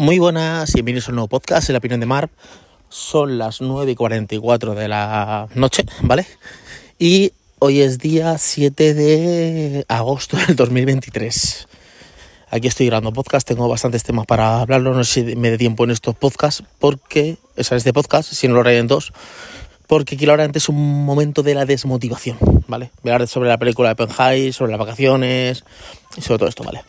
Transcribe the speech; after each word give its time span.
Muy 0.00 0.18
buenas 0.18 0.70
y 0.70 0.76
bienvenidos 0.76 1.08
a 1.08 1.10
un 1.10 1.16
nuevo 1.16 1.28
podcast, 1.28 1.68
la 1.68 1.76
opinión 1.76 2.00
de 2.00 2.06
Marv. 2.06 2.30
Son 2.88 3.36
las 3.36 3.60
9 3.60 3.92
y 3.92 3.94
44 3.94 4.74
de 4.74 4.88
la 4.88 5.46
noche, 5.54 5.84
¿vale? 6.00 6.26
Y 6.98 7.34
hoy 7.58 7.82
es 7.82 7.98
día 7.98 8.38
7 8.38 8.94
de 8.94 9.84
agosto 9.88 10.38
del 10.38 10.56
2023. 10.56 11.68
Aquí 12.48 12.66
estoy 12.66 12.86
grabando 12.86 13.12
podcast, 13.12 13.46
tengo 13.46 13.68
bastantes 13.68 14.02
temas 14.02 14.24
para 14.24 14.62
hablarlo, 14.62 14.94
no 14.94 15.04
sé 15.04 15.26
si 15.26 15.36
me 15.36 15.50
dé 15.50 15.58
tiempo 15.58 15.84
en 15.84 15.90
estos 15.90 16.16
podcasts, 16.16 16.64
porque, 16.78 17.36
esa 17.56 17.76
es 17.76 17.84
de 17.84 17.92
podcast, 17.92 18.32
si 18.32 18.48
no 18.48 18.54
lo 18.54 18.60
haré 18.60 18.78
en 18.78 18.86
dos, 18.86 19.12
porque 19.86 20.16
hablar 20.22 20.40
antes 20.40 20.70
un 20.70 21.04
momento 21.04 21.42
de 21.42 21.54
la 21.54 21.66
desmotivación, 21.66 22.38
¿vale? 22.68 22.90
Voy 23.02 23.10
a 23.10 23.16
hablar 23.16 23.28
sobre 23.28 23.50
la 23.50 23.58
película 23.58 23.90
de 23.90 23.96
Penhai, 23.96 24.54
sobre 24.54 24.70
las 24.70 24.78
vacaciones 24.78 25.62
y 26.16 26.22
sobre 26.22 26.38
todo 26.38 26.48
esto, 26.48 26.64
¿vale? 26.64 26.80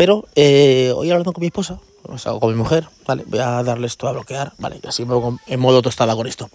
Pero 0.00 0.26
eh, 0.34 0.94
hoy 0.96 1.10
hablando 1.10 1.34
con 1.34 1.42
mi 1.42 1.48
esposa, 1.48 1.78
o 2.04 2.16
sea, 2.16 2.32
con 2.32 2.48
mi 2.48 2.56
mujer, 2.56 2.88
¿vale? 3.06 3.22
Voy 3.26 3.38
a 3.38 3.62
darle 3.62 3.86
esto 3.86 4.08
a 4.08 4.12
bloquear, 4.12 4.54
¿vale? 4.56 4.80
Así 4.88 5.04
me 5.04 5.10
pongo 5.10 5.38
en 5.46 5.60
modo 5.60 5.82
tostada 5.82 6.16
con 6.16 6.26
esto. 6.26 6.48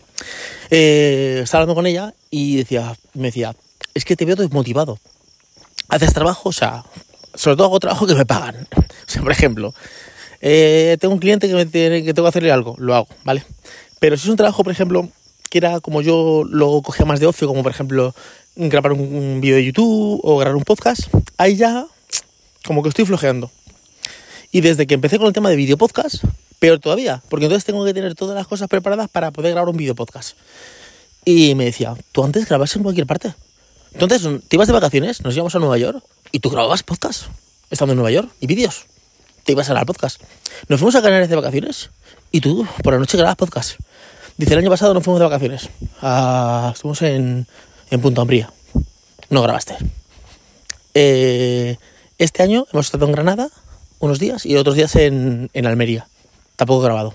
Eh, 0.72 1.42
estaba 1.44 1.62
hablando 1.62 1.76
con 1.76 1.86
ella 1.86 2.16
y 2.32 2.56
decía, 2.56 2.96
me 3.14 3.28
decía, 3.28 3.56
es 3.94 4.04
que 4.04 4.16
te 4.16 4.26
veo 4.26 4.36
desmotivado. 4.36 4.98
Haces 5.90 6.12
trabajo, 6.12 6.50
o 6.50 6.54
sea, 6.54 6.86
sobre 7.36 7.56
todo 7.56 7.68
hago 7.68 7.80
trabajo 7.80 8.08
que 8.08 8.16
me 8.16 8.26
pagan. 8.26 8.68
O 9.08 9.12
sea, 9.12 9.22
por 9.22 9.32
ejemplo, 9.32 9.76
eh, 10.42 10.98
tengo 11.00 11.14
un 11.14 11.20
cliente 11.20 11.48
que, 11.48 11.54
me 11.54 11.68
tiene, 11.68 12.04
que 12.04 12.16
tengo 12.16 12.26
que 12.26 12.30
hacerle 12.30 12.52
algo, 12.52 12.74
lo 12.80 12.96
hago, 12.96 13.08
¿vale? 13.26 13.44
Pero 14.00 14.18
si 14.18 14.24
es 14.24 14.30
un 14.30 14.38
trabajo, 14.38 14.64
por 14.64 14.74
ejemplo, 14.74 15.08
que 15.52 15.60
era 15.60 15.82
como 15.82 16.02
yo 16.02 16.46
lo 16.50 16.82
cogía 16.82 17.06
más 17.06 17.20
de 17.20 17.28
ocio, 17.28 17.48
como 17.48 17.62
por 17.62 17.72
ejemplo 17.72 18.16
grabar 18.56 18.94
un, 18.94 19.02
un 19.02 19.40
vídeo 19.40 19.58
de 19.58 19.66
YouTube 19.66 20.20
o 20.24 20.38
grabar 20.38 20.56
un 20.56 20.64
podcast, 20.64 21.02
ahí 21.38 21.56
ya 21.58 21.86
como 22.66 22.84
que 22.84 22.90
estoy 22.90 23.06
flojeando. 23.06 23.52
Y 24.52 24.62
desde 24.62 24.88
que 24.88 24.94
empecé 24.94 25.18
con 25.18 25.28
el 25.28 25.34
tema 25.34 25.50
de 25.50 25.56
video 25.56 25.78
podcast, 25.78 26.24
peor 26.60 26.80
todavía, 26.80 27.22
porque 27.30 27.46
entonces 27.46 27.66
tengo 27.66 27.84
que 27.86 27.94
tener 27.94 28.16
todas 28.16 28.36
las 28.36 28.48
cosas 28.48 28.68
preparadas 28.68 29.10
para 29.10 29.32
poder 29.32 29.52
grabar 29.52 29.70
un 29.70 29.78
video 29.78 29.96
podcast. 29.96 30.38
Y 31.26 31.56
me 31.56 31.66
decía, 31.66 31.96
tú 32.12 32.24
antes 32.24 32.48
grabas 32.48 32.76
en 32.76 32.84
cualquier 32.84 33.08
parte. 33.08 33.34
Entonces, 33.94 34.22
te 34.48 34.56
ibas 34.56 34.68
de 34.68 34.74
vacaciones, 34.74 35.22
nos 35.24 35.34
íbamos 35.36 35.56
a 35.56 35.60
Nueva 35.60 35.78
York 35.78 36.04
y 36.32 36.40
tú 36.40 36.50
grababas 36.50 36.84
podcast 36.84 37.26
estando 37.70 37.94
en 37.94 37.98
Nueva 37.98 38.12
York 38.12 38.30
y 38.40 38.48
vídeos. 38.48 38.86
Te 39.44 39.52
ibas 39.52 39.70
a 39.70 39.74
grabar 39.74 39.88
podcast. 39.88 40.22
Nos 40.68 40.80
fuimos 40.80 40.96
a 40.96 41.02
Canarias 41.02 41.30
de 41.30 41.36
vacaciones 41.36 41.92
y 42.32 42.42
tú 42.42 42.68
por 42.84 42.94
la 42.94 43.00
noche 43.00 43.18
grabas 43.18 43.36
podcast. 43.36 43.80
Dice, 44.38 44.54
el 44.54 44.60
año 44.60 44.70
pasado 44.70 44.94
nos 44.94 45.04
fuimos 45.04 45.20
de 45.20 45.26
vacaciones. 45.26 45.70
Ah, 46.02 46.72
estuvimos 46.74 47.02
en, 47.04 47.48
en 47.90 48.02
Punta 48.02 48.22
Umbría. 48.22 48.52
No 49.30 49.42
grabaste. 49.42 49.78
Eh, 50.94 51.78
este 52.18 52.44
año 52.44 52.66
hemos 52.72 52.88
estado 52.88 53.06
en 53.06 53.12
Granada 53.12 53.50
unos 54.00 54.20
días 54.20 54.46
y 54.46 54.56
otros 54.56 54.76
días 54.76 54.96
en, 54.96 55.50
en 55.54 55.66
Almería. 55.66 56.08
Tampoco 56.56 56.82
he 56.82 56.86
grabado. 56.86 57.14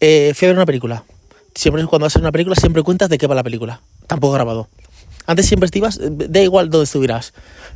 Eh, 0.00 0.32
fui 0.34 0.46
a 0.46 0.48
ver 0.50 0.56
una 0.56 0.66
película. 0.66 1.04
Siempre 1.54 1.84
cuando 1.86 2.06
vas 2.06 2.14
a 2.14 2.18
ver 2.18 2.24
una 2.24 2.32
película 2.32 2.56
siempre 2.56 2.82
cuentas 2.82 3.08
de 3.08 3.18
qué 3.18 3.26
va 3.26 3.34
la 3.34 3.42
película. 3.42 3.80
Tampoco 4.06 4.34
he 4.34 4.36
grabado. 4.36 4.68
Antes 5.26 5.44
siempre 5.44 5.68
ibas, 5.74 5.98
da 6.00 6.40
igual 6.40 6.70
dónde 6.70 6.84
estuvieras. 6.84 7.34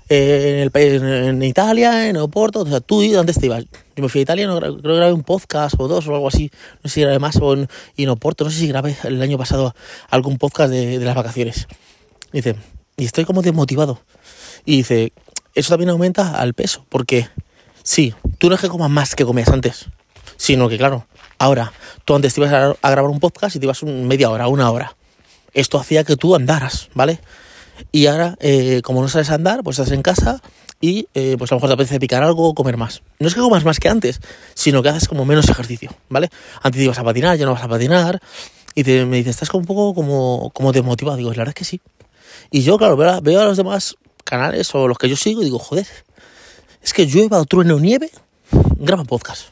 Eh, 0.09 0.55
en 0.55 0.59
el 0.61 0.71
país, 0.71 1.03
en 1.03 1.43
Italia, 1.43 2.09
en 2.09 2.17
Oporto, 2.17 2.61
o 2.61 2.67
sea, 2.67 2.81
tú 2.81 3.03
dónde 3.13 3.35
te 3.35 3.45
ibas. 3.45 3.65
Yo 3.95 4.03
me 4.03 4.09
fui 4.09 4.21
a 4.21 4.23
Italia, 4.23 4.47
no, 4.47 4.59
creo 4.59 4.81
que 4.81 4.89
grabé 4.89 5.13
un 5.13 5.23
podcast 5.23 5.75
o 5.79 5.87
dos 5.87 6.09
o 6.09 6.15
algo 6.15 6.29
así. 6.29 6.51
No 6.83 6.89
sé 6.89 6.95
si 6.95 7.01
grabé 7.03 7.19
más 7.19 7.37
o 7.37 7.53
en, 7.53 7.69
y 7.95 8.05
en 8.05 8.09
Oporto, 8.09 8.45
no 8.45 8.51
sé 8.51 8.59
si 8.59 8.69
grabé 8.69 8.97
el 9.05 9.21
año 9.21 9.37
pasado 9.37 9.75
algún 10.09 10.39
podcast 10.39 10.71
de, 10.71 10.99
de 10.99 11.05
las 11.05 11.15
vacaciones. 11.15 11.67
dice, 12.33 12.57
y 12.97 13.05
estoy 13.05 13.27
como 13.27 13.43
desmotivado. 13.43 14.01
Y 14.65 14.79
dice, 14.79 15.13
eso 15.55 15.71
también 15.71 15.91
aumenta 15.91 16.37
al 16.37 16.55
peso, 16.55 16.85
porque 16.89 17.29
sí, 17.83 18.15
tú 18.39 18.49
no 18.49 18.55
es 18.55 18.61
que 18.61 18.69
comas 18.69 18.91
más 18.91 19.15
que 19.15 19.25
comías 19.25 19.49
antes, 19.49 19.87
sino 20.37 20.69
que 20.69 20.79
claro, 20.79 21.07
ahora 21.39 21.73
tú 22.05 22.15
antes 22.15 22.35
te 22.35 22.41
ibas 22.41 22.53
a, 22.53 22.91
grabar 22.91 23.11
un 23.11 23.21
podcast 23.21 23.57
y 23.57 23.59
te 23.59 23.67
ibas 23.67 23.83
un, 23.83 24.07
media 24.07 24.31
hora, 24.31 24.49
una 24.49 24.71
hora. 24.71 24.97
Esto 25.55 25.79
hacía 25.79 26.05
que 26.05 26.17
tú 26.17 26.35
andaras, 26.35 26.89
¿vale? 26.95 27.21
Y 27.91 28.07
ahora, 28.07 28.37
eh, 28.41 28.81
como 28.83 29.03
no 29.03 29.09
sabes 29.09 29.31
andar, 29.31 29.63
pues 29.63 29.79
estás 29.79 29.93
en 29.93 30.03
casa 30.03 30.41
y 30.81 31.09
eh, 31.15 31.37
pues 31.39 31.51
a 31.53 31.55
lo 31.55 31.59
mejor 31.59 31.71
te 31.71 31.75
apetece 31.75 32.01
picar 32.01 32.23
algo 32.23 32.49
o 32.49 32.55
comer 32.55 32.77
más. 32.77 33.03
No 33.19 33.29
es 33.29 33.35
que 33.35 33.41
comas 33.41 33.65
más 33.65 33.79
que 33.79 33.89
antes, 33.89 34.21
sino 34.55 34.83
que 34.83 34.89
haces 34.89 35.09
como 35.09 35.25
menos 35.25 35.49
ejercicio, 35.49 35.91
¿vale? 36.09 36.29
Antes 36.63 36.83
ibas 36.83 36.99
a 36.99 37.05
patinar, 37.05 37.37
ya 37.37 37.47
no 37.47 37.53
vas 37.53 37.63
a 37.63 37.69
patinar. 37.69 38.21
Y 38.75 38.85
te, 38.85 39.05
me 39.05 39.19
dices, 39.19 39.37
estás 39.37 39.53
un 39.55 39.67
poco 39.67 39.95
como, 39.95 40.51
como 40.55 40.73
desmotivado. 40.73 41.17
Digo, 41.17 41.31
la 41.31 41.37
verdad 41.37 41.51
es 41.51 41.55
que 41.55 41.65
sí. 41.65 41.81
Y 42.51 42.63
yo, 42.63 42.79
claro, 42.79 42.97
veo 42.97 43.11
a, 43.11 43.21
veo 43.21 43.41
a 43.41 43.45
los 43.45 43.57
demás 43.57 43.97
canales 44.33 44.75
o 44.75 44.89
los 44.89 44.97
que 44.97 45.11
yo 45.11 45.17
sigo 45.17 45.43
y 45.43 45.45
digo, 45.45 45.59
joder, 45.59 45.87
es 46.83 46.95
que 46.95 47.05
llueva 47.05 47.45
trueno 47.45 47.79
nieve, 47.79 48.11
graban 48.79 49.05
podcast. 49.05 49.49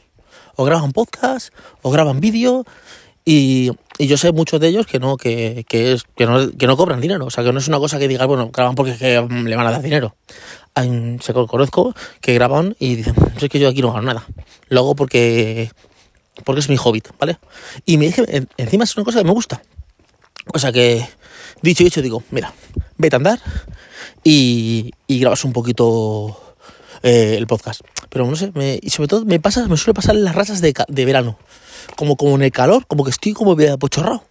O 0.55 0.65
graban 0.65 0.91
podcast, 0.91 1.53
o 1.83 1.91
graban 1.91 2.19
vídeo, 2.19 2.65
y, 3.23 3.69
y, 3.99 4.07
yo 4.07 4.17
sé 4.17 4.31
muchos 4.31 4.59
de 4.59 4.69
ellos 4.69 4.87
que 4.87 4.97
no, 4.99 5.17
que, 5.17 5.63
que, 5.69 5.93
es, 5.93 6.03
que, 6.15 6.25
no, 6.25 6.49
que 6.57 6.65
no 6.65 6.75
cobran 6.75 6.99
dinero. 6.99 7.25
O 7.25 7.29
sea, 7.29 7.43
que 7.43 7.53
no 7.53 7.59
es 7.59 7.67
una 7.67 7.77
cosa 7.77 7.99
que 7.99 8.07
digas, 8.07 8.25
bueno, 8.25 8.49
graban 8.51 8.73
porque 8.73 8.97
que 8.97 9.21
le 9.21 9.55
van 9.55 9.67
a 9.67 9.71
dar 9.71 9.83
dinero. 9.83 10.15
Hay, 10.73 11.19
se 11.21 11.31
conozco 11.31 11.93
que 12.19 12.33
graban 12.33 12.75
y 12.79 12.95
dicen, 12.95 13.13
es 13.39 13.49
que 13.49 13.59
yo 13.59 13.69
aquí 13.69 13.83
no 13.83 13.93
gano 13.93 14.07
nada. 14.07 14.25
Lo 14.69 14.79
hago 14.79 14.95
porque, 14.95 15.69
porque 16.43 16.61
es 16.61 16.69
mi 16.69 16.77
hobbit, 16.83 17.09
¿vale? 17.19 17.37
Y 17.85 17.97
me 17.97 18.07
dije, 18.07 18.47
encima 18.57 18.85
es 18.85 18.97
una 18.97 19.05
cosa 19.05 19.19
que 19.19 19.25
me 19.25 19.33
gusta. 19.33 19.61
O 20.51 20.57
sea 20.57 20.71
que, 20.71 21.07
dicho 21.61 21.83
y 21.83 21.87
hecho, 21.87 22.01
digo, 22.01 22.23
mira, 22.31 22.51
vete 22.97 23.15
a 23.15 23.17
andar, 23.17 23.39
y, 24.23 24.91
grabas 25.07 25.43
un 25.45 25.53
poquito 25.53 26.55
eh, 27.03 27.35
el 27.37 27.47
podcast. 27.47 27.81
Pero 28.09 28.25
no 28.27 28.35
sé, 28.35 28.51
me, 28.53 28.79
y 28.81 28.89
sobre 28.89 29.07
todo 29.07 29.25
me 29.25 29.39
pasa, 29.39 29.67
me 29.67 29.77
suele 29.77 29.95
pasar 29.95 30.15
en 30.15 30.23
las 30.23 30.35
razas 30.35 30.61
de, 30.61 31.05
verano. 31.05 31.37
Como, 31.95 32.15
como 32.15 32.35
en 32.35 32.43
el 32.43 32.51
calor, 32.51 32.85
como 32.87 33.03
que 33.03 33.09
estoy 33.09 33.33
como 33.33 33.53
apochorrado. 33.53 34.23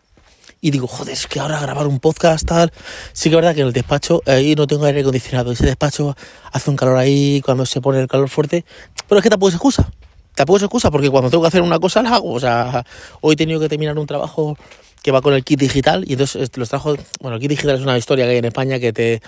Y 0.62 0.70
digo, 0.70 0.86
joder, 0.86 1.14
es 1.14 1.26
que 1.26 1.40
ahora 1.40 1.58
grabar 1.58 1.86
un 1.86 2.00
podcast 2.00 2.46
tal. 2.46 2.70
Sí 3.12 3.30
que 3.30 3.36
es 3.36 3.36
verdad 3.36 3.54
que 3.54 3.62
en 3.62 3.68
el 3.68 3.72
despacho 3.72 4.22
ahí 4.26 4.54
no 4.54 4.66
tengo 4.66 4.84
aire 4.84 5.00
acondicionado. 5.00 5.52
Ese 5.52 5.64
despacho 5.64 6.14
hace 6.52 6.70
un 6.70 6.76
calor 6.76 6.98
ahí 6.98 7.40
cuando 7.42 7.64
se 7.64 7.80
pone 7.80 7.98
el 7.98 8.08
calor 8.08 8.28
fuerte. 8.28 8.64
Pero 9.08 9.18
es 9.18 9.22
que 9.22 9.30
tampoco 9.30 9.48
es 9.48 9.54
excusa. 9.54 9.90
Tampoco 10.34 10.58
es 10.58 10.62
excusa 10.62 10.90
porque 10.90 11.08
cuando 11.08 11.30
tengo 11.30 11.42
que 11.42 11.48
hacer 11.48 11.62
una 11.62 11.78
cosa 11.78 12.02
la 12.02 12.14
hago. 12.14 12.32
O 12.32 12.40
sea, 12.40 12.84
hoy 13.22 13.34
he 13.34 13.36
tenido 13.36 13.58
que 13.58 13.70
terminar 13.70 13.98
un 13.98 14.06
trabajo 14.06 14.58
que 15.02 15.10
va 15.10 15.22
con 15.22 15.32
el 15.32 15.44
kit 15.44 15.58
digital. 15.58 16.04
Y 16.06 16.12
entonces 16.12 16.50
los 16.56 16.68
trabajos. 16.68 16.98
Bueno, 17.20 17.36
el 17.36 17.40
kit 17.40 17.50
digital 17.50 17.76
es 17.76 17.82
una 17.82 17.96
historia 17.96 18.26
que 18.26 18.32
hay 18.32 18.38
en 18.38 18.44
España 18.44 18.78
que 18.78 18.92
te 18.92 19.22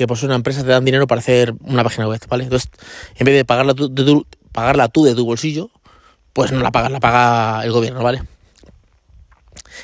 que 0.00 0.06
por 0.06 0.16
ser 0.16 0.30
una 0.30 0.36
empresa 0.36 0.62
te 0.62 0.68
dan 0.68 0.82
dinero 0.82 1.06
para 1.06 1.18
hacer 1.18 1.52
una 1.60 1.84
página 1.84 2.08
web, 2.08 2.22
¿vale? 2.26 2.44
Entonces, 2.44 2.70
en 3.16 3.26
vez 3.26 3.34
de 3.34 3.44
pagarla 3.44 3.74
tú 3.74 3.94
de 3.94 4.02
tu, 4.02 4.26
pagarla 4.50 4.88
tú 4.88 5.04
de 5.04 5.14
tu 5.14 5.26
bolsillo, 5.26 5.70
pues 6.32 6.52
no 6.52 6.60
la 6.60 6.70
pagas, 6.70 6.90
la 6.90 7.00
paga 7.00 7.62
el 7.66 7.70
gobierno, 7.70 8.02
¿vale? 8.02 8.22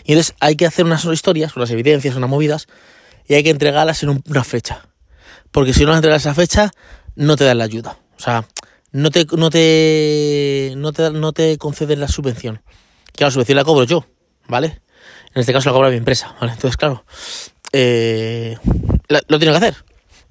Y 0.07 0.13
entonces 0.13 0.35
hay 0.41 0.57
que 0.57 0.65
hacer 0.65 0.87
unas 0.87 1.05
historias, 1.05 1.55
unas 1.55 1.71
evidencias, 1.71 2.17
unas 2.17 2.31
movidas, 2.31 2.67
y 3.29 3.35
hay 3.35 3.43
que 3.43 3.51
entregarlas 3.51 4.03
en 4.05 4.23
una 4.27 4.43
fecha. 4.43 4.89
Porque 5.51 5.75
si 5.75 5.83
no 5.83 5.89
las 5.89 5.99
entregas 5.99 6.23
esa 6.23 6.33
fecha, 6.33 6.71
no 7.15 7.37
te 7.37 7.45
dan 7.45 7.59
la 7.59 7.65
ayuda. 7.65 7.99
O 8.17 8.19
sea, 8.19 8.49
no 8.93 9.11
te, 9.11 9.27
no 9.37 9.51
te, 9.51 10.73
no 10.79 10.95
te, 10.95 11.11
no 11.11 11.33
te 11.35 11.59
conceden 11.59 12.01
la 12.01 12.09
subvención. 12.09 12.63
Que 13.13 13.25
la 13.25 13.31
subvención 13.31 13.57
la 13.57 13.65
cobro 13.65 13.85
yo, 13.85 14.07
¿vale? 14.49 14.81
En 15.35 15.41
este 15.41 15.53
caso 15.53 15.69
la 15.69 15.75
cobra 15.75 15.91
mi 15.91 15.97
empresa, 15.97 16.35
¿vale? 16.41 16.55
Entonces, 16.55 16.79
claro, 16.79 17.05
eh, 17.75 18.57
lo 19.29 19.39
tengo 19.39 19.53
que 19.53 19.59
hacer. 19.59 19.86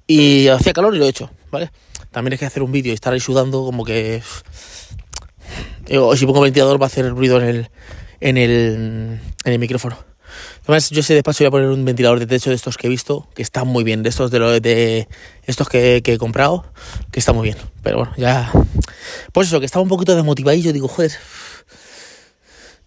Y 0.06 0.48
hacía 0.48 0.72
calor 0.72 0.94
y 0.94 0.98
lo 0.98 1.06
he 1.06 1.08
hecho, 1.08 1.30
¿vale? 1.50 1.70
También 2.10 2.34
es 2.34 2.38
que 2.38 2.46
hacer 2.46 2.62
un 2.62 2.72
vídeo 2.72 2.92
y 2.92 2.94
estar 2.94 3.12
ahí 3.12 3.20
sudando 3.20 3.64
como 3.64 3.84
que... 3.84 4.22
O 5.98 6.16
si 6.16 6.26
pongo 6.26 6.40
ventilador 6.40 6.80
va 6.80 6.86
a 6.86 6.88
hacer 6.88 7.08
ruido 7.10 7.40
en 7.40 7.46
el, 7.46 7.70
en 8.20 8.36
el, 8.36 9.20
en 9.44 9.52
el 9.52 9.58
micrófono. 9.58 9.96
Además, 10.64 10.90
yo 10.90 11.02
sé 11.02 11.14
despacho 11.14 11.44
voy 11.44 11.46
a 11.46 11.50
poner 11.50 11.68
un 11.68 11.84
ventilador 11.84 12.18
de 12.18 12.26
techo 12.26 12.50
de 12.50 12.56
estos 12.56 12.76
que 12.76 12.88
he 12.88 12.90
visto, 12.90 13.28
que 13.34 13.42
están 13.42 13.68
muy 13.68 13.84
bien, 13.84 14.02
de 14.02 14.08
estos 14.08 14.30
de, 14.30 14.38
lo, 14.38 14.60
de 14.60 15.08
estos 15.44 15.68
que, 15.68 16.02
que, 16.02 16.14
he 16.14 16.18
comprado, 16.18 16.64
que 17.12 17.20
está 17.20 17.32
muy 17.32 17.44
bien. 17.44 17.56
Pero 17.82 17.98
bueno, 17.98 18.12
ya... 18.16 18.50
Pues 19.32 19.48
eso, 19.48 19.60
que 19.60 19.66
estaba 19.66 19.82
un 19.82 19.88
poquito 19.88 20.14
desmotivado 20.14 20.56
y 20.56 20.62
yo 20.62 20.72
digo, 20.72 20.88
joder, 20.88 21.12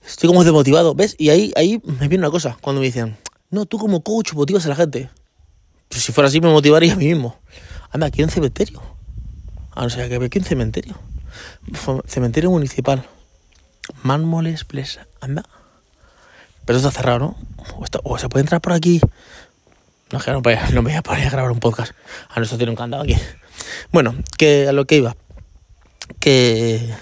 estoy 0.05 0.27
como 0.27 0.43
desmotivado, 0.43 0.93
¿ves? 0.93 1.15
Y 1.17 1.29
ahí, 1.29 1.53
ahí 1.55 1.81
me 1.83 2.07
viene 2.07 2.23
una 2.23 2.31
cosa, 2.31 2.57
cuando 2.59 2.81
me 2.81 2.87
dicen, 2.87 3.17
no, 3.49 3.65
tú 3.65 3.77
como 3.77 4.03
coach 4.03 4.33
motivas 4.33 4.65
a 4.65 4.69
la 4.69 4.75
gente. 4.75 5.09
Pues 5.89 6.03
si 6.03 6.11
fuera 6.11 6.27
así 6.27 6.39
me 6.39 6.49
motivaría 6.49 6.93
a 6.93 6.95
mí 6.95 7.07
mismo. 7.07 7.39
Anda, 7.91 8.07
aquí 8.07 8.21
hay 8.21 8.25
un 8.25 8.29
cementerio. 8.29 8.81
Ah, 9.71 9.83
no 9.83 9.89
sé, 9.89 10.03
aquí 10.03 10.13
hay 10.13 10.19
un 10.21 10.43
cementerio. 10.43 10.95
Cementerio 12.05 12.51
municipal. 12.51 13.05
Mánmoles, 14.03 14.63
Ples. 14.63 14.99
Anda. 15.19 15.43
Pero 16.65 16.77
está 16.77 16.91
cerrado, 16.91 17.19
¿no? 17.19 17.37
O, 18.03 18.17
se 18.19 18.29
puede 18.29 18.41
entrar 18.41 18.61
por 18.61 18.73
aquí. 18.73 19.01
No, 20.11 20.19
que 20.19 20.31
no, 20.31 20.41
me 20.41 20.81
voy 20.81 20.93
a 20.93 21.01
poner 21.01 21.27
a 21.27 21.31
grabar 21.31 21.51
un 21.51 21.59
podcast. 21.59 21.93
Ah, 22.29 22.35
no, 22.37 22.43
esto 22.43 22.57
tiene 22.57 22.69
un 22.71 22.75
candado 22.75 23.03
aquí. 23.03 23.15
Bueno, 23.91 24.15
que 24.37 24.67
a 24.67 24.71
lo 24.71 24.85
que 24.85 24.97
iba. 24.97 25.15
Que 26.19 26.93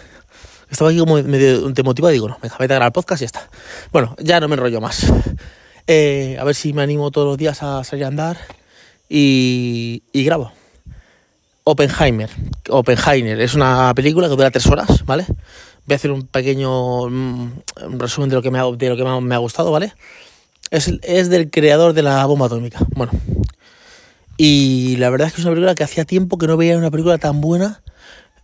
estaba 0.70 0.90
aquí 0.90 1.00
como 1.00 1.22
medio 1.24 1.70
demotivado 1.70 2.12
y 2.12 2.16
digo, 2.16 2.30
no, 2.30 2.38
venga, 2.42 2.56
vete 2.58 2.74
a 2.74 2.78
grabar 2.78 2.94
podcast 2.94 3.22
y 3.22 3.24
ya 3.24 3.26
está. 3.26 3.50
Bueno, 3.92 4.16
ya 4.20 4.40
no 4.40 4.48
me 4.48 4.56
enrollo 4.56 4.80
más. 4.80 5.12
Eh, 5.90 6.36
a 6.38 6.44
ver 6.44 6.54
si 6.54 6.74
me 6.74 6.82
animo 6.82 7.12
todos 7.12 7.28
los 7.28 7.38
días 7.38 7.64
a 7.64 7.82
salir 7.86 8.04
a 8.04 8.10
andar 8.10 8.38
y, 9.10 10.02
grabo. 10.14 10.52
Oppenheimer. 11.64 12.30
Oppenheimer 12.70 13.42
es 13.42 13.54
una 13.54 13.94
película 13.96 14.28
que 14.28 14.36
dura 14.36 14.52
tres 14.52 14.68
horas, 14.68 15.06
¿vale? 15.06 15.26
voy 15.86 15.94
a 15.94 15.96
hacer 15.96 16.12
un 16.12 16.28
pequeño 16.28 17.10
mm, 17.10 17.52
resumen 17.98 18.30
de 18.30 18.36
lo 18.36 18.42
que 18.42 18.52
me 18.52 18.60
ha, 18.60 18.64
de 18.64 18.90
lo 18.90 18.98
que 18.98 19.04
me 19.22 19.36
ha, 19.36 19.38
gustado, 19.38 19.72
¿vale? 19.72 19.94
Es, 20.70 20.92
es 21.02 21.30
del 21.30 21.50
creador 21.50 21.94
de 21.94 22.04
la 22.04 22.26
bomba 22.26 22.48
atómica. 22.48 22.80
Bueno, 22.94 23.14
y 24.38 24.98
la 24.98 25.10
verdad 25.10 25.28
es 25.28 25.34
que 25.34 25.42
es 25.42 25.46
una 25.46 25.54
película 25.54 25.76
que 25.76 25.84
hacía 25.84 26.06
tiempo 26.06 26.38
que 26.38 26.48
no 26.48 26.58
veía 26.58 26.78
una 26.78 26.92
película 26.92 27.18
tan 27.18 27.42
buena 27.42 27.82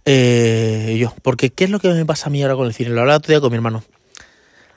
eh, 0.06 0.98
yo. 1.00 1.14
Porque, 1.22 1.52
¿qué 1.52 1.66
es 1.66 1.70
lo 1.70 1.80
que 1.80 1.90
me 1.90 2.06
pasa 2.06 2.28
a 2.28 2.30
mí 2.30 2.42
ahora 2.42 2.56
con 2.56 2.66
el 2.66 2.74
cine? 2.74 2.90
Lo 2.90 3.02
hablaba 3.02 3.18
otro 3.18 3.32
día 3.32 3.40
con 3.40 3.52
mi 3.52 3.56
hermano. 3.56 3.84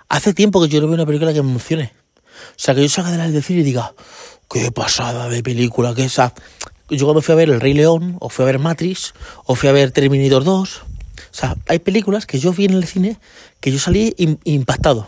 Hace 0.08 0.34
tiempo 0.34 0.60
que 0.62 0.68
yo 0.68 0.80
no 0.80 0.86
veo 0.86 0.94
una 0.94 1.06
película 1.06 1.32
que 1.32 1.42
me 1.42 1.50
emocione. 1.50 1.92
O 2.50 2.58
sea, 2.58 2.74
que 2.74 2.82
yo 2.82 2.88
salga 2.88 3.16
del 3.16 3.42
cine 3.42 3.60
y 3.60 3.64
diga, 3.64 3.94
qué 4.50 4.72
pasada 4.72 5.28
de 5.28 5.42
película, 5.42 5.94
que 5.94 6.04
esa. 6.04 6.32
Yo 6.88 7.06
cuando 7.06 7.22
fui 7.22 7.32
a 7.32 7.36
ver 7.36 7.50
El 7.50 7.60
Rey 7.60 7.74
León, 7.74 8.16
o 8.20 8.28
fui 8.28 8.44
a 8.44 8.46
ver 8.46 8.58
Matrix, 8.58 9.12
o 9.44 9.54
fui 9.54 9.68
a 9.68 9.72
ver 9.72 9.90
Terminator 9.90 10.44
2. 10.44 10.76
O 10.78 10.84
sea, 11.32 11.56
hay 11.68 11.80
películas 11.80 12.26
que 12.26 12.38
yo 12.38 12.52
vi 12.52 12.66
en 12.66 12.72
el 12.72 12.86
cine 12.86 13.18
que 13.60 13.72
yo 13.72 13.78
salí 13.78 14.14
impactado. 14.44 15.06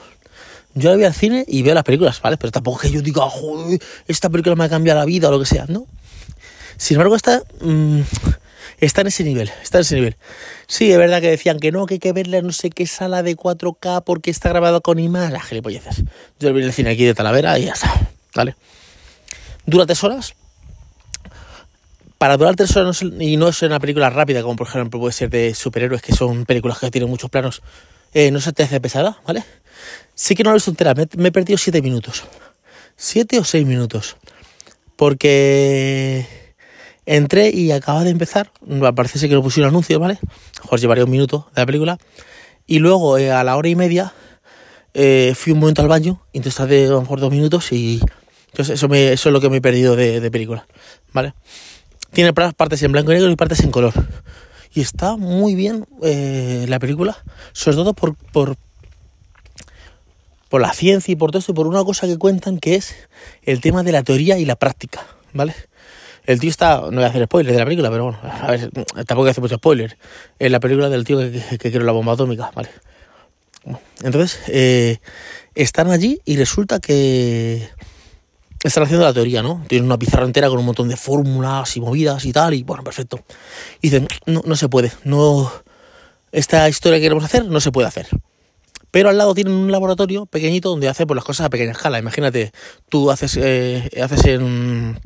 Yo 0.75 0.90
la 0.90 0.96
vi 0.96 1.05
al 1.05 1.14
cine 1.14 1.44
y 1.49 1.62
veo 1.62 1.75
las 1.75 1.85
películas, 1.85 2.20
¿vale? 2.20 2.37
Pero 2.37 2.52
tampoco 2.52 2.81
que 2.81 2.90
yo 2.90 3.00
diga, 3.00 3.23
joder, 3.29 3.81
esta 4.06 4.29
película 4.29 4.55
me 4.55 4.64
ha 4.64 4.69
cambiado 4.69 5.00
la 5.00 5.06
vida 5.06 5.29
o 5.29 5.31
lo 5.31 5.40
que 5.40 5.46
sea, 5.46 5.67
¿no? 5.69 5.87
Sin 6.76 6.96
embargo, 6.96 7.17
esta 7.17 7.43
mm, 7.61 8.00
está 8.79 9.00
en 9.00 9.06
ese 9.08 9.25
nivel, 9.25 9.50
está 9.62 9.79
en 9.79 9.82
ese 9.82 9.94
nivel. 9.96 10.17
Sí, 10.67 10.93
es 10.93 10.99
verdad 10.99 11.20
que 11.20 11.31
decían 11.31 11.58
que 11.58 11.73
no, 11.73 11.87
que 11.87 11.94
hay 11.94 11.99
que 12.00 12.12
verla 12.12 12.43
no 12.43 12.52
sé 12.52 12.70
qué 12.70 12.87
sala 12.87 13.23
de 13.23 13.37
4K 13.37 14.05
porque 14.05 14.31
está 14.31 14.50
grabado 14.50 14.81
con 14.81 14.99
IMAX, 14.99 15.32
las 15.32 15.44
gilipolleces. 15.44 16.05
Yo 16.38 16.52
vi 16.52 16.62
el 16.62 16.73
cine 16.73 16.90
aquí 16.90 17.05
de 17.05 17.14
Talavera 17.14 17.58
y 17.58 17.64
ya 17.64 17.73
está, 17.73 18.08
¿vale? 18.35 18.55
Dura 19.69 19.85
tres 19.85 20.03
horas. 20.03 20.35
Para 22.17 22.38
durar 22.38 22.56
tres 22.56 22.75
horas 22.75 23.03
y 23.03 23.37
no 23.37 23.49
es 23.49 23.61
una 23.61 23.79
película 23.79 24.09
rápida, 24.09 24.41
como 24.41 24.56
por 24.56 24.67
ejemplo 24.67 24.99
puede 24.99 25.12
ser 25.12 25.29
de 25.29 25.55
superhéroes, 25.55 26.00
que 26.00 26.15
son 26.15 26.47
películas 26.47 26.79
que 26.79 26.91
tienen 26.91 27.11
muchos 27.11 27.29
planos, 27.29 27.61
eh, 28.15 28.31
no 28.31 28.41
se 28.41 28.55
te 28.55 28.62
hace 28.62 28.81
pesada, 28.81 29.20
¿vale? 29.26 29.44
Sí 30.15 30.35
que 30.35 30.43
no 30.43 30.50
lo 30.50 30.55
he 30.55 30.56
visto 30.56 30.70
entera, 30.70 30.94
me, 30.94 31.29
he 31.29 31.32
perdido 31.32 31.59
siete 31.59 31.82
minutos. 31.82 32.25
Siete 32.97 33.38
o 33.38 33.44
seis 33.44 33.67
minutos. 33.67 34.17
Porque 34.97 36.26
Entré 37.05 37.50
y 37.50 37.71
acaba 37.71 38.05
de 38.05 38.11
empezar. 38.11 38.50
Parece 38.97 39.29
que 39.29 39.35
no 39.35 39.43
puse 39.43 39.61
un 39.61 39.67
anuncio, 39.67 40.00
¿vale? 40.00 40.19
Mejor 40.62 40.81
llevaría 40.81 41.05
un 41.05 41.11
minuto 41.11 41.50
de 41.55 41.61
la 41.61 41.67
película. 41.67 41.99
Y 42.67 42.79
luego, 42.79 43.19
eh, 43.19 43.31
a 43.31 43.44
la 43.44 43.56
hora 43.59 43.69
y 43.69 43.76
media, 43.76 44.14
eh, 44.94 45.35
fui 45.37 45.53
un 45.53 45.59
momento 45.59 45.82
al 45.82 45.88
baño. 45.88 46.23
Entonces 46.32 46.56
tardé 46.56 46.87
a 46.87 46.91
lo 46.91 47.03
mejor 47.03 47.21
dos 47.21 47.31
minutos 47.31 47.71
y. 47.71 48.00
Eso, 48.58 48.93
es 48.93 49.25
lo 49.26 49.40
que 49.40 49.50
me 49.50 49.58
he 49.58 49.60
perdido 49.60 49.94
de, 49.94 50.31
película, 50.32 50.66
¿vale? 51.12 51.32
Tiene 52.12 52.32
partes 52.32 52.82
en 52.82 52.90
blanco 52.90 53.12
y 53.12 53.14
negro 53.14 53.31
y 53.31 53.37
partes 53.37 53.60
en 53.60 53.70
color. 53.70 53.94
Y 54.75 54.81
está 54.81 55.16
muy 55.16 55.55
bien 55.55 55.87
eh, 56.02 56.66
la 56.69 56.81
película, 56.81 57.16
sobre 57.52 57.76
todo 57.76 57.94
por, 57.94 58.16
por, 58.16 58.56
por 60.49 60.60
la 60.60 60.72
ciencia 60.72 61.12
y 61.12 61.16
por 61.16 61.31
todo 61.31 61.38
esto, 61.38 61.52
y 61.52 61.55
por 61.55 61.69
una 61.69 61.84
cosa 61.84 62.06
que 62.08 62.19
cuentan 62.19 62.58
que 62.58 62.75
es 62.75 62.96
el 63.44 63.60
tema 63.60 63.84
de 63.84 63.93
la 63.93 64.02
teoría 64.02 64.38
y 64.38 64.44
la 64.44 64.56
práctica, 64.56 65.06
¿vale? 65.32 65.54
El 66.26 66.40
tío 66.40 66.50
está, 66.50 66.81
no 66.81 66.90
voy 66.90 67.04
a 67.04 67.06
hacer 67.06 67.25
spoilers 67.25 67.54
de 67.54 67.58
la 67.61 67.64
película, 67.64 67.90
pero 67.90 68.04
bueno, 68.04 68.19
a 68.22 68.50
ver, 68.50 68.70
tampoco 68.70 69.20
voy 69.20 69.28
a 69.28 69.31
hacer 69.31 69.43
mucho 69.43 69.56
spoiler. 69.56 69.96
Es 70.38 70.50
la 70.50 70.61
película 70.61 70.90
del 70.90 71.04
tío 71.04 71.19
que, 71.19 71.31
que, 71.31 71.70
quiere 71.70 71.84
la 71.84 71.93
bomba 71.93 72.12
atómica, 72.12 72.50
¿vale? 72.54 72.69
Entonces, 74.02 74.40
eh, 74.49 74.99
están 75.54 75.90
allí 75.90 76.20
y 76.25 76.37
resulta 76.37 76.81
que 76.81 77.69
están 78.69 78.85
haciendo 78.85 79.05
la 79.05 79.12
teoría, 79.12 79.43
¿no? 79.43 79.65
Tienen 79.69 79.87
una 79.87 79.99
pizarra 79.99 80.25
entera 80.25 80.49
con 80.49 80.59
un 80.59 80.67
montón 80.67 80.88
de 80.88 80.97
fórmulas 80.97 81.76
y 81.76 81.81
movidas 81.81 82.25
y 82.25 82.32
tal, 82.32 82.55
y 82.55 82.62
bueno, 82.62 82.85
perfecto. 82.85 83.20
Y 83.81 83.91
dicen, 83.91 84.09
no, 84.26 84.43
no 84.44 84.56
se 84.56 84.69
puede, 84.69 84.93
no. 85.05 85.50
Esta 86.31 86.69
historia 86.69 86.99
que 86.99 87.03
queremos 87.03 87.25
hacer 87.25 87.47
no 87.47 87.61
se 87.61 87.73
puede 87.73 87.88
hacer. 87.88 88.09
Pero 88.91 89.11
al 89.11 89.19
lado 89.19 89.35
tienen 89.35 89.53
un 89.53 89.70
laboratorio 89.70 90.26
pequeñito 90.26 90.70
donde 90.70 90.88
hacen 90.88 91.06
pues, 91.06 91.17
las 91.17 91.25
cosas 91.25 91.47
a 91.47 91.50
pequeña 91.50 91.73
escala. 91.73 91.99
Imagínate, 91.99 92.53
tú 92.88 93.11
haces, 93.11 93.37
eh, 93.41 93.91
haces 94.03 94.25
en 94.25 94.99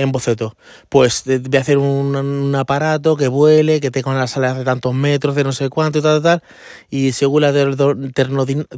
en 0.00 0.12
boceto. 0.12 0.56
Pues 0.88 1.24
voy 1.24 1.56
a 1.56 1.60
hacer 1.60 1.78
un, 1.78 2.54
aparato 2.54 3.16
que 3.16 3.28
vuele, 3.28 3.80
que 3.80 3.90
tenga 3.90 4.14
las 4.14 4.36
alas 4.36 4.56
de 4.56 4.64
tantos 4.64 4.94
metros, 4.94 5.34
de 5.34 5.44
no 5.44 5.52
sé 5.52 5.68
cuánto 5.68 5.98
y 5.98 6.02
tal, 6.02 6.22
tal, 6.22 6.42
y 6.90 7.12
según 7.12 7.42
la 7.42 7.52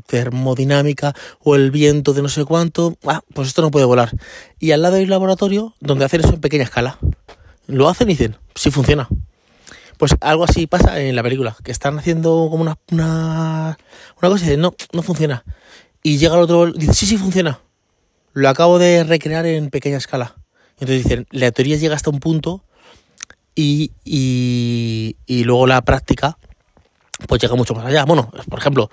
termodinámica 0.07 1.15
o 1.41 1.57
el 1.57 1.71
viento 1.71 2.13
de 2.13 2.23
no 2.23 2.29
sé 2.29 2.45
cuánto, 2.45 2.97
ah, 3.07 3.23
pues 3.35 3.49
esto 3.49 3.63
no 3.63 3.71
puede 3.71 3.87
volar. 3.87 4.11
Y 4.59 4.73
al 4.73 4.83
lado 4.83 4.97
hay 4.97 5.05
un 5.05 5.11
laboratorio 5.11 5.75
donde 5.81 6.05
hacen 6.05 6.21
eso 6.21 6.35
en 6.35 6.41
pequeña 6.41 6.65
escala. 6.65 6.99
Lo 7.67 7.89
hacen 7.89 8.09
y 8.09 8.15
dicen, 8.15 8.37
sí 8.55 8.71
funciona. 8.71 9.09
Pues 9.99 10.15
algo 10.21 10.45
así 10.45 10.67
pasa 10.67 11.01
en 11.01 11.15
la 11.15 11.23
película, 11.23 11.57
que 11.63 11.71
están 11.71 11.99
haciendo 11.99 12.49
como 12.51 12.63
una, 12.63 12.77
una, 12.91 13.79
una 14.21 14.29
cosa 14.29 14.45
y 14.45 14.49
dicen, 14.49 14.61
no, 14.61 14.75
no 14.93 15.03
funciona. 15.03 15.45
Y 16.03 16.19
llega 16.19 16.35
el 16.35 16.41
otro, 16.41 16.73
dice, 16.73 16.95
sí, 16.95 17.07
sí 17.07 17.17
funciona. 17.17 17.61
Lo 18.33 18.49
acabo 18.49 18.79
de 18.79 19.05
recrear 19.05 19.47
en 19.47 19.71
pequeña 19.71 19.99
escala. 19.99 20.35
Entonces 20.83 21.05
dicen, 21.05 21.29
la 21.31 21.53
teoría 21.53 21.77
llega 21.77 21.95
hasta 21.95 22.11
un 22.11 22.19
punto 22.19 22.65
y, 23.55 23.93
y, 24.05 25.45
luego 25.45 25.69
la 25.69 25.81
práctica 25.83 26.39
pues 27.29 27.41
llega 27.41 27.55
mucho 27.55 27.73
más 27.73 27.87
allá. 27.87 28.05
Bueno, 28.05 28.33
por 28.49 28.59
ejemplo, 28.59 28.91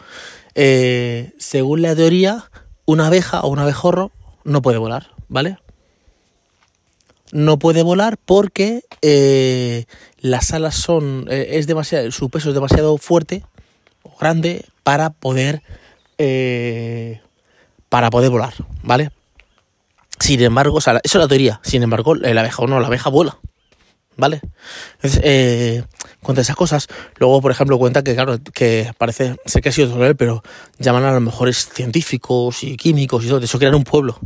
eh, 0.53 1.33
según 1.39 1.81
la 1.81 1.95
teoría, 1.95 2.51
una 2.85 3.07
abeja 3.07 3.41
o 3.41 3.47
un 3.47 3.57
abejorro 3.57 4.11
no 4.43 4.61
puede 4.61 4.77
volar, 4.77 5.07
¿vale? 5.29 5.57
No 7.31 7.57
puede 7.57 7.81
volar 7.81 8.19
porque 8.23 8.83
eh, 9.01 9.85
las 10.19 10.53
alas 10.53 10.75
son, 10.75 11.25
eh, 11.27 11.47
es 11.53 11.65
demasiado, 11.65 12.11
su 12.11 12.29
peso 12.29 12.49
es 12.49 12.53
demasiado 12.53 12.99
fuerte 12.99 13.43
o 14.03 14.15
grande 14.15 14.63
para 14.83 15.09
poder, 15.09 15.63
para 17.89 18.11
poder 18.11 18.29
volar, 18.29 18.53
¿vale? 18.83 19.09
Sin 20.19 20.41
embargo, 20.41 20.77
o 20.77 20.81
sea, 20.81 20.99
eso 21.03 21.17
es 21.17 21.23
la 21.23 21.27
teoría. 21.27 21.59
Sin 21.63 21.81
embargo, 21.83 22.15
la 22.15 22.41
abeja 22.41 22.61
o 22.61 22.67
no, 22.67 22.79
la 22.79 22.87
abeja 22.87 23.09
vuela. 23.09 23.37
¿Vale? 24.17 24.41
Entonces, 24.95 25.21
eh, 25.23 25.83
cuenta 26.21 26.41
esas 26.41 26.57
cosas. 26.57 26.87
Luego, 27.17 27.41
por 27.41 27.51
ejemplo, 27.51 27.77
cuenta 27.77 28.03
que, 28.03 28.15
claro, 28.15 28.37
que 28.53 28.91
parece, 28.97 29.37
sé 29.45 29.61
que 29.61 29.69
ha 29.69 29.71
sido 29.71 30.05
él, 30.05 30.17
pero 30.17 30.43
llaman 30.77 31.05
a 31.05 31.13
los 31.13 31.21
mejores 31.21 31.69
científicos 31.73 32.63
y 32.63 32.75
químicos 32.75 33.23
y 33.23 33.29
todo. 33.29 33.39
De 33.39 33.45
eso 33.45 33.57
crean 33.59 33.75
un 33.75 33.85
pueblo. 33.85 34.19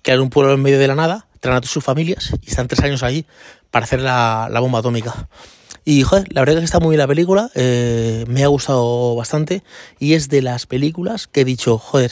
Crean 0.00 0.20
un 0.20 0.30
pueblo 0.30 0.54
en 0.54 0.62
medio 0.62 0.78
de 0.78 0.88
la 0.88 0.94
nada, 0.94 1.26
traen 1.40 1.62
a 1.62 1.66
sus 1.66 1.84
familias 1.84 2.32
y 2.42 2.48
están 2.48 2.66
tres 2.66 2.80
años 2.80 3.02
ahí 3.02 3.26
para 3.70 3.84
hacer 3.84 4.00
la, 4.00 4.48
bomba 4.58 4.78
atómica. 4.78 5.28
Y, 5.84 6.02
joder, 6.02 6.32
la 6.32 6.40
verdad 6.40 6.56
es 6.56 6.60
que 6.60 6.64
está 6.64 6.80
muy 6.80 6.90
bien 6.90 7.00
la 7.00 7.06
película. 7.06 7.50
Eh, 7.54 8.24
me 8.26 8.42
ha 8.42 8.48
gustado 8.48 9.14
bastante. 9.16 9.62
Y 9.98 10.14
es 10.14 10.30
de 10.30 10.40
las 10.40 10.64
películas 10.64 11.26
que 11.26 11.42
he 11.42 11.44
dicho, 11.44 11.76
joder, 11.76 12.10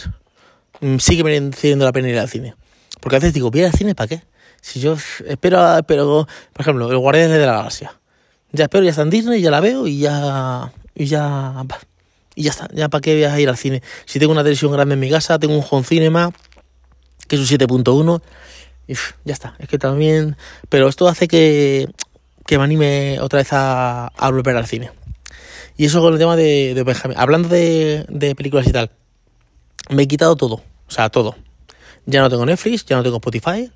mm, 0.81 0.99
sigue 0.99 1.25
mereciendo 1.25 1.87
la 1.87 1.93
pena 1.93 2.11
ir 2.11 2.19
al 2.19 2.29
cine. 2.29 2.55
Porque 3.01 3.17
a 3.17 3.19
veces 3.19 3.35
digo, 3.35 3.51
¿voy 3.51 3.63
al 3.63 3.73
cine 3.73 3.95
para 3.95 4.09
qué? 4.09 4.23
Si 4.61 4.81
yo 4.81 4.97
espero, 5.27 5.61
pero, 5.87 6.27
por 6.53 6.61
ejemplo, 6.63 6.91
el 6.91 6.97
Guardián 6.97 7.31
de 7.31 7.39
la 7.39 7.53
Galaxia. 7.53 8.01
Ya 8.53 8.65
espero, 8.65 8.85
ya 8.85 8.91
está 8.91 9.03
en 9.03 9.11
Disney, 9.11 9.43
ya 9.43 9.51
la 9.51 9.61
veo 9.61 9.87
y 9.87 9.99
ya. 9.99 10.73
Y 10.95 11.05
ya. 11.05 11.67
Y 12.35 12.45
ya 12.45 12.51
está. 12.51 12.69
Ya 12.73 12.89
para 12.89 13.03
qué 13.03 13.15
voy 13.15 13.25
a 13.25 13.41
ir 13.41 13.49
al 13.49 13.59
cine. 13.59 13.83
Si 14.07 14.19
tengo 14.19 14.33
una 14.33 14.43
televisión 14.43 14.73
grande 14.73 14.95
en 14.95 15.01
mi 15.01 15.11
casa, 15.11 15.39
tengo 15.39 15.55
un 15.55 15.65
home 15.69 15.85
cinema, 15.85 16.33
que 17.29 17.37
es 17.37 17.43
un 17.43 17.59
7.1. 17.59 18.23
Y 18.89 18.95
ya 19.25 19.35
está. 19.35 19.55
Es 19.59 19.69
que 19.69 19.77
también. 19.77 20.37
Pero 20.69 20.89
esto 20.89 21.09
hace 21.09 21.29
que, 21.29 21.89
que 22.47 22.57
me 22.57 22.65
anime 22.65 23.19
otra 23.21 23.41
vez 23.41 23.53
a, 23.53 24.07
a 24.07 24.31
volver 24.31 24.57
al 24.57 24.67
cine. 24.67 24.91
Y 25.77 25.87
eso 25.87 26.01
con 26.01 26.13
el 26.13 26.19
tema 26.19 26.37
de, 26.37 26.73
de 26.75 26.83
Benjamin. 26.85 27.19
Hablando 27.19 27.49
de, 27.49 28.07
de 28.09 28.35
películas 28.35 28.67
y 28.67 28.73
tal. 28.73 28.91
Me 29.91 30.05
he 30.05 30.09
quitado 30.09 30.37
todo. 30.37 30.63
O 30.87 30.91
sea, 30.91 31.11
todo. 31.11 31.37
Ya 32.07 32.21
no 32.21 32.29
tengo 32.31 32.45
Netflix, 32.47 32.85
ya 32.85 32.97
no 32.97 33.03
tengo 33.03 33.17
Spotify, 33.17 33.71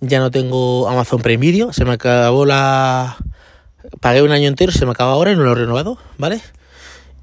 ya 0.00 0.20
no 0.20 0.30
tengo 0.30 0.88
Amazon 0.88 1.20
Prime 1.22 1.40
Video, 1.40 1.72
se 1.72 1.84
me 1.84 1.92
acabó 1.92 2.44
la... 2.46 3.16
Pagué 4.00 4.22
un 4.22 4.32
año 4.32 4.48
entero, 4.48 4.72
se 4.72 4.84
me 4.84 4.92
acaba 4.92 5.12
ahora 5.12 5.32
y 5.32 5.36
no 5.36 5.42
lo 5.44 5.52
he 5.52 5.54
renovado, 5.54 5.98
¿vale? 6.18 6.40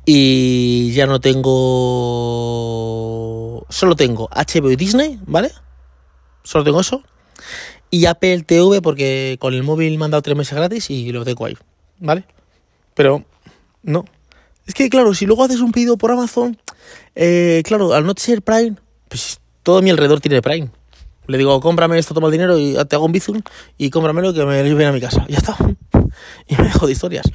Y 0.05 0.91
ya 0.93 1.05
no 1.05 1.19
tengo... 1.19 1.57
Solo 3.69 3.95
tengo 3.95 4.29
HBO 4.29 4.71
y 4.71 4.75
Disney, 4.75 5.19
¿vale? 5.25 5.51
Solo 6.43 6.63
tengo 6.63 6.81
eso. 6.81 7.03
Y 7.89 8.05
Apple 8.05 8.43
TV 8.43 8.81
porque 8.81 9.37
con 9.39 9.53
el 9.53 9.63
móvil 9.63 9.97
me 9.97 10.05
han 10.05 10.11
dado 10.11 10.21
tres 10.21 10.37
meses 10.37 10.55
gratis 10.55 10.89
y 10.89 11.11
lo 11.11 11.23
tengo 11.23 11.45
ahí, 11.45 11.57
¿vale? 11.99 12.25
Pero 12.93 13.23
no. 13.83 14.05
Es 14.65 14.73
que 14.73 14.89
claro, 14.89 15.13
si 15.13 15.25
luego 15.25 15.43
haces 15.43 15.61
un 15.61 15.71
pedido 15.71 15.97
por 15.97 16.11
Amazon, 16.11 16.57
eh, 17.15 17.61
claro, 17.65 17.93
al 17.93 18.05
no 18.05 18.13
ser 18.17 18.41
Prime, 18.41 18.75
pues 19.07 19.39
todo 19.67 19.81
mi 19.81 19.89
alrededor 19.89 20.21
tiene 20.21 20.41
Prime. 20.41 20.69
Le 21.27 21.37
digo, 21.37 21.59
cómprame 21.59 21.99
esto, 21.99 22.13
toma 22.13 22.27
el 22.27 22.31
dinero 22.31 22.57
y 22.57 22.77
te 22.85 22.95
hago 22.95 23.03
un 23.03 23.11
bizum 23.11 23.41
y 23.77 23.89
cómpramelo 23.89 24.33
que 24.33 24.45
me 24.45 24.63
lo 24.63 24.87
a 24.87 24.91
mi 24.93 25.01
casa. 25.01 25.25
Y 25.27 25.33
ya 25.33 25.39
está. 25.39 25.57
Y 26.47 26.55
me 26.55 26.63
dejo 26.63 26.85
de 26.85 26.93
historias. 26.93 27.25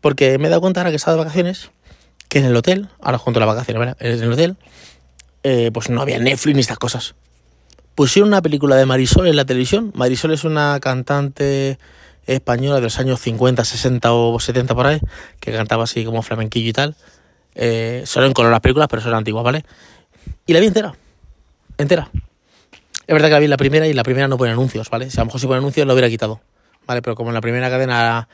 Porque 0.00 0.38
me 0.38 0.48
he 0.48 0.50
dado 0.50 0.60
cuenta 0.60 0.80
ahora 0.80 0.90
que 0.90 0.96
estaba 0.96 1.16
de 1.16 1.22
vacaciones, 1.22 1.70
que 2.28 2.40
en 2.40 2.46
el 2.46 2.56
hotel, 2.56 2.88
ahora 3.00 3.18
junto 3.18 3.38
a 3.38 3.46
las 3.46 3.54
vacaciones, 3.54 3.78
¿verdad? 3.78 3.96
En 4.00 4.24
el 4.24 4.32
hotel, 4.32 4.56
eh, 5.44 5.70
pues 5.72 5.88
no 5.88 6.02
había 6.02 6.18
Netflix 6.18 6.56
ni 6.56 6.62
estas 6.62 6.78
cosas. 6.78 7.14
Pusieron 7.94 8.30
una 8.30 8.42
película 8.42 8.74
de 8.74 8.84
Marisol 8.84 9.28
en 9.28 9.36
la 9.36 9.44
televisión. 9.44 9.92
Marisol 9.94 10.32
es 10.32 10.42
una 10.42 10.80
cantante 10.80 11.78
española 12.26 12.74
de 12.74 12.82
los 12.82 12.98
años 12.98 13.20
50, 13.20 13.64
60 13.64 14.12
o 14.12 14.40
70 14.40 14.74
por 14.74 14.88
ahí, 14.88 15.00
que 15.38 15.52
cantaba 15.52 15.84
así 15.84 16.04
como 16.04 16.22
flamenquillo 16.22 16.70
y 16.70 16.72
tal. 16.72 16.96
Eh, 17.54 18.02
solo 18.04 18.26
en 18.26 18.32
color 18.32 18.50
las 18.50 18.60
películas, 18.60 18.88
pero 18.90 19.00
son 19.00 19.14
antiguas, 19.14 19.44
¿vale? 19.44 19.64
Y 20.44 20.54
la 20.54 20.58
vi 20.58 20.66
entera. 20.66 20.96
Entera. 21.82 22.10
Es 23.06 23.12
verdad 23.12 23.28
que 23.28 23.32
la 23.32 23.38
vi 23.40 23.44
en 23.44 23.50
la 23.50 23.56
primera 23.56 23.86
y 23.86 23.92
la 23.92 24.04
primera 24.04 24.28
no 24.28 24.38
pone 24.38 24.52
anuncios, 24.52 24.88
¿vale? 24.88 25.10
Si 25.10 25.18
a 25.18 25.22
lo 25.22 25.26
mejor 25.26 25.40
si 25.40 25.46
pone 25.46 25.58
anuncios 25.58 25.86
lo 25.86 25.92
hubiera 25.92 26.08
quitado, 26.08 26.40
¿vale? 26.86 27.02
Pero 27.02 27.16
como 27.16 27.30
en 27.30 27.34
la 27.34 27.40
primera 27.40 27.68
cadena 27.68 28.28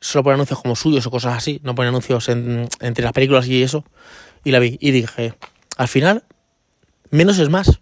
solo 0.00 0.24
pone 0.24 0.34
anuncios 0.34 0.60
como 0.60 0.76
suyos 0.76 1.06
o 1.06 1.10
cosas 1.10 1.36
así, 1.36 1.60
no 1.62 1.74
pone 1.74 1.88
anuncios 1.88 2.28
entre 2.28 3.04
las 3.04 3.12
películas 3.12 3.46
y 3.46 3.62
eso, 3.62 3.84
y 4.44 4.50
la 4.50 4.58
vi 4.58 4.76
y 4.80 4.90
dije, 4.90 5.34
al 5.76 5.88
final, 5.88 6.24
menos 7.10 7.38
es 7.38 7.48
más. 7.48 7.80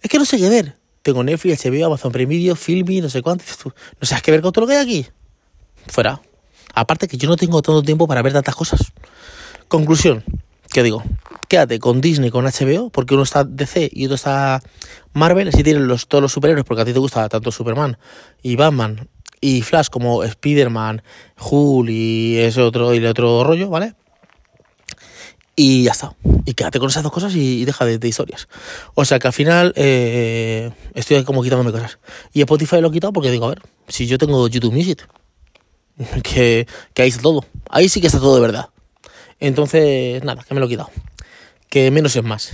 Es 0.00 0.10
que 0.10 0.18
no 0.18 0.24
sé 0.24 0.36
qué 0.38 0.48
ver. 0.48 0.76
Tengo 1.02 1.24
Netflix, 1.24 1.64
HBO, 1.64 1.86
Amazon 1.86 2.12
Prime 2.12 2.28
Video, 2.28 2.54
Filmi, 2.54 3.00
no 3.00 3.08
sé 3.08 3.22
cuánto. 3.22 3.44
No 3.64 4.06
sabes 4.06 4.22
qué 4.22 4.30
ver 4.30 4.42
con 4.42 4.52
todo 4.52 4.62
lo 4.62 4.68
que 4.68 4.76
hay 4.76 4.82
aquí. 4.82 5.06
Fuera. 5.88 6.20
Aparte 6.74 7.08
que 7.08 7.16
yo 7.16 7.28
no 7.28 7.36
tengo 7.36 7.60
tanto 7.62 7.82
tiempo 7.82 8.06
para 8.06 8.22
ver 8.22 8.32
tantas 8.32 8.54
cosas. 8.54 8.92
Conclusión, 9.68 10.24
¿qué 10.72 10.82
digo? 10.82 11.02
Quédate 11.48 11.78
con 11.78 12.00
Disney, 12.00 12.30
con 12.30 12.46
HBO, 12.46 12.90
porque 12.90 13.14
uno 13.14 13.22
está 13.22 13.44
DC 13.44 13.90
y 13.92 14.06
otro 14.06 14.14
está 14.14 14.62
Marvel, 15.12 15.48
así 15.48 15.62
tienen 15.62 15.86
los, 15.86 16.08
todos 16.08 16.22
los 16.22 16.32
superhéroes, 16.32 16.64
porque 16.64 16.82
a 16.82 16.84
ti 16.84 16.92
te 16.92 16.98
gusta 16.98 17.28
tanto 17.28 17.52
Superman 17.52 17.98
y 18.42 18.56
Batman 18.56 19.08
y 19.40 19.62
Flash 19.62 19.88
como 19.88 20.24
Spider-Man, 20.24 21.02
Hulk 21.38 21.90
y 21.90 22.38
ese 22.38 22.62
otro 22.62 22.94
y 22.94 22.98
el 22.98 23.06
otro 23.06 23.44
rollo, 23.44 23.68
¿vale? 23.68 23.94
Y 25.54 25.84
ya 25.84 25.92
está. 25.92 26.14
Y 26.46 26.54
quédate 26.54 26.78
con 26.78 26.88
esas 26.88 27.02
dos 27.02 27.12
cosas 27.12 27.34
y, 27.34 27.64
deja 27.66 27.84
de, 27.84 28.08
historias. 28.08 28.48
O 28.94 29.04
sea 29.04 29.18
que 29.18 29.26
al 29.26 29.32
final 29.34 29.74
eh, 29.76 30.70
estoy 30.94 31.22
como 31.24 31.42
quitándome 31.42 31.72
cosas. 31.72 31.98
Y 32.32 32.40
Spotify 32.40 32.80
lo 32.80 32.88
he 32.88 32.92
quitado 32.92 33.12
porque 33.12 33.30
digo, 33.30 33.44
a 33.44 33.50
ver, 33.50 33.62
si 33.88 34.06
yo 34.06 34.16
tengo 34.16 34.48
YouTube 34.48 34.72
Music, 34.72 35.06
que, 36.22 36.66
que 36.94 37.02
ahí 37.02 37.10
está 37.10 37.20
todo. 37.20 37.44
Ahí 37.68 37.90
sí 37.90 38.00
que 38.00 38.06
está 38.06 38.18
todo 38.18 38.34
de 38.36 38.40
verdad. 38.40 38.70
Entonces, 39.42 40.22
nada, 40.22 40.44
que 40.46 40.54
me 40.54 40.60
lo 40.60 40.66
he 40.66 40.68
quitado. 40.68 40.90
Que 41.68 41.90
menos 41.90 42.14
es 42.14 42.22
más. 42.22 42.52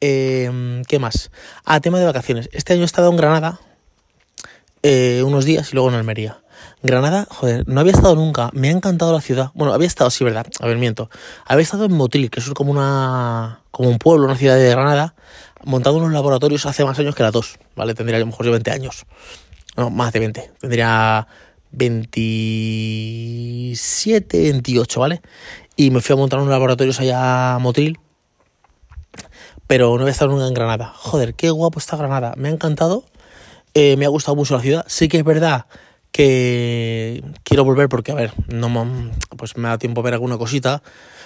Em, 0.00 0.84
¿Qué 0.84 1.00
más? 1.00 1.32
Ah, 1.64 1.80
tema 1.80 1.98
de 1.98 2.06
vacaciones. 2.06 2.48
Este 2.52 2.72
año 2.72 2.82
he 2.82 2.84
estado 2.84 3.10
en 3.10 3.16
Granada 3.16 3.58
eh, 4.84 5.24
unos 5.26 5.44
días 5.44 5.72
y 5.72 5.74
luego 5.74 5.88
en 5.88 5.96
Almería. 5.96 6.40
Granada, 6.84 7.26
joder, 7.28 7.66
no 7.66 7.80
había 7.80 7.90
estado 7.90 8.14
nunca. 8.14 8.50
Me 8.52 8.68
ha 8.68 8.70
encantado 8.70 9.12
la 9.12 9.20
ciudad. 9.20 9.50
Bueno, 9.54 9.74
había 9.74 9.88
estado, 9.88 10.08
sí, 10.10 10.22
verdad. 10.22 10.46
A 10.60 10.68
ver, 10.68 10.78
miento. 10.78 11.10
Había 11.46 11.64
estado 11.64 11.86
en 11.86 11.94
Motril, 11.94 12.30
que 12.30 12.38
es 12.38 12.48
como 12.50 12.70
una. 12.70 13.62
como 13.72 13.88
un 13.88 13.98
pueblo, 13.98 14.26
una 14.26 14.36
ciudad 14.36 14.54
de 14.54 14.70
Granada, 14.70 15.16
montado 15.64 15.96
unos 15.96 16.12
laboratorios 16.12 16.64
hace 16.64 16.84
más 16.84 16.96
años 17.00 17.16
que 17.16 17.24
la 17.24 17.32
dos, 17.32 17.58
¿vale? 17.74 17.94
Tendría 17.94 18.18
a 18.18 18.20
lo 18.20 18.26
mejor 18.26 18.46
yo 18.46 18.52
20 18.52 18.70
años. 18.70 19.04
No, 19.76 19.90
más 19.90 20.12
de 20.12 20.20
20. 20.20 20.52
Tendría 20.60 21.26
27, 21.72 24.52
28, 24.52 25.00
¿vale? 25.00 25.22
Y 25.80 25.90
me 25.90 26.02
fui 26.02 26.12
a 26.12 26.16
montar 26.16 26.38
unos 26.40 26.50
laboratorios 26.50 27.00
allá 27.00 27.54
a 27.54 27.58
Motril. 27.58 27.98
Pero 29.66 29.96
no 29.96 30.02
había 30.02 30.12
estado 30.12 30.30
nunca 30.30 30.46
en 30.46 30.52
Granada. 30.52 30.92
Joder, 30.94 31.32
qué 31.32 31.48
guapo 31.48 31.78
está 31.78 31.96
Granada. 31.96 32.34
Me 32.36 32.48
ha 32.48 32.50
encantado. 32.50 33.06
Eh, 33.72 33.96
me 33.96 34.04
ha 34.04 34.10
gustado 34.10 34.36
mucho 34.36 34.54
la 34.54 34.60
ciudad. 34.60 34.84
Sí 34.88 35.08
que 35.08 35.16
es 35.16 35.24
verdad 35.24 35.64
que 36.12 37.24
quiero 37.44 37.64
volver 37.64 37.88
porque, 37.88 38.12
a 38.12 38.14
ver, 38.14 38.34
no 38.48 38.68
pues 39.38 39.56
me 39.56 39.68
da 39.68 39.78
tiempo 39.78 40.02
a 40.02 40.04
ver 40.04 40.12
alguna 40.12 40.36
cosita. 40.36 40.82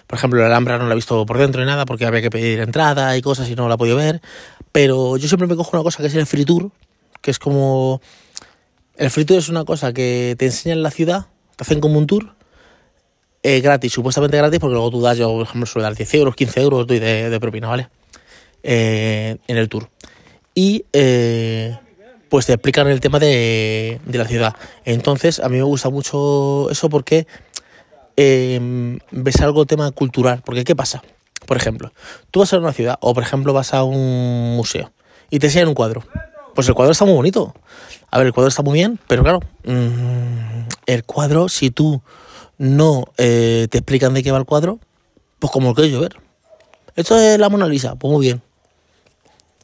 Por 0.07 0.21
ejemplo, 0.21 0.39
la 0.39 0.47
Alhambra 0.47 0.79
no 0.79 0.87
la 0.87 0.93
he 0.93 0.95
visto 0.95 1.27
por 1.27 1.37
dentro 1.39 1.61
ni 1.61 1.67
nada 1.67 1.85
porque 1.85 2.07
había 2.07 2.23
que 2.23 2.31
pedir 2.31 2.61
entrada 2.61 3.17
y 3.17 3.23
cosas 3.23 3.49
y 3.49 3.57
no 3.57 3.67
la 3.67 3.75
he 3.75 3.79
podido 3.79 3.97
ver. 3.97 4.23
Pero 4.71 5.17
yo 5.17 5.27
siempre 5.27 5.49
me 5.49 5.57
cojo 5.57 5.71
una 5.77 5.83
cosa 5.83 6.01
que 6.01 6.07
es 6.07 6.15
el 6.15 6.27
free 6.27 6.45
tour, 6.45 6.71
que 7.21 7.33
es 7.33 7.41
como... 7.41 8.01
El 8.95 9.11
free 9.11 9.25
tour 9.25 9.41
es 9.41 9.49
una 9.49 9.65
cosa 9.65 9.93
que 9.93 10.37
te 10.39 10.45
enseñan 10.45 10.79
en 10.79 10.85
la 10.85 10.93
ciudad, 10.93 11.27
te 11.57 11.65
hacen 11.65 11.81
como 11.81 11.99
un 11.99 12.07
tour, 12.07 12.37
eh, 13.45 13.61
gratis, 13.61 13.93
supuestamente 13.93 14.37
gratis, 14.37 14.59
porque 14.59 14.73
luego 14.73 14.91
tú 14.91 15.01
das, 15.01 15.17
yo 15.19 15.33
por 15.33 15.43
ejemplo 15.43 15.67
suelo 15.67 15.85
dar 15.85 15.95
10 15.95 16.15
euros, 16.15 16.35
15 16.35 16.61
euros 16.61 16.87
de, 16.87 16.99
de 17.31 17.41
propina, 17.41 17.69
¿vale? 17.69 17.89
Eh, 18.63 19.37
en 19.47 19.57
el 19.57 19.69
tour. 19.69 19.89
Y... 20.55 20.85
Eh, 20.93 21.77
pues 22.35 22.47
te 22.47 22.53
explican 22.53 22.89
el 22.89 22.99
tema 22.99 23.21
de, 23.21 24.01
la 24.07 24.25
ciudad. 24.25 24.57
Entonces, 24.85 25.39
a 25.39 25.49
mí 25.49 25.59
me 25.59 25.63
gusta 25.63 25.89
mucho 25.89 26.69
eso 26.69 26.89
porque 26.89 27.29
em, 28.17 28.99
ves 29.13 29.41
algo 29.41 29.67
tema 29.67 29.93
cultural. 29.93 30.43
Porque, 30.45 30.65
¿qué 30.65 30.75
pasa? 30.75 31.01
Por 31.47 31.57
ejemplo, 31.57 31.93
tú 32.33 32.41
vas 32.41 32.53
a 32.53 32.59
una 32.59 32.73
ciudad 32.73 32.99
o, 33.01 33.15
por 33.15 33.23
ejemplo, 33.23 33.53
vas 33.53 33.73
a 33.73 33.85
un 33.85 34.57
museo 34.57 34.91
y 35.31 35.39
te 35.39 35.47
enseñan 35.47 35.69
un 35.69 35.75
cuadro. 35.75 36.03
Pues 36.57 36.67
el 36.67 36.75
cuadro 36.75 36.91
está 36.91 37.05
muy 37.05 37.15
bonito. 37.15 37.55
A 38.11 38.19
ver, 38.19 38.27
el 38.27 38.33
cuadro 38.33 38.49
está 38.49 38.63
muy 38.63 38.75
bien, 38.75 38.99
pero 39.07 39.23
claro, 39.23 39.39
mm, 39.63 40.67
el 40.87 41.05
cuadro, 41.05 41.49
si 41.49 41.71
tú 41.71 42.03
no 42.59 43.05
eh, 43.19 43.69
te 43.71 43.79
explican 43.79 44.15
de 44.15 44.23
qué 44.23 44.31
va 44.31 44.39
el 44.39 44.45
cuadro, 44.45 44.79
pues 45.39 45.53
como 45.53 45.69
lo 45.69 45.75
quieres 45.75 45.93
yo 45.93 46.01
ver. 46.01 46.17
Esto 46.97 47.19
es 47.19 47.39
la 47.39 47.49
Mona 47.49 47.67
Lisa, 47.67 47.97
pues 47.97 48.13
muy 48.13 48.27
bien. 48.27 48.43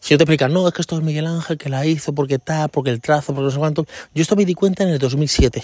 Si 0.00 0.11
yo 0.11 0.18
te 0.18 0.25
explican, 0.25 0.52
no, 0.52 0.66
es 0.66 0.75
que 0.75 0.80
esto 0.80 0.97
es 0.97 1.02
Miguel 1.02 1.26
Ángel 1.26 1.59
que 1.59 1.68
la 1.68 1.85
hizo, 1.87 2.14
porque 2.14 2.38
tal, 2.38 2.70
porque 2.70 2.90
el 2.90 3.00
trazo, 3.00 3.35
porque 3.35 3.44
no 3.44 3.50
sé 3.50 3.59
cuánto. 3.59 3.87
Yo 4.14 4.23
esto 4.23 4.35
me 4.35 4.44
di 4.44 4.54
cuenta 4.54 4.82
en 4.82 4.88
el 4.88 4.99
2007. 4.99 5.62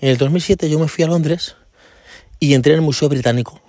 En 0.00 0.08
el 0.08 0.16
2007 0.16 0.68
yo 0.70 0.78
me 0.78 0.88
fui 0.88 1.04
a 1.04 1.06
Londres 1.06 1.56
y 2.40 2.54
entré 2.54 2.72
en 2.72 2.80
el 2.80 2.84
Museo 2.84 3.08
Británico. 3.08 3.60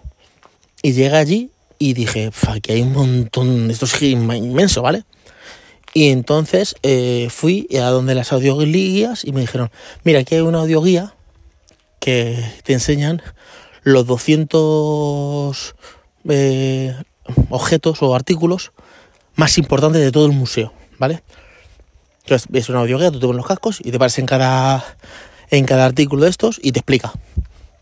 Y 0.82 0.94
llegué 0.94 1.16
allí 1.16 1.51
y 1.77 1.94
dije, 1.94 2.32
aquí 2.48 2.72
hay 2.72 2.82
un 2.82 2.94
montón, 2.94 3.70
esto 3.70 3.86
es 3.86 4.01
inmenso, 4.01 4.82
¿vale? 4.82 5.04
Y 5.94 6.10
entonces 6.10 6.75
eh, 6.84 7.27
fui 7.30 7.68
a 7.75 7.89
donde 7.89 8.16
las 8.16 8.32
audioguías 8.32 9.25
y 9.25 9.32
me 9.32 9.42
dijeron, 9.42 9.72
mira, 10.04 10.20
aquí 10.20 10.36
hay 10.36 10.42
una 10.42 10.60
audioguía 10.60 11.16
que 12.00 12.44
te 12.63 12.74
enseñan 12.74 13.22
los 13.84 14.06
200 14.06 15.75
eh, 16.30 16.96
objetos 17.50 18.01
o 18.01 18.16
artículos 18.16 18.72
más 19.36 19.58
importante 19.58 20.00
de 20.00 20.12
todo 20.12 20.25
el 20.25 20.34
museo, 20.34 20.74
¿vale? 20.98 21.24
Entonces 22.24 22.48
ves 22.50 22.70
una 22.70 22.80
audioguía, 22.80 23.12
tú 23.12 23.20
te 23.20 23.25
pones 23.25 23.38
los 23.38 23.48
cascos 23.48 23.80
y 23.84 23.92
te 23.92 24.00
paras 24.00 24.20
en 24.20 24.25
cada, 24.25 24.84
en 25.50 25.66
cada 25.66 25.86
artículo 25.86 26.24
de 26.24 26.30
estos 26.30 26.60
y 26.62 26.72
te 26.74 26.80
explica. 26.80 27.13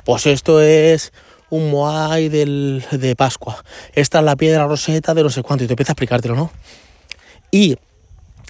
Pues 0.03 0.27
esto 0.27 0.61
es 0.61 1.11
un 1.49 1.71
moai 1.71 2.29
de 2.29 3.15
Pascua. 3.17 3.63
Esta 3.93 4.19
es 4.19 4.25
la 4.25 4.35
piedra 4.35 4.67
roseta 4.67 5.13
de 5.13 5.23
no 5.23 5.29
sé 5.29 5.41
cuánto 5.41 5.63
y 5.63 5.67
te 5.67 5.73
empieza 5.73 5.91
a 5.91 5.93
explicártelo, 5.93 6.35
¿no? 6.35 6.51
Y 7.49 7.77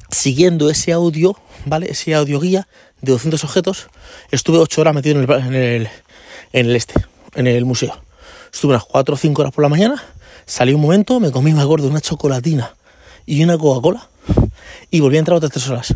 siguiendo 0.10 0.69
ese 0.69 0.91
audio, 0.91 1.38
¿vale? 1.65 1.91
Ese 1.91 2.15
audioguía 2.15 2.67
de 3.05 3.13
200 3.13 3.43
objetos, 3.43 3.88
estuve 4.31 4.57
8 4.57 4.81
horas 4.81 4.93
metido 4.93 5.21
en 5.21 5.29
el, 5.53 5.89
en 6.53 6.65
el, 6.65 6.75
este, 6.75 6.93
en 7.35 7.47
el 7.47 7.65
museo. 7.65 7.97
Estuve 8.51 8.71
unas 8.71 8.85
4 8.85 9.15
o 9.15 9.17
5 9.17 9.41
horas 9.41 9.53
por 9.53 9.63
la 9.63 9.69
mañana, 9.69 10.03
salí 10.45 10.74
un 10.74 10.81
momento, 10.81 11.19
me 11.19 11.31
comí, 11.31 11.53
me 11.53 11.62
acuerdo, 11.62 11.88
una 11.88 12.01
chocolatina 12.01 12.75
y 13.25 13.43
una 13.43 13.57
Coca-Cola. 13.57 14.09
Y 14.91 15.00
volví 15.00 15.17
a 15.17 15.19
entrar 15.19 15.38
otras 15.38 15.51
tres 15.51 15.67
horas. 15.69 15.93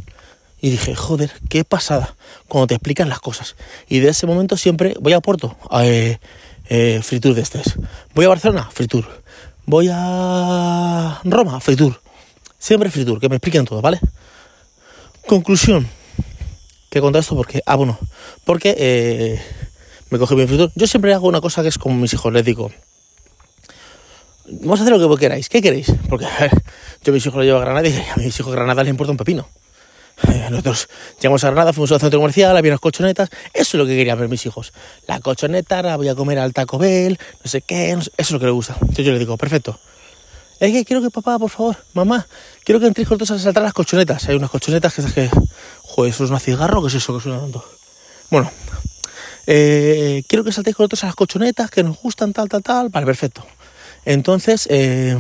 Y 0.61 0.71
dije, 0.71 0.93
joder, 0.95 1.31
qué 1.47 1.63
pasada 1.63 2.15
cuando 2.47 2.67
te 2.67 2.75
explican 2.75 3.07
las 3.07 3.19
cosas. 3.19 3.55
Y 3.87 3.99
de 3.99 4.09
ese 4.09 4.27
momento 4.27 4.57
siempre 4.57 4.93
voy 4.99 5.13
a 5.13 5.21
Puerto, 5.21 5.55
a 5.69 5.85
eh, 5.85 6.19
eh, 6.67 6.99
Fritur 7.01 7.33
de 7.33 7.41
estrés. 7.41 7.75
Voy 8.13 8.25
a 8.25 8.29
Barcelona, 8.29 8.69
Fritur. 8.71 9.05
Voy 9.65 9.89
a 9.91 11.21
Roma, 11.23 11.59
Fritur. 11.61 12.01
Siempre 12.57 12.91
Fritur, 12.91 13.19
que 13.19 13.29
me 13.29 13.35
expliquen 13.37 13.65
todo, 13.65 13.81
¿vale? 13.81 13.99
Conclusión. 15.25 15.87
Que 16.89 17.01
contar 17.01 17.22
esto 17.22 17.36
porque, 17.36 17.62
ah, 17.65 17.75
bueno, 17.75 18.00
porque 18.46 18.75
eh, 18.77 19.41
me 20.10 20.17
coge 20.17 20.36
bien 20.36 20.48
Fritur. 20.48 20.72
Yo 20.75 20.88
siempre 20.88 21.13
hago 21.13 21.27
una 21.27 21.41
cosa 21.41 21.62
que 21.62 21.67
es 21.67 21.77
como 21.77 21.96
mis 21.96 22.13
hijos, 22.13 22.34
les 22.34 22.43
digo, 22.43 22.72
vamos 24.46 24.79
a 24.79 24.84
hacer 24.84 24.98
lo 24.98 25.10
que 25.10 25.19
queráis. 25.19 25.50
¿Qué 25.50 25.62
queréis? 25.62 25.91
Porque 26.10 26.25
a 26.25 26.39
ver, 26.39 26.51
yo 27.03 27.12
a 27.12 27.13
mis 27.13 27.25
hijos 27.25 27.38
lo 27.38 27.43
llevo 27.43 27.58
a 27.58 27.62
Granada 27.62 27.88
y 27.88 27.93
a 27.93 28.15
mis 28.17 28.39
hijos 28.39 28.53
Granada 28.53 28.84
les 28.84 28.91
importa 28.91 29.12
un 29.12 29.17
pepino. 29.17 29.48
Eh, 30.27 30.48
nosotros 30.50 30.89
llegamos 31.22 31.43
a 31.43 31.48
Granada, 31.48 31.72
fuimos 31.72 31.91
al 31.91 32.00
centro 32.01 32.19
comercial, 32.19 32.58
había 32.58 32.72
unas 32.72 32.81
colchonetas. 32.81 33.29
Eso 33.53 33.62
es 33.62 33.74
lo 33.75 33.86
que 33.86 33.96
querían 33.96 34.19
ver 34.19 34.27
mis 34.27 34.46
hijos. 34.46 34.74
La 35.08 35.19
colchoneta, 35.19 35.77
ahora 35.77 35.96
voy 35.96 36.10
a 36.10 36.15
comer 36.15 36.39
al 36.39 36.53
Taco 36.53 36.77
Bell, 36.77 37.17
no 37.43 37.50
sé 37.50 37.62
qué, 37.62 37.91
eso 37.91 38.12
es 38.17 38.31
lo 38.31 38.39
que 38.39 38.46
les 38.46 38.53
gusta. 38.53 38.75
Entonces 38.81 39.05
yo 39.05 39.12
les 39.12 39.19
digo, 39.19 39.38
perfecto. 39.38 39.79
Es 40.59 40.73
que 40.73 40.83
quiero 40.83 41.01
que 41.01 41.09
papá, 41.09 41.39
por 41.39 41.49
favor, 41.49 41.77
mamá, 41.93 42.27
quiero 42.63 42.79
que 42.79 42.87
entréis 42.87 43.07
con 43.07 43.17
todos 43.17 43.31
a 43.31 43.39
saltar 43.39 43.63
las 43.63 43.73
colchonetas. 43.73 44.27
Hay 44.27 44.35
unas 44.35 44.49
colchonetas 44.49 44.93
que 44.93 45.01
es 45.01 45.13
que, 45.13 45.29
joder, 45.83 46.11
eso 46.11 46.25
es 46.25 46.29
una 46.29 46.39
cigarro, 46.39 46.81
¿qué 46.81 46.89
es 46.89 46.95
eso 46.95 47.15
que 47.15 47.23
suena 47.23 47.39
tanto? 47.39 47.63
Bueno, 48.29 48.51
eh, 49.47 50.23
quiero 50.27 50.43
que 50.43 50.51
saltéis 50.51 50.75
con 50.75 50.85
otros 50.85 51.03
a 51.03 51.07
las 51.07 51.15
colchonetas 51.15 51.71
que 51.71 51.83
nos 51.83 51.97
gustan, 51.97 52.33
tal, 52.33 52.49
tal, 52.49 52.61
tal. 52.61 52.89
Vale, 52.89 53.05
perfecto. 53.05 53.45
Entonces 54.05 54.67
eh, 54.69 55.17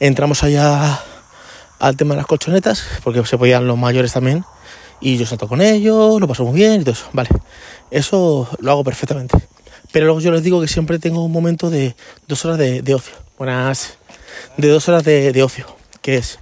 entramos 0.00 0.42
allá 0.42 1.00
al 1.78 1.96
tema 1.96 2.14
de 2.14 2.18
las 2.18 2.26
colchonetas, 2.26 2.84
porque 3.04 3.24
se 3.26 3.38
podían 3.38 3.66
los 3.66 3.78
mayores 3.78 4.12
también, 4.12 4.44
y 5.00 5.16
yo 5.16 5.26
salto 5.26 5.46
con 5.46 5.60
ellos, 5.60 6.20
lo 6.20 6.26
paso 6.26 6.44
muy 6.44 6.54
bien 6.54 6.80
y 6.80 6.84
todo 6.84 6.92
eso. 6.92 7.06
Vale, 7.12 7.28
eso 7.90 8.48
lo 8.60 8.70
hago 8.72 8.84
perfectamente. 8.84 9.38
Pero 9.92 10.06
luego 10.06 10.20
yo 10.20 10.32
les 10.32 10.42
digo 10.42 10.60
que 10.60 10.68
siempre 10.68 10.98
tengo 10.98 11.24
un 11.24 11.32
momento 11.32 11.70
de 11.70 11.96
dos 12.26 12.44
horas 12.44 12.58
de, 12.58 12.94
ocio. 12.94 13.14
Buenas, 13.38 13.97
de 14.56 14.68
dos 14.68 14.88
horas 14.88 15.04
de, 15.04 15.32
de, 15.32 15.42
ocio, 15.42 15.66
que 16.02 16.16
es, 16.16 16.38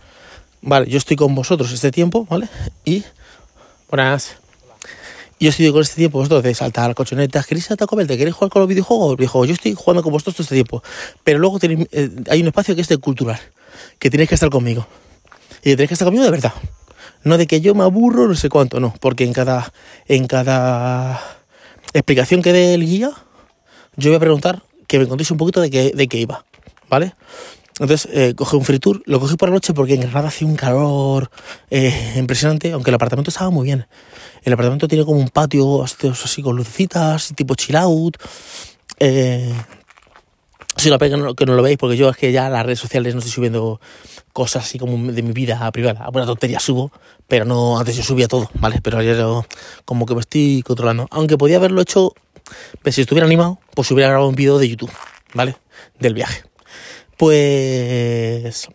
vale, 0.62 0.88
yo 0.88 0.98
estoy 0.98 1.16
con 1.16 1.34
vosotros 1.34 1.72
este 1.72 1.90
tiempo, 1.90 2.26
¿vale? 2.28 2.48
Y, 2.84 3.04
buenas. 3.90 4.36
Yo 5.38 5.50
estoy 5.50 5.70
con 5.70 5.82
este 5.82 5.96
tiempo 5.96 6.18
vosotros 6.18 6.42
de 6.42 6.54
saltar 6.54 6.94
colchonetas, 6.94 7.46
¿queréis 7.46 7.66
saltar 7.66 7.86
a 7.92 8.06
¿Te 8.06 8.16
queréis 8.16 8.34
jugar 8.34 8.50
con 8.50 8.60
los 8.60 8.68
videojuegos? 8.68 9.18
Dijo, 9.18 9.44
yo 9.44 9.52
estoy 9.52 9.74
jugando 9.74 10.02
con 10.02 10.10
vosotros 10.10 10.36
todo 10.36 10.44
este 10.44 10.54
tiempo. 10.54 10.82
Pero 11.24 11.38
luego 11.38 11.58
tenéis, 11.58 11.86
eh, 11.92 12.08
hay 12.30 12.40
un 12.40 12.46
espacio 12.46 12.74
que 12.74 12.80
es 12.80 12.88
de 12.88 12.96
cultural, 12.96 13.38
que 13.98 14.08
tenéis 14.08 14.30
que 14.30 14.34
estar 14.34 14.48
conmigo. 14.48 14.86
Y 15.62 15.72
tenéis 15.72 15.88
que 15.88 15.94
estar 15.94 16.06
conmigo 16.06 16.24
de 16.24 16.30
verdad. 16.30 16.54
No 17.22 17.36
de 17.36 17.46
que 17.46 17.60
yo 17.60 17.74
me 17.74 17.82
aburro, 17.82 18.28
no 18.28 18.34
sé 18.34 18.48
cuánto, 18.48 18.80
no. 18.80 18.94
Porque 18.98 19.24
en 19.24 19.34
cada, 19.34 19.72
en 20.08 20.26
cada 20.26 21.20
explicación 21.92 22.40
que 22.40 22.54
dé 22.54 22.72
el 22.72 22.86
guía, 22.86 23.10
yo 23.96 24.10
voy 24.10 24.16
a 24.16 24.20
preguntar 24.20 24.62
que 24.86 24.98
me 24.98 25.06
contéis 25.06 25.30
un 25.32 25.36
poquito 25.36 25.60
de 25.60 25.70
qué, 25.70 25.92
de 25.94 26.08
qué 26.08 26.16
iba. 26.16 26.46
¿Vale? 26.88 27.14
Entonces 27.78 28.08
eh, 28.10 28.34
cogí 28.34 28.56
un 28.56 28.64
free 28.64 28.78
tour, 28.78 29.02
lo 29.04 29.20
cogí 29.20 29.36
por 29.36 29.50
la 29.50 29.54
noche 29.54 29.74
porque 29.74 29.94
en 29.94 30.00
Granada 30.00 30.28
hacía 30.28 30.48
un 30.48 30.56
calor 30.56 31.30
eh, 31.70 32.14
impresionante, 32.16 32.72
aunque 32.72 32.90
el 32.90 32.94
apartamento 32.94 33.30
estaba 33.30 33.50
muy 33.50 33.66
bien. 33.66 33.86
El 34.44 34.54
apartamento 34.54 34.88
tiene 34.88 35.04
como 35.04 35.20
un 35.20 35.28
patio 35.28 35.82
así 35.82 36.42
con 36.42 36.56
lucecitas, 36.56 37.34
tipo 37.36 37.54
chill 37.54 37.76
out. 37.76 38.16
Eh, 38.98 39.52
pena 40.98 41.34
que 41.36 41.46
no, 41.46 41.54
lo 41.54 41.62
veis, 41.62 41.76
porque 41.76 41.98
yo 41.98 42.08
es 42.08 42.16
que 42.16 42.32
ya 42.32 42.46
en 42.46 42.52
las 42.52 42.64
redes 42.64 42.78
sociales 42.78 43.14
no 43.14 43.18
estoy 43.18 43.32
subiendo 43.32 43.78
cosas 44.32 44.64
así 44.64 44.78
como 44.78 45.12
de 45.12 45.22
mi 45.22 45.32
vida 45.32 45.70
privada. 45.70 46.08
Buena 46.10 46.26
tontería 46.26 46.60
subo, 46.60 46.90
pero 47.28 47.44
no, 47.44 47.78
antes 47.78 47.96
yo 47.96 48.02
subía 48.02 48.26
todo, 48.26 48.50
¿vale? 48.54 48.80
Pero 48.82 48.98
ayer 48.98 49.22
como 49.84 50.06
que 50.06 50.14
me 50.14 50.20
estoy 50.20 50.62
controlando. 50.62 51.08
Aunque 51.10 51.36
podía 51.36 51.56
haberlo 51.56 51.82
hecho, 51.82 52.14
pues 52.82 52.94
si 52.94 53.02
estuviera 53.02 53.26
animado, 53.26 53.58
pues 53.74 53.90
hubiera 53.90 54.08
grabado 54.08 54.30
un 54.30 54.36
vídeo 54.36 54.58
de 54.58 54.68
YouTube, 54.68 54.92
¿vale? 55.34 55.56
Del 55.98 56.14
viaje. 56.14 56.45
Pues 57.16 58.68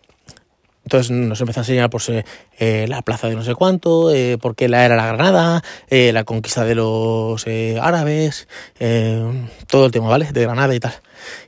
entonces 0.84 1.10
nos 1.10 1.40
empezó 1.40 1.60
a 1.60 1.62
enseñar 1.62 1.90
pues, 1.90 2.08
eh, 2.08 2.24
eh, 2.58 2.86
la 2.88 3.02
plaza 3.02 3.28
de 3.28 3.34
no 3.34 3.42
sé 3.42 3.54
cuánto, 3.54 4.12
eh, 4.12 4.36
por 4.38 4.54
qué 4.54 4.68
la 4.68 4.84
era 4.84 4.96
la 4.96 5.06
Granada, 5.06 5.62
eh, 5.88 6.12
la 6.12 6.24
conquista 6.24 6.64
de 6.64 6.74
los 6.74 7.46
árabes, 7.80 8.48
todo 9.68 9.86
el 9.86 9.92
tema, 9.92 10.08
¿vale? 10.08 10.32
De 10.32 10.42
Granada 10.42 10.74
y 10.74 10.80
tal. 10.80 10.92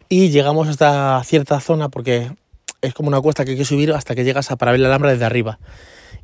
Y 0.08 0.30
llegamos 0.30 0.68
hasta 0.68 1.22
cierta 1.24 1.60
zona 1.60 1.88
porque 1.88 2.30
es 2.80 2.94
como 2.94 3.08
una 3.08 3.20
cuesta 3.20 3.44
que 3.44 3.52
hay 3.52 3.56
que 3.56 3.64
subir 3.64 3.92
hasta 3.92 4.14
que 4.14 4.24
llegas 4.24 4.50
a 4.50 4.56
para 4.56 4.70
ver 4.70 4.80
la 4.80 4.88
Alhambra 4.88 5.10
desde 5.10 5.24
arriba. 5.24 5.58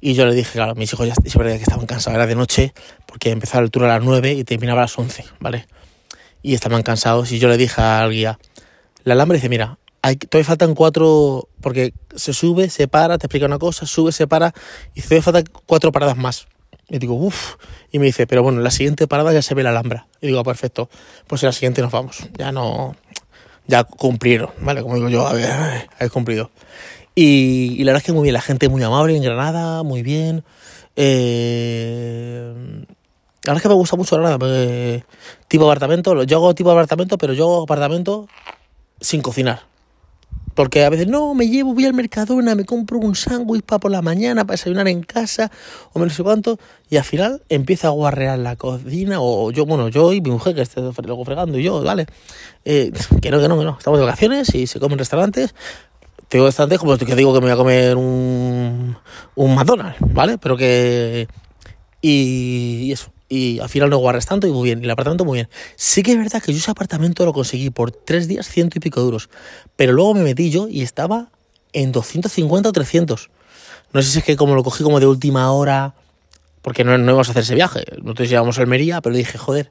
Y 0.01 0.15
yo 0.15 0.25
le 0.25 0.35
dije, 0.35 0.53
claro, 0.53 0.75
mis 0.75 0.93
hijos 0.93 1.07
ya 1.07 1.15
verdad 1.39 1.57
que 1.57 1.63
estaban 1.63 1.87
cansados, 1.87 2.17
era 2.17 2.27
de 2.27 2.35
noche, 2.35 2.73
porque 3.07 3.31
empezaba 3.31 3.63
el 3.63 3.71
tour 3.71 3.85
a 3.85 3.89
las 3.89 4.03
9 4.03 4.33
y 4.33 4.45
terminaba 4.45 4.81
a 4.81 4.85
las 4.85 4.99
11, 4.99 5.25
¿vale? 5.41 5.67
Y 6.43 6.55
estaban 6.55 6.83
cansados 6.83 7.33
y 7.33 7.39
yo 7.39 7.49
le 7.49 7.59
dije 7.59 7.83
al 7.83 8.11
guía, 8.11 8.39
la 9.05 9.15
Alhambra 9.15 9.35
dice, 9.35 9.49
mira, 9.49 9.79
todavía 10.03 10.45
faltan 10.45 10.75
cuatro, 10.75 11.49
porque 11.61 11.93
se 12.15 12.33
sube, 12.33 12.71
se 12.71 12.89
para, 12.89 13.19
te 13.19 13.27
explica 13.27 13.47
una 13.47 13.59
cosa, 13.59 13.87
sube, 13.87 14.13
se 14.13 14.27
para, 14.27 14.53
y 14.95 15.03
todavía 15.03 15.23
faltan 15.23 15.45
cuatro 15.67 15.93
paradas 15.93 16.17
más. 16.17 16.47
Y 16.89 16.99
digo, 16.99 17.15
uff, 17.15 17.55
y 17.93 17.99
me 17.99 18.07
dice, 18.07 18.27
pero 18.27 18.43
bueno, 18.43 18.59
en 18.59 18.65
la 18.65 18.71
siguiente 18.71 19.07
parada 19.07 19.33
ya 19.33 19.43
se 19.43 19.55
ve 19.55 19.63
la 19.63 19.71
Alhambra. 19.71 20.09
Y 20.21 20.27
digo, 20.27 20.43
perfecto, 20.43 20.91
pues 21.27 21.43
en 21.43 21.49
la 21.49 21.53
siguiente 21.53 21.83
nos 21.83 21.93
vamos, 21.93 22.29
ya 22.37 22.51
no, 22.51 22.97
ya 23.67 23.85
cumplieron, 23.85 24.51
¿vale? 24.61 24.83
Como 24.83 24.97
digo 24.97 25.09
yo, 25.09 25.27
a 25.27 25.33
ver, 25.33 25.51
habéis 25.51 26.13
cumplido. 26.13 26.51
Y, 27.15 27.79
la 27.85 27.93
verdad 27.93 28.03
es 28.03 28.07
que 28.07 28.13
muy 28.13 28.25
bien, 28.25 28.35
la 28.35 28.41
gente 28.41 28.69
muy 28.69 28.83
amable 28.83 29.17
en 29.17 29.23
Granada, 29.23 29.83
muy 29.83 30.03
bien. 30.03 30.45
Eh, 30.97 32.53
la 33.45 33.53
verdad 33.53 33.57
es 33.57 33.63
que 33.63 33.69
me 33.69 33.75
gusta 33.75 33.97
mucho 33.97 34.17
Granada, 34.17 34.39
tipo 35.49 35.65
apartamento, 35.65 36.23
yo 36.25 36.37
hago 36.39 36.55
tipo 36.55 36.71
apartamento, 36.71 37.19
pero 37.19 37.33
yo 37.35 37.45
hago 37.45 37.63
apartamento 37.63 38.29
sin 39.01 39.23
cocinar. 39.23 39.63
Porque 40.61 40.85
a 40.85 40.91
veces, 40.91 41.09
no, 41.09 41.33
me 41.33 41.49
llevo, 41.49 41.73
voy 41.73 41.87
al 41.87 41.95
Mercadona, 41.95 42.55
me 42.55 42.67
compro 42.67 42.99
un 42.99 43.15
sándwich 43.15 43.63
para 43.63 43.79
por 43.79 43.91
la 43.91 44.03
mañana, 44.03 44.45
para 44.45 44.59
desayunar 44.59 44.89
en 44.89 45.03
casa, 45.03 45.51
o 45.95 45.99
no 45.99 46.11
sé 46.11 46.23
cuánto, 46.23 46.59
y 46.91 46.99
al 46.99 47.05
final 47.05 47.43
empieza 47.49 47.89
a 47.89 47.93
guarrear 47.93 48.39
la 48.39 48.57
cocina, 48.57 49.23
o 49.23 49.51
yo, 49.53 49.65
bueno, 49.65 49.89
yo 49.89 50.13
y 50.13 50.21
mi 50.21 50.31
mujer 50.31 50.55
que 50.55 50.61
esté 50.61 50.83
luego 50.83 51.25
fregando, 51.25 51.59
y 51.59 51.63
yo, 51.63 51.83
vale, 51.83 52.05
eh, 52.67 52.93
que 53.23 53.31
no, 53.31 53.41
que 53.41 53.49
no, 53.49 53.59
que 53.59 53.65
no, 53.65 53.79
estamos 53.79 53.99
de 53.99 54.05
vacaciones 54.05 54.55
y 54.55 54.67
se 54.67 54.79
comen 54.79 54.99
restaurantes, 54.99 55.55
tengo 56.29 56.45
restaurantes 56.45 56.79
como 56.79 56.99
que 56.99 57.17
digo 57.17 57.33
que 57.33 57.41
me 57.41 57.47
voy 57.47 57.53
a 57.53 57.57
comer 57.57 57.97
un, 57.97 58.99
un 59.37 59.55
McDonald's, 59.55 59.97
¿vale? 60.13 60.37
Pero 60.37 60.59
que... 60.59 61.27
y 62.03 62.93
eso 62.93 63.11
y 63.31 63.61
al 63.61 63.69
final 63.69 63.89
no 63.89 63.97
guardas 63.97 64.27
tanto 64.27 64.49
y 64.49 64.53
muy 64.53 64.65
bien, 64.65 64.81
y 64.81 64.85
el 64.85 64.91
apartamento 64.91 65.25
muy 65.25 65.39
bien. 65.39 65.49
Sí 65.77 66.03
que 66.03 66.13
es 66.13 66.19
verdad 66.19 66.43
que 66.43 66.53
yo 66.53 66.59
ese 66.59 66.71
apartamento 66.71 67.25
lo 67.25 67.33
conseguí 67.33 67.71
por 67.71 67.93
tres 67.93 68.29
días 68.29 68.49
ciento 68.49 68.77
y 68.77 68.81
pico 68.81 69.01
euros, 69.01 69.31
pero 69.77 69.93
luego 69.93 70.15
me 70.15 70.23
metí 70.23 70.51
yo 70.51 70.69
y 70.69 70.83
estaba 70.83 71.31
en 71.73 71.93
250 71.93 72.69
o 72.69 72.73
300. 72.73 73.31
No 73.93 74.03
sé 74.03 74.11
si 74.11 74.19
es 74.19 74.25
que 74.25 74.37
como 74.37 74.57
lo 74.57 74.65
cogí 74.65 74.83
como 74.83 74.99
de 74.99 75.07
última 75.07 75.51
hora, 75.53 75.95
porque 76.61 76.83
no, 76.83 76.99
no 76.99 77.05
íbamos 77.05 77.29
a 77.29 77.31
hacer 77.31 77.45
ese 77.45 77.55
viaje, 77.55 77.85
nosotros 78.03 78.31
íbamos 78.31 78.59
a 78.59 78.63
Almería, 78.63 79.01
pero 79.01 79.15
dije, 79.15 79.39
joder, 79.39 79.71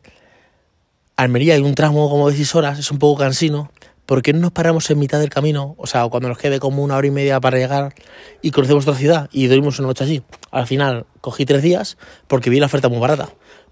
Almería 1.18 1.56
hay 1.56 1.62
un 1.62 1.76
tramo 1.76 2.10
como 2.10 2.30
de 2.30 2.38
6 2.38 2.56
horas, 2.56 2.80
es 2.80 2.90
un 2.92 2.98
poco 2.98 3.20
cansino, 3.20 3.70
¿por 4.06 4.22
qué 4.22 4.32
no 4.32 4.40
nos 4.40 4.52
paramos 4.54 4.90
en 4.90 4.98
mitad 4.98 5.20
del 5.20 5.30
camino? 5.30 5.76
O 5.78 5.86
sea, 5.86 6.08
cuando 6.08 6.30
nos 6.30 6.38
quede 6.38 6.60
como 6.60 6.82
una 6.82 6.96
hora 6.96 7.06
y 7.06 7.12
media 7.12 7.40
para 7.42 7.58
llegar 7.58 7.94
y 8.42 8.52
conocemos 8.52 8.88
otra 8.88 8.98
ciudad 8.98 9.30
y 9.32 9.48
dormimos 9.48 9.78
una 9.80 9.90
noche 9.90 10.06
allí. 10.06 10.24
Al 10.50 10.66
final 10.66 11.06
cogí 11.22 11.46
tres 11.46 11.62
días 11.62 11.98
porque 12.28 12.50
vi 12.50 12.60
la 12.60 12.68
oferta 12.68 12.90
muy 12.90 13.00
barata. 13.00 13.30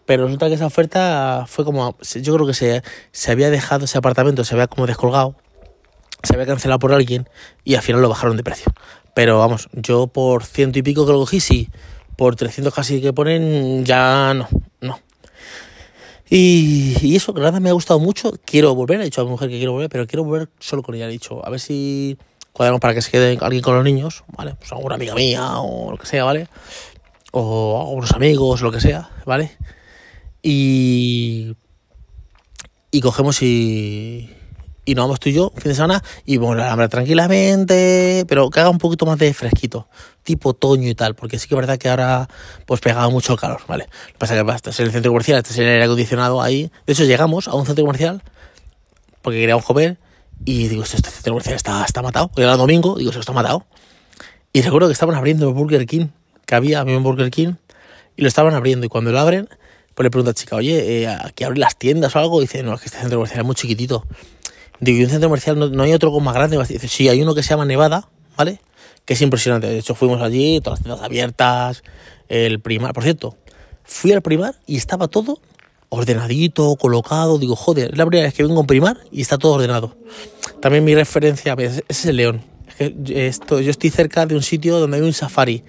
Pero 0.07 0.23
resulta 0.23 0.47
que 0.47 0.53
esa 0.53 0.65
oferta 0.65 1.43
fue 1.47 1.65
como, 1.65 1.97
yo 2.21 2.33
creo 2.33 2.47
que 2.47 2.53
se, 2.53 2.81
se 3.11 3.31
había 3.31 3.49
dejado 3.49 3.83
ese 3.83 3.97
apartamento, 3.97 4.45
se 4.45 4.55
había 4.55 4.67
como 4.67 4.87
descolgado, 4.87 5.35
se 6.23 6.33
había 6.33 6.45
cancelado 6.45 6.79
por 6.79 6.93
alguien 6.93 7.27
y 7.65 7.75
al 7.75 7.81
final 7.81 8.01
lo 8.01 8.07
bajaron 8.07 8.37
de 8.37 8.43
precio. 8.43 8.71
Pero 9.13 9.37
vamos, 9.37 9.67
yo 9.73 10.07
por 10.07 10.45
ciento 10.45 10.79
y 10.79 10.81
pico 10.81 11.05
que 11.05 11.11
lo 11.11 11.19
cogí, 11.19 11.41
sí. 11.41 11.69
Por 12.15 12.37
300 12.37 12.73
casi 12.73 13.01
que 13.01 13.11
ponen, 13.11 13.83
ya 13.83 14.33
no, 14.33 14.47
no. 14.79 14.97
Y, 16.29 16.95
y, 17.01 17.17
eso, 17.17 17.33
nada, 17.33 17.59
me 17.59 17.69
ha 17.69 17.73
gustado 17.73 17.99
mucho. 17.99 18.31
Quiero 18.45 18.73
volver, 18.75 19.01
he 19.01 19.03
dicho 19.03 19.19
a 19.19 19.25
mi 19.25 19.29
mujer 19.29 19.49
que 19.49 19.57
quiero 19.57 19.73
volver, 19.73 19.89
pero 19.89 20.07
quiero 20.07 20.23
volver 20.23 20.47
solo 20.59 20.83
con 20.83 20.95
ella. 20.95 21.07
He 21.07 21.11
dicho, 21.11 21.45
a 21.45 21.49
ver 21.49 21.59
si 21.59 22.17
cuadramos 22.53 22.79
para 22.79 22.93
que 22.93 23.01
se 23.01 23.11
quede 23.11 23.37
alguien 23.41 23.61
con 23.61 23.75
los 23.75 23.83
niños, 23.83 24.23
¿vale? 24.37 24.55
Pues 24.55 24.71
alguna 24.71 24.95
amiga 24.95 25.15
mía 25.15 25.59
o 25.59 25.91
lo 25.91 25.97
que 25.97 26.05
sea, 26.05 26.23
¿vale? 26.23 26.47
O 27.31 27.81
algunos 27.81 28.13
amigos, 28.13 28.61
lo 28.61 28.71
que 28.71 28.79
sea, 28.79 29.09
¿vale? 29.25 29.51
Y. 30.49 31.57
Y 32.89 33.01
cogemos 33.01 33.41
y. 33.41 34.33
Y 34.85 34.95
nos 34.95 35.03
vamos 35.03 35.19
tú 35.19 35.27
y 35.27 35.33
yo, 35.33 35.51
fin 35.57 35.67
de 35.71 35.75
semana, 35.75 36.01
y 36.23 36.37
bueno, 36.37 36.55
la 36.61 36.71
hambre 36.71 36.87
tranquilamente, 36.87 38.23
pero 38.29 38.49
que 38.49 38.61
haga 38.61 38.69
un 38.69 38.77
poquito 38.77 39.05
más 39.05 39.19
de 39.19 39.33
fresquito 39.33 39.89
tipo 40.23 40.51
otoño 40.51 40.87
y 40.87 40.95
tal, 40.95 41.13
porque 41.13 41.39
sí 41.39 41.49
que 41.49 41.55
es 41.55 41.57
verdad 41.57 41.77
que 41.77 41.89
ahora 41.89 42.29
pues 42.65 42.79
pegaba 42.79 43.09
mucho 43.09 43.33
el 43.33 43.39
calor, 43.39 43.59
¿vale? 43.67 43.83
Lo 43.83 44.13
que 44.13 44.17
pasa 44.17 44.37
es 44.37 44.43
que 44.45 44.51
estás 44.51 44.79
en 44.79 44.85
el 44.85 44.91
centro 44.93 45.11
comercial, 45.11 45.39
estás 45.39 45.57
en 45.57 45.65
el 45.65 45.71
aire 45.71 45.83
acondicionado 45.83 46.41
ahí. 46.41 46.71
De 46.85 46.93
hecho, 46.93 47.03
llegamos 47.03 47.49
a 47.49 47.55
un 47.55 47.65
centro 47.65 47.83
comercial 47.83 48.23
porque 49.21 49.39
queríamos 49.39 49.65
comer 49.65 49.97
y 50.45 50.69
digo, 50.69 50.83
este, 50.83 51.09
centro 51.09 51.33
comercial 51.33 51.57
está, 51.57 51.83
está 51.83 52.01
matado. 52.01 52.31
Era 52.37 52.55
domingo, 52.55 52.95
digo, 52.95 53.11
se 53.11 53.19
está 53.19 53.33
matado. 53.33 53.65
Y 54.53 54.61
recuerdo 54.61 54.87
que 54.87 54.93
estaban 54.93 55.15
abriendo 55.15 55.49
el 55.49 55.53
Burger 55.53 55.85
King, 55.85 56.07
que 56.45 56.55
había, 56.55 56.79
había 56.79 56.95
un 56.95 57.03
Burger 57.03 57.29
King, 57.29 57.55
y 58.15 58.21
lo 58.21 58.29
estaban 58.29 58.53
abriendo. 58.53 58.85
Y 58.85 58.89
cuando 58.89 59.11
lo 59.11 59.19
abren, 59.19 59.49
pues 59.97 60.05
le 60.05 60.11
pregunta 60.11 60.29
a 60.29 60.33
la 60.33 60.35
chica, 60.35 60.55
oye, 60.55 61.01
eh, 61.01 61.07
¿aquí 61.07 61.43
abren 61.43 61.59
las 61.59 61.75
tiendas 61.75 62.15
o 62.15 62.19
algo? 62.19 62.39
Dice, 62.39 62.61
no, 62.61 62.75
es 62.75 62.81
que 62.81 62.85
este 62.85 62.99
centro 62.99 63.17
comercial 63.17 63.39
es 63.39 63.45
muy 63.47 63.55
chiquitito. 63.55 64.05
Digo, 64.79 64.99
¿y 64.99 65.03
un 65.03 65.09
centro 65.09 65.27
comercial 65.27 65.71
no, 65.71 65.83
hay 65.83 65.91
otro 65.91 66.11
más 66.19 66.35
grande? 66.35 66.55
Y 66.55 66.73
dice, 66.73 66.87
sí, 66.87 67.09
hay 67.09 67.19
uno 67.23 67.33
que 67.33 67.41
se 67.41 67.49
llama 67.49 67.65
Nevada, 67.65 68.07
¿vale? 68.37 68.61
que 69.07 69.15
es 69.15 69.21
impresionante. 69.23 69.65
De 69.65 69.79
hecho, 69.79 69.95
fuimos 69.95 70.21
allí, 70.21 70.61
todas 70.61 70.79
las 70.79 70.83
tiendas 70.83 71.03
abiertas, 71.03 71.81
el 72.27 72.59
primar. 72.59 72.93
Por 72.93 73.03
cierto, 73.03 73.37
fui 73.83 74.11
al 74.11 74.21
primar 74.21 74.55
y 74.67 74.77
estaba 74.77 75.07
todo 75.07 75.39
ordenadito, 75.89 76.75
colocado. 76.75 77.39
Digo, 77.39 77.55
joder, 77.55 77.91
es 77.93 77.97
la 77.97 78.05
primera 78.05 78.27
vez 78.27 78.35
que 78.35 78.43
vengo 78.43 78.57
a 78.57 78.61
un 78.61 78.67
primar 78.67 78.99
y 79.11 79.21
está 79.21 79.39
todo 79.39 79.53
ordenado. 79.53 79.97
También 80.61 80.83
mi 80.83 80.93
referencia 80.93 81.55
ese 81.57 81.83
es 81.87 82.05
el 82.05 82.17
león. 82.17 82.43
Es 82.67 82.75
que 82.75 83.27
esto, 83.27 83.61
yo 83.61 83.71
estoy 83.71 83.89
cerca 83.89 84.25
de 84.27 84.35
un 84.35 84.43
sitio 84.43 84.77
donde 84.79 84.97
hay 84.97 85.03
un 85.03 85.13
safari. 85.13 85.63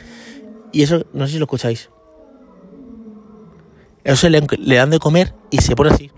Y 0.72 0.82
eso, 0.82 1.06
no 1.14 1.26
sé 1.26 1.34
si 1.34 1.38
lo 1.38 1.44
escucháis. 1.44 1.88
Eso 4.08 4.26
es 4.26 4.46
que 4.46 4.56
le 4.56 4.76
dan 4.76 4.88
de 4.88 4.98
comer 4.98 5.34
y 5.50 5.58
se 5.58 5.76
pone 5.76 5.90
así. 5.90 6.10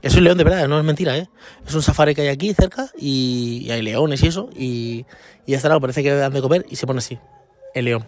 Es 0.00 0.14
un 0.14 0.24
león 0.24 0.38
de 0.38 0.44
verdad, 0.44 0.66
no 0.68 0.78
es 0.78 0.84
mentira, 0.86 1.18
¿eh? 1.18 1.28
Es 1.66 1.74
un 1.74 1.82
safari 1.82 2.14
que 2.14 2.22
hay 2.22 2.28
aquí 2.28 2.54
cerca 2.54 2.90
y, 2.96 3.68
hay 3.70 3.82
leones 3.82 4.22
y 4.22 4.28
eso. 4.28 4.48
Y, 4.56 5.04
y 5.44 5.52
hasta 5.52 5.68
lado 5.68 5.82
parece 5.82 6.02
que 6.02 6.14
dan 6.14 6.32
de 6.32 6.40
comer 6.40 6.64
y 6.70 6.76
se 6.76 6.86
pone 6.86 7.00
así, 7.00 7.18
el 7.74 7.84
león. 7.84 8.06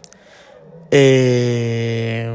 Eh, 0.91 2.27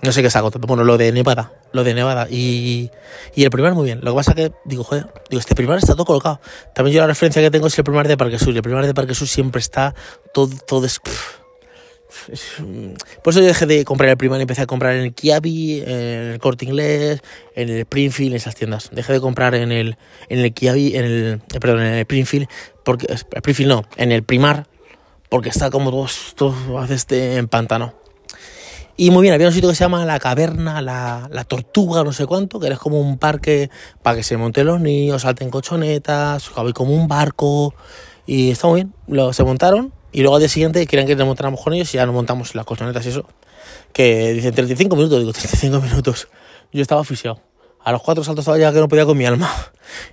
no 0.00 0.10
sé 0.10 0.22
qué 0.22 0.30
saco, 0.30 0.50
bueno, 0.66 0.84
lo 0.84 0.96
de 0.96 1.12
Nevada, 1.12 1.52
lo 1.72 1.84
de 1.84 1.92
Nevada. 1.92 2.28
Y, 2.30 2.90
y 3.34 3.44
el 3.44 3.50
primer 3.50 3.74
muy 3.74 3.84
bien. 3.84 4.00
Lo 4.02 4.12
que 4.12 4.16
pasa 4.16 4.34
que, 4.34 4.52
digo, 4.64 4.84
joder, 4.84 5.08
digo, 5.28 5.40
este 5.40 5.54
primer 5.54 5.76
está 5.76 5.92
todo 5.92 6.06
colocado. 6.06 6.40
También 6.74 6.94
yo 6.94 7.02
la 7.02 7.08
referencia 7.08 7.42
que 7.42 7.50
tengo 7.50 7.66
es 7.66 7.76
el 7.76 7.84
primer 7.84 8.08
de 8.08 8.16
Parque 8.16 8.38
Sur. 8.38 8.54
Y 8.54 8.56
el 8.56 8.62
primer 8.62 8.86
de 8.86 8.94
Parque 8.94 9.14
Sur 9.14 9.28
siempre 9.28 9.60
está 9.60 9.94
todo, 10.32 10.48
todo 10.66 10.86
es, 10.86 10.98
por 13.22 13.32
eso 13.32 13.40
yo 13.40 13.46
dejé 13.46 13.66
de 13.66 13.84
comprar 13.84 14.10
el 14.10 14.16
primar 14.16 14.38
y 14.38 14.42
empecé 14.42 14.62
a 14.62 14.66
comprar 14.66 14.94
en 14.94 15.02
el 15.02 15.14
Kiabi, 15.14 15.82
en 15.82 15.90
el 15.90 16.38
Corte 16.38 16.64
Inglés, 16.64 17.20
en 17.54 17.68
el 17.68 17.80
Springfield, 17.80 18.32
en 18.32 18.36
esas 18.36 18.54
tiendas. 18.54 18.90
Dejé 18.92 19.12
de 19.14 19.20
comprar 19.20 19.54
en 19.54 19.72
el, 19.72 19.96
en 20.28 20.38
el 20.38 20.52
Kiabi, 20.52 20.96
en 20.96 21.04
el, 21.04 21.42
eh, 21.54 21.60
perdón, 21.60 21.80
en 21.80 21.94
el 21.94 22.00
Springfield, 22.00 22.48
porque, 22.84 23.06
Springfield 23.12 23.70
no, 23.70 23.84
en 23.96 24.12
el 24.12 24.22
Primar, 24.22 24.66
porque 25.28 25.48
está 25.48 25.70
como 25.70 25.90
todos, 25.90 26.34
todos 26.36 26.54
a 26.76 26.86
veces 26.86 27.06
en 27.10 27.48
pantano. 27.48 27.94
Y 28.98 29.10
muy 29.10 29.22
bien, 29.22 29.34
había 29.34 29.48
un 29.48 29.52
sitio 29.52 29.68
que 29.68 29.74
se 29.74 29.84
llama 29.84 30.06
La 30.06 30.18
Caverna, 30.18 30.80
La, 30.80 31.28
la 31.30 31.44
Tortuga, 31.44 32.02
no 32.02 32.14
sé 32.14 32.24
cuánto, 32.24 32.58
que 32.58 32.68
era 32.68 32.76
como 32.76 32.98
un 32.98 33.18
parque 33.18 33.68
para 34.02 34.16
que 34.16 34.22
se 34.22 34.38
monten 34.38 34.66
los 34.66 34.80
niños, 34.80 35.22
salten 35.22 35.50
cochonetas, 35.50 36.48
como 36.48 36.94
un 36.94 37.06
barco. 37.06 37.74
Y 38.26 38.50
está 38.50 38.68
muy 38.68 38.82
bien, 38.82 38.94
lo, 39.06 39.34
se 39.34 39.44
montaron 39.44 39.92
y 40.16 40.22
luego 40.22 40.36
al 40.36 40.40
día 40.40 40.48
siguiente 40.48 40.86
querían 40.86 41.06
que 41.06 41.14
nos 41.14 41.26
montáramos 41.26 41.60
con 41.60 41.74
ellos 41.74 41.92
y 41.92 41.98
ya 41.98 42.06
nos 42.06 42.14
montamos 42.14 42.54
las 42.54 42.64
cochonetas 42.64 43.04
y 43.04 43.10
eso. 43.10 43.26
Que 43.92 44.32
dicen 44.32 44.54
35 44.54 44.96
minutos, 44.96 45.18
digo 45.18 45.30
35 45.30 45.78
minutos. 45.82 46.28
Yo 46.72 46.80
estaba 46.80 47.02
asfixiado. 47.02 47.42
A 47.84 47.92
los 47.92 48.00
cuatro 48.00 48.24
saltos 48.24 48.44
estaba 48.44 48.56
ya 48.56 48.72
que 48.72 48.78
no 48.78 48.88
podía 48.88 49.04
con 49.04 49.18
mi 49.18 49.26
alma. 49.26 49.54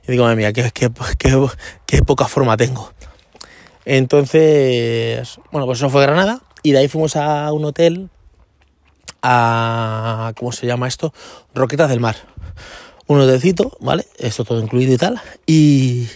Y 0.05 0.11
digo, 0.11 0.25
madre 0.25 0.35
mía, 0.35 0.51
qué, 0.51 0.71
qué, 0.73 0.91
qué, 1.17 1.47
qué 1.85 2.01
poca 2.01 2.25
forma 2.27 2.57
tengo. 2.57 2.91
Entonces, 3.85 5.39
bueno, 5.53 5.65
pues 5.67 5.79
eso 5.79 5.89
fue 5.89 6.01
Granada. 6.01 6.41
Y 6.63 6.73
de 6.73 6.79
ahí 6.79 6.89
fuimos 6.89 7.15
a 7.15 7.53
un 7.53 7.63
hotel, 7.63 8.09
a, 9.21 10.33
¿cómo 10.35 10.51
se 10.51 10.67
llama 10.67 10.89
esto? 10.89 11.13
Roquetas 11.55 11.87
del 11.87 12.01
Mar. 12.01 12.17
Un 13.07 13.19
hotelcito, 13.19 13.77
¿vale? 13.79 14.05
Esto 14.17 14.45
todo 14.45 14.61
incluido 14.61 14.93
y 14.93 14.97
tal. 14.97 15.21
Y 15.45 16.07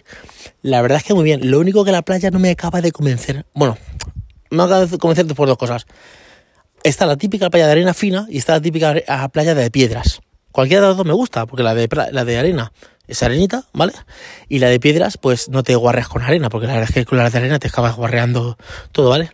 la 0.62 0.82
verdad 0.82 1.00
es 1.00 1.04
que 1.04 1.14
muy 1.14 1.24
bien. 1.24 1.52
Lo 1.52 1.60
único 1.60 1.84
que 1.84 1.92
la 1.92 2.02
playa 2.02 2.32
no 2.32 2.40
me 2.40 2.52
acaba 2.52 2.82
de 2.82 2.92
convencer. 2.92 3.46
Bueno, 3.54 3.78
me 4.50 4.64
acaba 4.64 4.86
de 4.86 4.98
convencer 4.98 5.28
por 5.36 5.48
dos 5.48 5.58
cosas. 5.58 5.86
Está 6.84 7.06
la 7.06 7.18
típica 7.18 7.50
playa 7.50 7.66
de 7.66 7.74
arena 7.74 7.94
fina 7.94 8.28
y 8.30 8.38
está 8.38 8.54
la 8.54 8.62
típica 8.62 8.96
playa 9.32 9.54
de 9.54 9.70
piedras. 9.72 10.22
Cualquiera 10.52 10.82
de 10.82 10.88
las 10.88 10.98
dos 10.98 11.06
me 11.06 11.14
gusta, 11.14 11.46
porque 11.46 11.64
la 11.64 11.76
de, 11.76 11.88
la 12.12 12.26
de 12.26 12.38
arena 12.38 12.72
es 13.08 13.24
arenita, 13.24 13.66
¿vale? 13.74 13.94
Y 14.50 14.60
la 14.60 14.70
de 14.70 14.80
piedras, 14.80 15.18
pues 15.18 15.50
no 15.50 15.64
te 15.64 15.76
guarreas 15.76 16.08
con 16.08 16.22
arena, 16.22 16.50
porque 16.50 16.68
la 16.68 16.74
verdad 16.74 16.90
es 16.90 16.96
que 16.96 17.06
con 17.06 17.18
la 17.18 17.30
de 17.30 17.38
arena 17.38 17.60
te 17.60 17.68
acabas 17.68 17.96
guarreando 17.96 18.58
todo, 18.92 19.10
¿vale? 19.10 19.32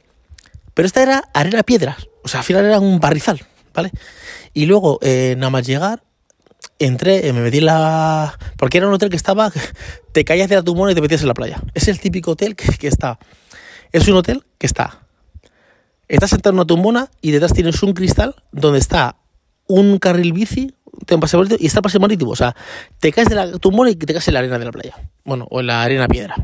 Pero 0.73 0.85
esta 0.85 1.01
era 1.01 1.23
arena 1.33 1.63
piedras, 1.63 2.07
o 2.23 2.27
sea, 2.27 2.41
al 2.41 2.45
final 2.45 2.65
era 2.65 2.79
un 2.79 2.99
barrizal, 2.99 3.41
¿vale? 3.73 3.91
Y 4.53 4.65
luego, 4.65 4.99
eh, 5.01 5.35
nada 5.37 5.49
más 5.49 5.65
llegar, 5.65 6.03
entré, 6.79 7.27
eh, 7.27 7.33
me 7.33 7.41
metí 7.41 7.59
en 7.59 7.65
la... 7.65 8.37
Porque 8.57 8.77
era 8.77 8.87
un 8.87 8.93
hotel 8.93 9.09
que 9.09 9.15
estaba, 9.15 9.51
te 10.11 10.25
caías 10.25 10.49
de 10.49 10.55
la 10.55 10.63
tumbona 10.63 10.91
y 10.91 10.95
te 10.95 11.01
metías 11.01 11.21
en 11.21 11.27
la 11.27 11.33
playa. 11.33 11.61
Es 11.73 11.87
el 11.87 11.99
típico 11.99 12.31
hotel 12.31 12.55
que, 12.55 12.67
que 12.77 12.87
está... 12.87 13.19
Es 13.91 14.07
un 14.07 14.15
hotel 14.15 14.43
que 14.57 14.67
está... 14.67 14.99
Estás 16.07 16.31
sentado 16.31 16.51
en 16.51 16.59
una 16.59 16.65
tumbona 16.65 17.09
y 17.21 17.31
detrás 17.31 17.53
tienes 17.53 17.81
un 17.81 17.93
cristal 17.93 18.35
donde 18.51 18.79
está 18.79 19.15
un 19.67 19.97
carril 19.99 20.33
bici, 20.33 20.73
un 21.09 21.19
paseo 21.19 21.39
marítimo 21.39 21.59
y 21.61 21.65
está 21.65 21.79
el 21.79 21.83
paseo 21.83 21.99
marítimo. 22.01 22.31
O 22.31 22.35
sea, 22.35 22.55
te 22.99 23.11
caes 23.11 23.29
de 23.29 23.35
la 23.35 23.51
tumbona 23.57 23.89
y 23.89 23.95
te 23.95 24.13
caes 24.13 24.27
en 24.27 24.33
la 24.33 24.39
arena 24.41 24.59
de 24.59 24.65
la 24.65 24.71
playa. 24.71 24.95
Bueno, 25.23 25.47
o 25.49 25.61
en 25.61 25.67
la 25.67 25.81
arena 25.81 26.07
piedra. 26.07 26.35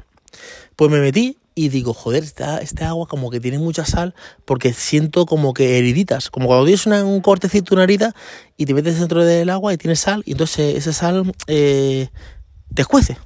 Pues 0.76 0.90
me 0.90 1.00
metí 1.00 1.38
y 1.60 1.68
digo, 1.68 1.94
joder, 1.94 2.24
esta, 2.24 2.60
este 2.60 2.86
agua 2.86 3.06
como 3.06 3.30
que 3.30 3.42
tiene 3.42 3.60
mucha 3.60 3.86
sal 3.86 4.16
porque 4.46 4.72
siento 4.72 5.26
como 5.26 5.54
que 5.54 5.78
heriditas. 5.78 6.30
Como 6.30 6.48
cuando 6.48 6.64
tienes 6.64 6.86
una, 6.86 7.04
un 7.04 7.20
cortecito, 7.20 7.76
una 7.76 7.84
herida 7.84 8.16
y 8.56 8.66
te 8.66 8.74
metes 8.74 8.98
dentro 8.98 9.26
del 9.26 9.50
agua 9.50 9.74
y 9.74 9.78
tienes 9.78 10.00
sal 10.00 10.24
y 10.26 10.32
entonces 10.32 10.78
esa 10.78 10.94
sal 10.94 11.34
eh, 11.48 12.08
te 12.74 12.82
escuece. 12.82 13.18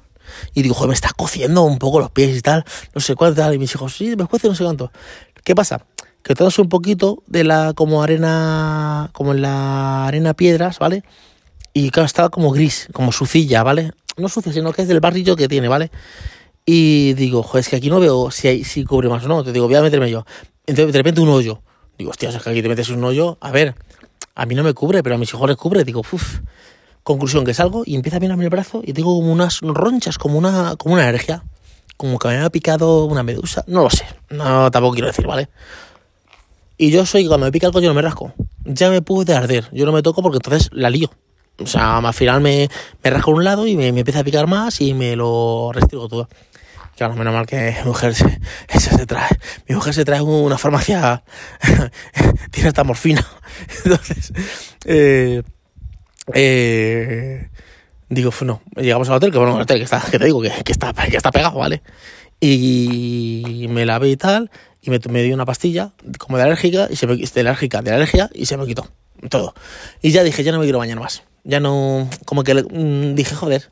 Y 0.52 0.62
digo, 0.62 0.74
joder, 0.74 0.88
me 0.88 0.94
está 0.94 1.10
cociendo 1.16 1.62
un 1.62 1.78
poco 1.78 2.00
los 2.00 2.10
pies 2.10 2.36
y 2.36 2.40
tal, 2.40 2.64
no 2.92 3.00
sé 3.00 3.14
cuánto 3.14 3.40
tal. 3.40 3.54
Y 3.54 3.58
mis 3.58 3.72
hijos, 3.72 3.94
sí, 3.94 4.16
me 4.16 4.24
escuece 4.24 4.48
no 4.48 4.56
sé 4.56 4.64
cuánto. 4.64 4.90
¿Qué 5.44 5.54
pasa? 5.54 5.86
que 6.24 6.34
todos 6.34 6.58
un 6.58 6.70
poquito 6.70 7.22
de 7.26 7.44
la 7.44 7.74
como 7.74 8.02
arena, 8.02 9.10
como 9.12 9.32
en 9.32 9.42
la 9.42 10.06
arena 10.06 10.32
piedras, 10.32 10.78
¿vale? 10.78 11.04
Y 11.74 11.90
claro, 11.90 12.06
estaba 12.06 12.30
como 12.30 12.50
gris, 12.50 12.88
como 12.94 13.12
sucilla, 13.12 13.62
¿vale? 13.62 13.92
No 14.16 14.28
sucia, 14.30 14.52
sino 14.52 14.72
que 14.72 14.82
es 14.82 14.88
del 14.88 15.00
barrillo 15.00 15.36
que 15.36 15.48
tiene, 15.48 15.68
¿vale? 15.68 15.90
Y 16.66 17.12
digo, 17.14 17.42
joder, 17.42 17.60
es 17.60 17.68
que 17.68 17.76
aquí 17.76 17.90
no 17.90 18.00
veo 18.00 18.30
si 18.30 18.48
hay, 18.48 18.64
si 18.64 18.84
cubre 18.84 19.08
más 19.08 19.24
o 19.24 19.28
no. 19.28 19.44
Te 19.44 19.52
digo, 19.52 19.66
voy 19.66 19.76
a 19.76 19.82
meterme 19.82 20.10
yo. 20.10 20.24
Entonces, 20.66 20.92
de 20.92 20.98
repente 20.98 21.20
un 21.20 21.28
hoyo. 21.28 21.60
Digo, 21.98 22.10
hostia, 22.10 22.30
es 22.30 22.42
que 22.42 22.50
aquí 22.50 22.62
te 22.62 22.68
metes 22.68 22.88
un 22.88 23.04
hoyo. 23.04 23.36
A 23.40 23.50
ver, 23.50 23.74
a 24.34 24.46
mí 24.46 24.54
no 24.54 24.62
me 24.62 24.72
cubre, 24.72 25.02
pero 25.02 25.14
a 25.14 25.18
mis 25.18 25.32
hijos 25.32 25.48
les 25.48 25.56
cubre. 25.56 25.84
Digo, 25.84 26.00
uff. 26.00 26.40
Conclusión, 27.02 27.44
que 27.44 27.52
salgo 27.52 27.82
y 27.84 27.96
empieza 27.96 28.16
a 28.16 28.20
mirarme 28.20 28.44
el 28.44 28.50
brazo 28.50 28.80
y 28.82 28.94
tengo 28.94 29.14
como 29.14 29.30
unas 29.30 29.60
ronchas, 29.60 30.16
como 30.16 30.38
una, 30.38 30.74
como 30.76 30.94
una 30.94 31.06
alergia. 31.06 31.44
Como 31.98 32.18
que 32.18 32.28
me 32.28 32.36
había 32.36 32.48
picado 32.48 33.04
una 33.04 33.22
medusa. 33.22 33.62
No 33.66 33.82
lo 33.82 33.90
sé. 33.90 34.06
No, 34.30 34.70
tampoco 34.70 34.94
quiero 34.94 35.08
decir, 35.08 35.26
¿vale? 35.26 35.50
Y 36.78 36.90
yo 36.90 37.04
soy, 37.04 37.26
cuando 37.26 37.44
me 37.46 37.52
pica 37.52 37.66
algo, 37.66 37.80
yo 37.80 37.88
no 37.88 37.94
me 37.94 38.00
rasco. 38.00 38.32
Ya 38.64 38.88
me 38.88 39.02
pude 39.02 39.34
arder. 39.34 39.68
Yo 39.70 39.84
no 39.84 39.92
me 39.92 40.02
toco 40.02 40.22
porque 40.22 40.38
entonces 40.38 40.70
la 40.72 40.88
lío. 40.88 41.10
O 41.58 41.66
sea, 41.66 41.98
al 41.98 42.14
final 42.14 42.40
me, 42.40 42.68
me 43.02 43.10
rasco 43.10 43.30
un 43.30 43.44
lado 43.44 43.66
y 43.66 43.76
me, 43.76 43.88
empieza 43.88 44.20
a 44.20 44.24
picar 44.24 44.46
más 44.46 44.80
y 44.80 44.94
me 44.94 45.14
lo 45.14 45.70
restrigo 45.72 46.08
todo. 46.08 46.28
Claro, 46.96 47.16
menos 47.16 47.34
mal 47.34 47.46
que 47.46 47.74
mi 47.78 47.88
mujer 47.88 48.14
se, 48.14 48.40
se 48.78 49.06
trae. 49.06 49.30
Mi 49.68 49.74
mujer 49.74 49.94
se 49.94 50.04
trae 50.04 50.20
una 50.20 50.58
farmacia. 50.58 51.24
tiene 52.50 52.68
esta 52.68 52.84
morfina. 52.84 53.26
Entonces, 53.84 54.32
eh, 54.84 55.42
eh, 56.32 57.48
digo, 58.08 58.30
no, 58.42 58.62
llegamos 58.76 59.08
al 59.08 59.16
hotel, 59.16 59.32
que 59.32 59.38
bueno, 59.38 59.56
hotel 59.56 59.78
que 59.78 59.84
está, 59.84 60.00
que 60.00 60.18
te 60.18 60.24
digo, 60.26 60.40
que, 60.40 60.50
que, 60.64 60.72
está, 60.72 60.92
que 60.92 61.16
está 61.16 61.32
pegado, 61.32 61.58
¿vale? 61.58 61.82
Y 62.40 63.66
me 63.70 63.86
lavé 63.86 64.10
y 64.10 64.16
tal, 64.16 64.50
y 64.82 64.90
me, 64.90 65.00
me 65.08 65.22
dio 65.22 65.34
una 65.34 65.46
pastilla 65.46 65.92
como 66.18 66.36
de 66.36 66.44
alérgica 66.44 66.88
y 66.90 66.96
se 66.96 67.06
me 67.06 67.16
de 67.16 67.40
alérgica, 67.40 67.82
de 67.82 67.92
alergia 67.92 68.30
y 68.34 68.46
se 68.46 68.56
me 68.56 68.66
quitó 68.66 68.88
todo. 69.30 69.54
Y 70.02 70.10
ya 70.10 70.22
dije, 70.22 70.44
ya 70.44 70.52
no 70.52 70.58
me 70.58 70.64
quiero 70.64 70.78
bañar 70.78 71.00
más. 71.00 71.22
Ya 71.44 71.60
no, 71.60 72.08
como 72.24 72.44
que 72.44 72.54
mm, 72.54 73.14
dije, 73.14 73.34
joder, 73.34 73.70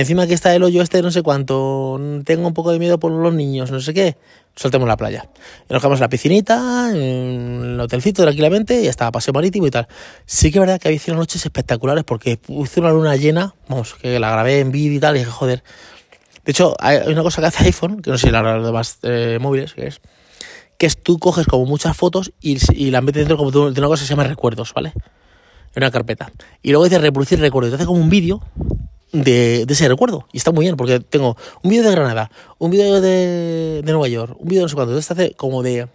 encima 0.00 0.28
que 0.28 0.34
está 0.34 0.54
el 0.54 0.62
hoyo 0.62 0.80
este 0.80 1.02
no 1.02 1.10
sé 1.10 1.22
cuánto, 1.22 2.00
tengo 2.24 2.46
un 2.46 2.54
poco 2.54 2.70
de 2.70 2.78
miedo 2.78 3.00
por 3.00 3.10
los 3.10 3.34
niños, 3.34 3.72
no 3.72 3.80
sé 3.80 3.92
qué, 3.92 4.16
soltemos 4.54 4.86
la 4.86 4.96
playa. 4.96 5.28
Y 5.68 5.72
nos 5.72 5.82
quedamos 5.82 5.98
en 5.98 6.02
la 6.02 6.08
piscinita, 6.08 6.90
en 6.92 7.60
el 7.64 7.80
hotelcito 7.80 8.22
tranquilamente, 8.22 8.80
y 8.80 8.86
estaba 8.86 9.10
paseo 9.10 9.34
marítimo 9.34 9.66
y 9.66 9.70
tal. 9.70 9.88
Sí 10.24 10.52
que 10.52 10.58
es 10.58 10.60
verdad 10.60 10.80
que 10.80 10.86
había 10.86 11.00
sido 11.00 11.16
noches 11.16 11.44
espectaculares 11.44 12.04
porque 12.04 12.38
hice 12.46 12.80
una 12.80 12.90
luna 12.90 13.16
llena, 13.16 13.54
vamos, 13.68 13.94
que 13.94 14.20
la 14.20 14.30
grabé 14.30 14.60
en 14.60 14.70
vídeo 14.70 14.98
y 14.98 15.00
tal, 15.00 15.16
y 15.16 15.20
dije, 15.20 15.30
joder. 15.32 15.64
De 16.44 16.52
hecho, 16.52 16.76
hay 16.78 16.98
una 17.08 17.22
cosa 17.22 17.42
que 17.42 17.48
hace 17.48 17.64
iPhone, 17.64 18.00
que 18.00 18.10
no 18.10 18.18
sé 18.18 18.28
si 18.28 18.32
la 18.32 18.42
de 18.42 18.64
demás 18.64 18.98
eh, 19.02 19.38
móviles, 19.40 19.74
que 19.74 19.88
es 19.88 20.00
que 20.78 20.86
es 20.86 21.02
tú 21.02 21.18
coges 21.18 21.48
como 21.48 21.66
muchas 21.66 21.96
fotos 21.96 22.32
y, 22.40 22.56
y 22.72 22.92
las 22.92 23.02
metes 23.02 23.26
dentro 23.26 23.36
como 23.36 23.50
de 23.50 23.80
una 23.80 23.88
cosa 23.88 24.04
que 24.04 24.06
se 24.06 24.10
llama 24.14 24.22
recuerdos, 24.22 24.72
¿vale? 24.72 24.92
En 25.74 25.82
una 25.82 25.90
carpeta. 25.90 26.30
Y 26.62 26.70
luego 26.70 26.84
dices 26.84 27.00
reproducir 27.02 27.40
recuerdos. 27.40 27.72
Te 27.72 27.76
hace 27.76 27.84
como 27.84 28.00
un 28.00 28.08
vídeo 28.08 28.40
de, 29.12 29.66
ese 29.68 29.88
recuerdo. 29.88 30.26
Y 30.32 30.38
está 30.38 30.52
muy 30.52 30.64
bien, 30.64 30.76
porque 30.76 31.00
tengo 31.00 31.36
un 31.62 31.70
vídeo 31.70 31.84
de 31.84 31.90
Granada, 31.90 32.30
un 32.58 32.70
vídeo 32.70 33.00
de, 33.00 33.82
de, 33.82 33.92
Nueva 33.92 34.08
York, 34.08 34.36
un 34.38 34.48
vídeo 34.48 34.60
de 34.60 34.64
no 34.64 34.68
sé 34.68 34.74
cuánto. 34.74 34.92
Entonces 34.92 35.10
hace 35.10 35.34
como 35.34 35.62
de, 35.62 35.88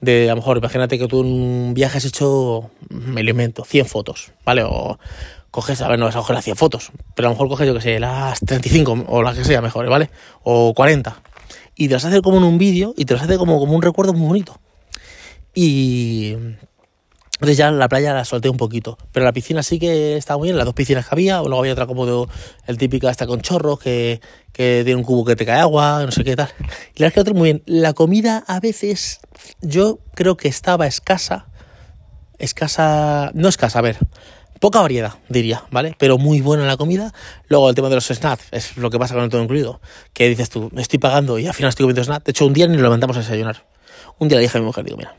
de, 0.00 0.30
a 0.30 0.34
lo 0.34 0.36
mejor, 0.36 0.58
imagínate 0.58 0.98
que 0.98 1.06
tú 1.06 1.20
en 1.20 1.26
un 1.26 1.74
viaje 1.74 1.98
has 1.98 2.04
hecho, 2.04 2.70
me 2.88 3.20
alimento, 3.20 3.64
100 3.64 3.86
fotos, 3.86 4.32
¿vale? 4.44 4.62
O 4.64 4.98
coges, 5.50 5.80
a 5.82 5.88
ver, 5.88 5.98
no 5.98 6.06
vas 6.06 6.16
a 6.16 6.20
coger 6.20 6.36
las 6.36 6.44
100 6.44 6.56
fotos, 6.56 6.92
pero 7.14 7.28
a 7.28 7.30
lo 7.30 7.34
mejor 7.34 7.48
coges, 7.48 7.66
yo 7.66 7.74
que 7.74 7.80
sé, 7.80 7.98
las 7.98 8.40
35 8.40 9.06
o 9.08 9.22
las 9.22 9.36
que 9.36 9.44
sea 9.44 9.60
mejor, 9.60 9.88
¿vale? 9.88 10.10
O 10.42 10.74
40 10.74 11.22
y 11.80 11.88
te 11.88 11.94
las 11.94 12.04
hace 12.04 12.20
como 12.20 12.36
en 12.36 12.44
un 12.44 12.58
vídeo 12.58 12.92
y 12.94 13.06
te 13.06 13.14
las 13.14 13.22
hace 13.22 13.38
como, 13.38 13.58
como 13.58 13.72
un 13.72 13.80
recuerdo 13.80 14.12
muy 14.12 14.28
bonito. 14.28 14.60
Y 15.54 16.36
entonces 17.40 17.56
ya 17.56 17.70
la 17.70 17.88
playa 17.88 18.12
la 18.12 18.26
solté 18.26 18.50
un 18.50 18.58
poquito, 18.58 18.98
pero 19.12 19.24
la 19.24 19.32
piscina 19.32 19.62
sí 19.62 19.78
que 19.78 20.18
estaba 20.18 20.36
muy 20.36 20.48
bien, 20.48 20.58
las 20.58 20.66
dos 20.66 20.74
piscinas 20.74 21.08
que 21.08 21.14
había, 21.14 21.38
luego 21.38 21.60
había 21.60 21.72
otra 21.72 21.86
como 21.86 22.28
el 22.66 22.76
típico 22.76 23.08
hasta 23.08 23.26
con 23.26 23.40
chorros, 23.40 23.78
que, 23.78 24.20
que 24.52 24.82
tiene 24.84 24.96
un 24.96 25.04
cubo 25.04 25.24
que 25.24 25.36
te 25.36 25.46
cae 25.46 25.58
agua, 25.58 26.02
no 26.04 26.12
sé 26.12 26.22
qué 26.22 26.36
tal. 26.36 26.50
Y 26.94 27.00
la 27.00 27.06
verdad 27.06 27.08
es 27.08 27.12
que 27.14 27.20
otra 27.20 27.32
muy 27.32 27.52
bien. 27.52 27.62
La 27.64 27.94
comida 27.94 28.44
a 28.46 28.60
veces 28.60 29.20
yo 29.62 30.00
creo 30.14 30.36
que 30.36 30.48
estaba 30.48 30.86
escasa, 30.86 31.46
escasa, 32.38 33.30
no 33.32 33.48
escasa, 33.48 33.78
a 33.78 33.82
ver, 33.82 33.96
Poca 34.60 34.82
variedad, 34.82 35.14
diría, 35.30 35.64
¿vale? 35.70 35.96
Pero 35.98 36.18
muy 36.18 36.42
buena 36.42 36.66
la 36.66 36.76
comida. 36.76 37.14
Luego 37.48 37.70
el 37.70 37.74
tema 37.74 37.88
de 37.88 37.94
los 37.94 38.08
snacks, 38.08 38.48
es 38.50 38.76
lo 38.76 38.90
que 38.90 38.98
pasa 38.98 39.14
con 39.14 39.24
el 39.24 39.30
todo 39.30 39.42
incluido. 39.42 39.80
Que 40.12 40.28
dices 40.28 40.50
tú, 40.50 40.70
estoy 40.76 40.98
pagando 40.98 41.38
y 41.38 41.46
al 41.46 41.54
final 41.54 41.70
estoy 41.70 41.84
comiendo 41.84 42.04
snacks. 42.04 42.24
De 42.24 42.32
hecho, 42.32 42.44
un 42.44 42.52
día 42.52 42.66
ni 42.66 42.76
lo 42.76 42.82
levantamos 42.82 43.16
a 43.16 43.20
desayunar. 43.20 43.64
Un 44.18 44.28
día 44.28 44.36
le 44.36 44.42
dije 44.42 44.58
a 44.58 44.60
mi 44.60 44.66
mujer, 44.66 44.84
digo, 44.84 44.98
mira. 44.98 45.16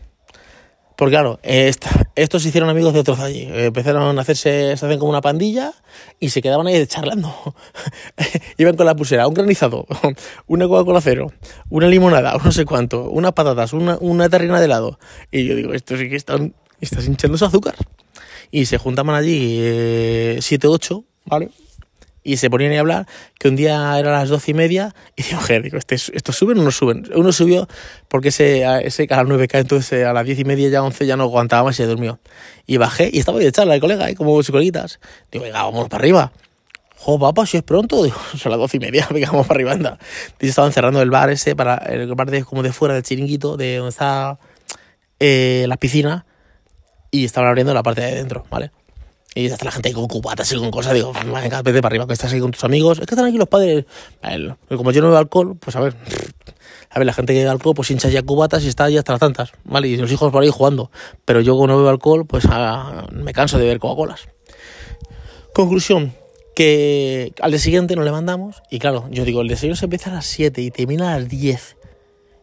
Porque 1.02 1.14
claro, 1.14 1.40
estos 1.42 2.44
se 2.44 2.50
hicieron 2.50 2.70
amigos 2.70 2.94
de 2.94 3.00
otros 3.00 3.20
allí. 3.20 3.50
Empezaron 3.52 4.20
a 4.20 4.22
hacerse, 4.22 4.78
se 4.78 4.86
hacen 4.86 5.00
como 5.00 5.10
una 5.10 5.20
pandilla 5.20 5.74
y 6.20 6.30
se 6.30 6.44
quedaban 6.44 6.68
ahí 6.68 6.86
charlando. 6.86 7.56
Iban 8.60 8.76
con 8.78 8.86
la 8.86 8.96
pulsera, 8.96 9.26
un 9.26 9.34
granizado, 9.34 9.88
una 10.46 10.68
Coca-Cola 10.68 11.02
cero, 11.02 11.34
una 11.72 11.88
limonada, 11.88 12.38
no 12.44 12.52
sé 12.52 12.66
cuánto, 12.66 13.10
unas 13.10 13.32
patatas, 13.32 13.74
una, 13.74 13.98
una 14.00 14.30
terrina 14.30 14.60
de 14.60 14.66
helado. 14.66 15.00
Y 15.32 15.44
yo 15.46 15.56
digo, 15.56 15.74
esto 15.74 15.98
sí 15.98 16.08
que 16.08 16.16
están, 16.16 16.54
estás 16.80 17.08
hinchando 17.08 17.36
su 17.36 17.46
azúcar 17.46 17.74
y 18.52 18.68
se 18.68 18.78
juntaban 18.78 19.16
allí 19.16 19.58
eh, 19.60 20.38
siete, 20.40 20.68
ocho, 20.68 21.06
¿vale? 21.26 21.50
Y 22.24 22.38
se 22.38 22.50
ponían 22.50 22.74
a 22.74 22.80
hablar, 22.80 23.08
que 23.40 23.48
un 23.48 23.56
día 23.56 23.98
era 23.98 24.16
a 24.16 24.20
las 24.20 24.30
doce 24.30 24.52
y 24.52 24.54
media, 24.54 24.94
y 25.16 25.24
digo, 25.24 25.40
joder, 25.42 25.64
digo, 25.64 25.78
¿estos 25.78 26.10
esto 26.10 26.32
suben 26.32 26.60
o 26.60 26.64
no 26.64 26.72
suben? 26.72 27.10
Uno 27.16 27.32
subió 27.32 27.68
porque 28.08 28.30
ese, 28.30 28.64
ese 28.86 29.08
a 29.10 29.18
las 29.18 29.28
nueve 29.28 29.48
cae, 29.48 29.62
entonces 29.62 30.06
a 30.06 30.14
las 30.14 30.26
diez 30.26 30.38
y 30.38 30.46
media, 30.46 30.70
ya 30.70 30.84
once, 30.84 31.06
ya 31.08 31.18
no 31.18 31.24
aguantaba 31.24 31.64
más 31.64 31.76
y 31.76 31.78
se 31.78 31.88
durmió. 31.88 32.20
Y 32.68 32.78
bajé, 32.78 33.10
y 33.12 33.20
estaba 33.20 33.40
de 33.40 33.52
charla 33.52 33.74
el 33.74 33.82
colega, 33.82 34.10
¿eh? 34.10 34.16
como 34.16 34.42
psicolitas. 34.44 35.00
Digo, 35.32 35.46
venga, 35.46 35.64
vamos 35.64 35.90
para 35.90 36.02
arriba. 36.02 36.32
Jo, 36.98 37.18
papá, 37.18 37.48
si 37.48 37.58
es 37.58 37.64
pronto, 37.64 38.04
digo, 38.04 38.18
son 38.38 38.52
las 38.52 38.60
doce 38.60 38.78
y 38.78 38.80
media, 38.80 39.08
venga, 39.12 39.32
vamos 39.32 39.48
para 39.48 39.58
arriba, 39.58 39.72
anda. 39.72 39.98
Y 40.40 40.48
estaban 40.48 40.72
cerrando 40.72 41.02
el 41.02 41.10
bar 41.10 41.32
ese, 41.32 41.56
para 41.56 41.78
el 41.78 42.14
bar 42.14 42.30
de, 42.30 42.44
como 42.44 42.62
de 42.62 42.72
fuera 42.72 42.94
del 42.94 43.04
chiringuito, 43.04 43.58
de 43.58 43.78
donde 43.78 43.90
está 43.90 44.38
eh, 45.20 45.66
la 45.68 45.78
piscina, 45.78 46.26
y 47.10 47.26
estaban 47.26 47.50
abriendo 47.50 47.74
la 47.74 47.82
parte 47.82 48.02
de 48.02 48.16
dentro, 48.16 48.46
¿vale? 48.52 48.72
Y 49.34 49.46
está 49.46 49.64
la 49.64 49.72
gente 49.72 49.90
ahí 49.90 49.94
con 49.94 50.08
cubatas 50.08 50.52
y 50.52 50.58
con 50.58 50.72
cosas. 50.72 50.94
Digo, 50.94 51.14
venga, 51.14 51.62
vete 51.62 51.82
para 51.82 51.94
arriba, 51.94 52.06
que 52.06 52.14
estás 52.14 52.34
ahí 52.34 52.42
con 52.42 52.52
tus 52.52 52.64
amigos. 52.66 53.00
Es 53.00 53.06
que 53.06 53.16
están 53.16 53.26
aquí 53.26 53.38
los 53.38 53.48
padres. 53.48 53.86
Como 54.68 54.92
yo 54.92 55.02
no 55.02 55.08
bebo 55.08 55.18
alcohol, 55.18 55.56
pues 55.58 55.76
a 55.76 55.82
ver. 55.82 55.96
A 56.94 57.00
ver, 57.00 57.06
la 57.06 57.14
gente 57.14 57.32
que 57.32 57.40
bebe 57.40 57.50
alcohol, 57.50 57.74
pues 57.74 57.90
hincha 57.90 58.10
ya 58.10 58.22
cubatas 58.22 58.66
y 58.66 58.68
está 58.68 58.90
ya 58.90 59.00
hasta 59.00 59.14
las 59.14 59.22
tantas, 59.22 59.54
¿vale? 59.64 59.88
Y 59.88 59.96
los 59.96 60.12
hijos 60.12 60.30
por 60.30 60.44
ahí 60.44 60.50
jugando. 60.50 60.92
Pero 61.24 61.40
yo, 61.40 61.54
como 61.54 61.68
no 61.68 61.78
bebo 61.78 61.88
alcohol, 61.88 62.26
pues 62.26 62.44
me 63.14 63.32
canso 63.32 63.58
de 63.58 63.66
ver 63.66 63.80
Coca-Colas. 63.80 64.28
Conclusión, 65.54 66.14
que 66.54 67.34
al 67.42 67.52
día 67.52 67.60
siguiente 67.62 67.96
nos 67.96 68.04
levantamos 68.04 68.62
y 68.70 68.80
claro, 68.80 69.08
yo 69.10 69.24
digo, 69.24 69.42
el 69.42 69.48
desayuno 69.48 69.78
se 69.78 69.86
empieza 69.86 70.12
a 70.12 70.16
las 70.16 70.26
7 70.26 70.62
y 70.62 70.72
termina 70.72 71.14
a 71.14 71.20
las 71.20 71.30
10. 71.30 71.78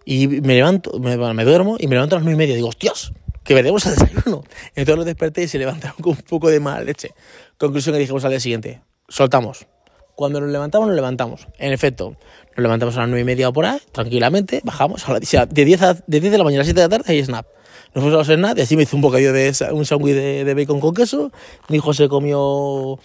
Y 0.07 0.29
me 0.29 0.55
levanto, 0.55 0.98
me, 0.98 1.16
me 1.16 1.44
duermo 1.44 1.77
y 1.79 1.87
me 1.87 1.96
levanto 1.96 2.16
a 2.16 2.18
las 2.18 2.24
9 2.24 2.35
y 2.35 2.38
media. 2.38 2.55
Digo, 2.55 2.68
hostias, 2.68 3.12
que 3.48 3.54
veremos 3.54 3.87
el 3.87 3.92
desayuno. 3.92 4.44
Entonces 4.76 4.96
lo 4.96 5.04
desperté 5.04 5.44
y 5.44 5.48
se 5.48 5.58
levantaron 5.58 5.96
con 6.02 6.12
un 6.12 6.18
poco 6.18 6.50
de 6.50 6.61
mala 6.61 6.82
leche. 6.82 7.14
Conclusión 7.56 7.94
que 7.94 8.00
dijimos 8.00 8.22
al 8.26 8.30
día 8.32 8.40
siguiente, 8.40 8.82
soltamos. 9.08 9.66
Cuando 10.14 10.38
nos 10.38 10.50
levantamos, 10.50 10.88
nos 10.88 10.94
levantamos. 10.94 11.48
En 11.56 11.72
efecto, 11.72 12.11
nos 12.54 12.62
levantamos 12.62 12.94
a 12.98 13.00
las 13.00 13.08
nueve 13.08 13.22
y 13.22 13.24
media 13.24 13.48
o 13.48 13.52
por 13.54 13.64
ahí, 13.64 13.78
tranquilamente, 13.90 14.61
bajamos. 14.64 15.08
A 15.08 15.14
la, 15.14 15.20
de, 15.20 15.64
10 15.64 15.80
de 16.06 16.20
10 16.20 16.32
de 16.32 16.37
la 16.37 16.44
mañana 16.44 16.61
a 16.61 16.64
7 16.64 16.78
de 16.78 16.87
la 16.88 16.90
tarde 16.90 17.11
hay 17.11 17.24
snap. 17.24 17.46
Nos 17.94 18.04
fuimos 18.04 18.12
a 18.12 18.18
los 18.18 18.38
snap 18.38 18.58
y 18.58 18.61
así 18.61 18.76
me 18.76 18.82
hizo 18.82 18.96
un 18.96 19.00
bocadillo 19.00 19.32
de 19.32 19.50
un 19.72 19.87
sándwich 19.87 20.14
de, 20.14 20.54
bacon 20.54 20.78
con 20.78 20.92
queso. 20.92 21.32
Mi 21.70 21.78
hijo 21.78 21.94
se 21.94 22.06
comió 22.06 22.98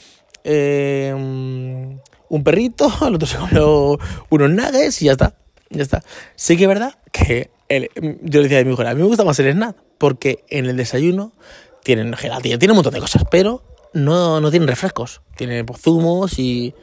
eh, 0.43 1.13
un 1.15 2.43
perrito, 2.43 2.91
el 3.07 3.15
otro 3.15 3.27
se 3.29 3.37
comió 3.37 3.97
unos 4.29 4.49
nuggets 4.49 5.01
y 5.03 5.05
ya 5.05 5.13
está. 5.13 5.37
Ya 5.69 5.83
está. 5.83 6.03
Sí 6.35 6.57
que 6.57 6.63
es 6.63 6.67
verdad 6.67 6.95
que 7.13 7.49
yo 7.69 8.41
le 8.41 8.43
decía 8.43 8.59
a 8.59 8.63
mi 8.63 8.71
mujer, 8.71 8.87
a 8.87 8.93
mí 8.93 9.01
me 9.01 9.07
gusta 9.07 9.23
más 9.23 9.39
el 9.39 9.51
snack 9.51 9.75
porque 9.97 10.43
en 10.49 10.65
el 10.65 10.77
desayuno 10.77 11.33
tienen 11.83 12.13
gelatina, 12.13 12.57
tiene 12.57 12.73
un 12.73 12.77
montón 12.77 12.93
de 12.93 12.99
cosas, 12.99 13.23
pero 13.29 13.63
no, 13.93 14.41
no 14.41 14.51
tienen 14.51 14.67
refrescos. 14.67 15.21
Tienen 15.35 15.65
zumos 15.79 16.39
y, 16.39 16.73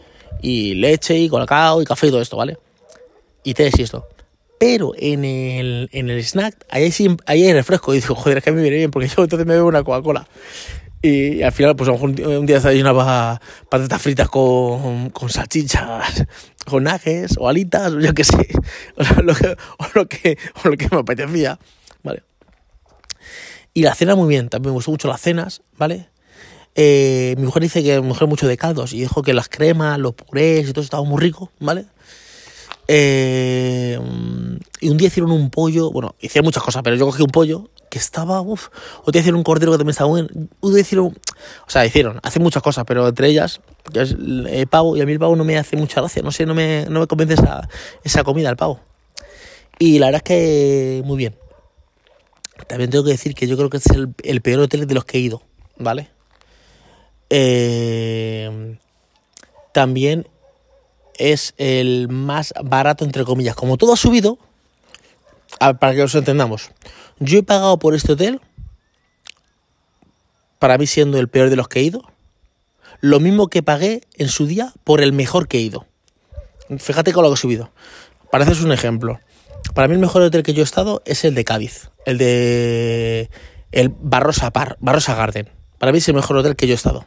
y 0.40 0.74
leche 0.74 1.18
y 1.18 1.28
colacao 1.28 1.82
y 1.82 1.84
café 1.84 2.06
y 2.06 2.10
todo 2.10 2.22
esto, 2.22 2.36
¿vale? 2.36 2.58
Y 3.42 3.54
té 3.54 3.70
y 3.76 3.82
esto. 3.82 4.08
Pero 4.58 4.92
en 4.96 5.24
el, 5.24 5.88
en 5.92 6.10
el 6.10 6.22
snack, 6.22 6.66
ahí 6.68 6.84
hay, 6.84 7.16
ahí 7.26 7.44
hay 7.44 7.52
refresco. 7.52 7.94
Y 7.94 8.00
digo, 8.00 8.14
joder, 8.14 8.38
es 8.38 8.44
que 8.44 8.52
me 8.52 8.62
viene 8.62 8.76
bien 8.76 8.90
porque 8.90 9.08
yo 9.08 9.22
entonces 9.22 9.46
me 9.46 9.54
bebo 9.54 9.68
una 9.68 9.82
Coca-Cola. 9.82 10.28
Y, 11.02 11.42
al 11.42 11.52
final, 11.52 11.76
pues 11.76 11.88
a 11.88 11.92
lo 11.92 11.98
mejor 11.98 12.28
un 12.36 12.44
día 12.44 12.56
desayunaba 12.56 13.40
patatas 13.70 14.02
fritas 14.02 14.28
con, 14.28 15.08
con 15.10 15.30
salchichas, 15.30 16.26
con 16.66 16.84
najes 16.84 17.36
o 17.38 17.48
alitas, 17.48 17.92
yo 18.00 18.14
qué 18.14 18.24
sé, 18.24 18.48
o 18.96 19.22
lo 19.22 19.34
que, 19.34 19.56
o 19.78 19.86
lo 19.94 20.08
que, 20.08 20.38
o 20.64 20.68
lo 20.68 20.76
que 20.76 20.88
me 20.90 20.98
apetecía, 20.98 21.58
¿vale? 22.02 22.22
Y 23.72 23.82
la 23.82 23.94
cena 23.94 24.16
muy 24.16 24.28
bien, 24.28 24.48
también 24.48 24.72
me 24.72 24.74
gustó 24.74 24.90
mucho 24.90 25.08
las 25.08 25.20
cenas, 25.20 25.62
¿vale? 25.78 26.08
Eh, 26.74 27.34
mi 27.36 27.44
mujer 27.44 27.62
dice 27.62 27.82
que 27.82 28.00
mi 28.00 28.08
mujer 28.08 28.28
mucho 28.28 28.46
de 28.46 28.56
caldos 28.56 28.92
y 28.92 29.00
dijo 29.00 29.22
que 29.22 29.34
las 29.34 29.48
cremas, 29.48 29.98
los 29.98 30.14
purés 30.14 30.68
y 30.68 30.72
todo 30.72 30.84
estaba 30.84 31.02
muy 31.02 31.20
rico, 31.20 31.50
¿vale? 31.58 31.86
Eh, 32.92 33.96
y 34.80 34.90
un 34.90 34.96
día 34.96 35.06
hicieron 35.06 35.30
un 35.30 35.48
pollo, 35.48 35.92
bueno, 35.92 36.16
hicieron 36.18 36.44
muchas 36.44 36.60
cosas, 36.60 36.82
pero 36.82 36.96
yo 36.96 37.06
cogí 37.06 37.22
un 37.22 37.30
pollo 37.30 37.70
que 37.88 38.00
estaba, 38.00 38.40
uff, 38.40 38.66
otro 39.02 39.12
día 39.12 39.20
hicieron 39.20 39.38
un 39.38 39.44
cordero 39.44 39.70
que 39.70 39.78
también 39.78 39.92
estaba 39.92 40.12
bien, 40.12 40.50
un 40.60 40.72
día 40.72 40.80
hicieron, 40.80 41.06
o 41.06 41.70
sea, 41.70 41.86
hicieron, 41.86 42.18
hacen 42.24 42.42
muchas 42.42 42.64
cosas, 42.64 42.84
pero 42.84 43.06
entre 43.06 43.28
ellas, 43.28 43.60
es 43.94 44.16
el 44.18 44.66
pavo, 44.66 44.96
y 44.96 45.02
a 45.02 45.06
mí 45.06 45.12
el 45.12 45.20
pavo 45.20 45.36
no 45.36 45.44
me 45.44 45.56
hace 45.56 45.76
mucha 45.76 46.00
gracia, 46.00 46.20
no 46.22 46.32
sé, 46.32 46.46
no 46.46 46.54
me, 46.54 46.86
no 46.90 46.98
me 46.98 47.06
convence 47.06 47.34
esa, 47.34 47.68
esa 48.02 48.24
comida, 48.24 48.50
el 48.50 48.56
pavo. 48.56 48.80
Y 49.78 50.00
la 50.00 50.06
verdad 50.06 50.22
es 50.24 50.24
que 50.24 51.02
muy 51.04 51.16
bien, 51.16 51.36
también 52.66 52.90
tengo 52.90 53.04
que 53.04 53.12
decir 53.12 53.36
que 53.36 53.46
yo 53.46 53.56
creo 53.56 53.70
que 53.70 53.76
es 53.76 53.86
el, 53.86 54.40
peor 54.40 54.62
hotel 54.62 54.88
de 54.88 54.94
los 54.94 55.04
que 55.04 55.18
he 55.18 55.20
ido, 55.20 55.42
¿vale? 55.76 56.10
Eh, 57.28 58.78
también 59.72 60.26
es 61.20 61.54
el 61.58 62.08
más 62.08 62.54
barato, 62.64 63.04
entre 63.04 63.24
comillas. 63.24 63.54
Como 63.54 63.76
todo 63.76 63.92
ha 63.92 63.96
subido, 63.96 64.38
para 65.58 65.94
que 65.94 66.02
os 66.02 66.14
entendamos, 66.14 66.70
yo 67.18 67.38
he 67.38 67.42
pagado 67.42 67.78
por 67.78 67.94
este 67.94 68.12
hotel, 68.12 68.40
para 70.58 70.78
mí 70.78 70.86
siendo 70.86 71.18
el 71.18 71.28
peor 71.28 71.50
de 71.50 71.56
los 71.56 71.68
que 71.68 71.80
he 71.80 71.82
ido, 71.82 72.02
lo 73.00 73.20
mismo 73.20 73.48
que 73.48 73.62
pagué 73.62 74.00
en 74.16 74.28
su 74.28 74.46
día 74.46 74.72
por 74.82 75.02
el 75.02 75.12
mejor 75.12 75.46
que 75.46 75.58
he 75.58 75.60
ido. 75.60 75.86
Fíjate 76.78 77.12
con 77.12 77.22
lo 77.22 77.30
que 77.30 77.34
he 77.34 77.38
subido. 77.38 77.70
Para 78.30 78.44
haceros 78.44 78.62
un 78.62 78.72
ejemplo. 78.72 79.20
Para 79.74 79.88
mí 79.88 79.94
el 79.94 80.00
mejor 80.00 80.22
hotel 80.22 80.42
que 80.42 80.54
yo 80.54 80.62
he 80.62 80.64
estado 80.64 81.02
es 81.04 81.24
el 81.24 81.34
de 81.34 81.44
Cádiz, 81.44 81.90
el 82.06 82.16
de 82.16 83.30
el 83.72 83.90
Barrosa 83.90 84.50
Par, 84.52 84.78
Barrosa 84.80 85.14
Garden. 85.14 85.50
Para 85.78 85.92
mí 85.92 85.98
es 85.98 86.08
el 86.08 86.14
mejor 86.14 86.38
hotel 86.38 86.56
que 86.56 86.66
yo 86.66 86.72
he 86.72 86.76
estado. 86.76 87.04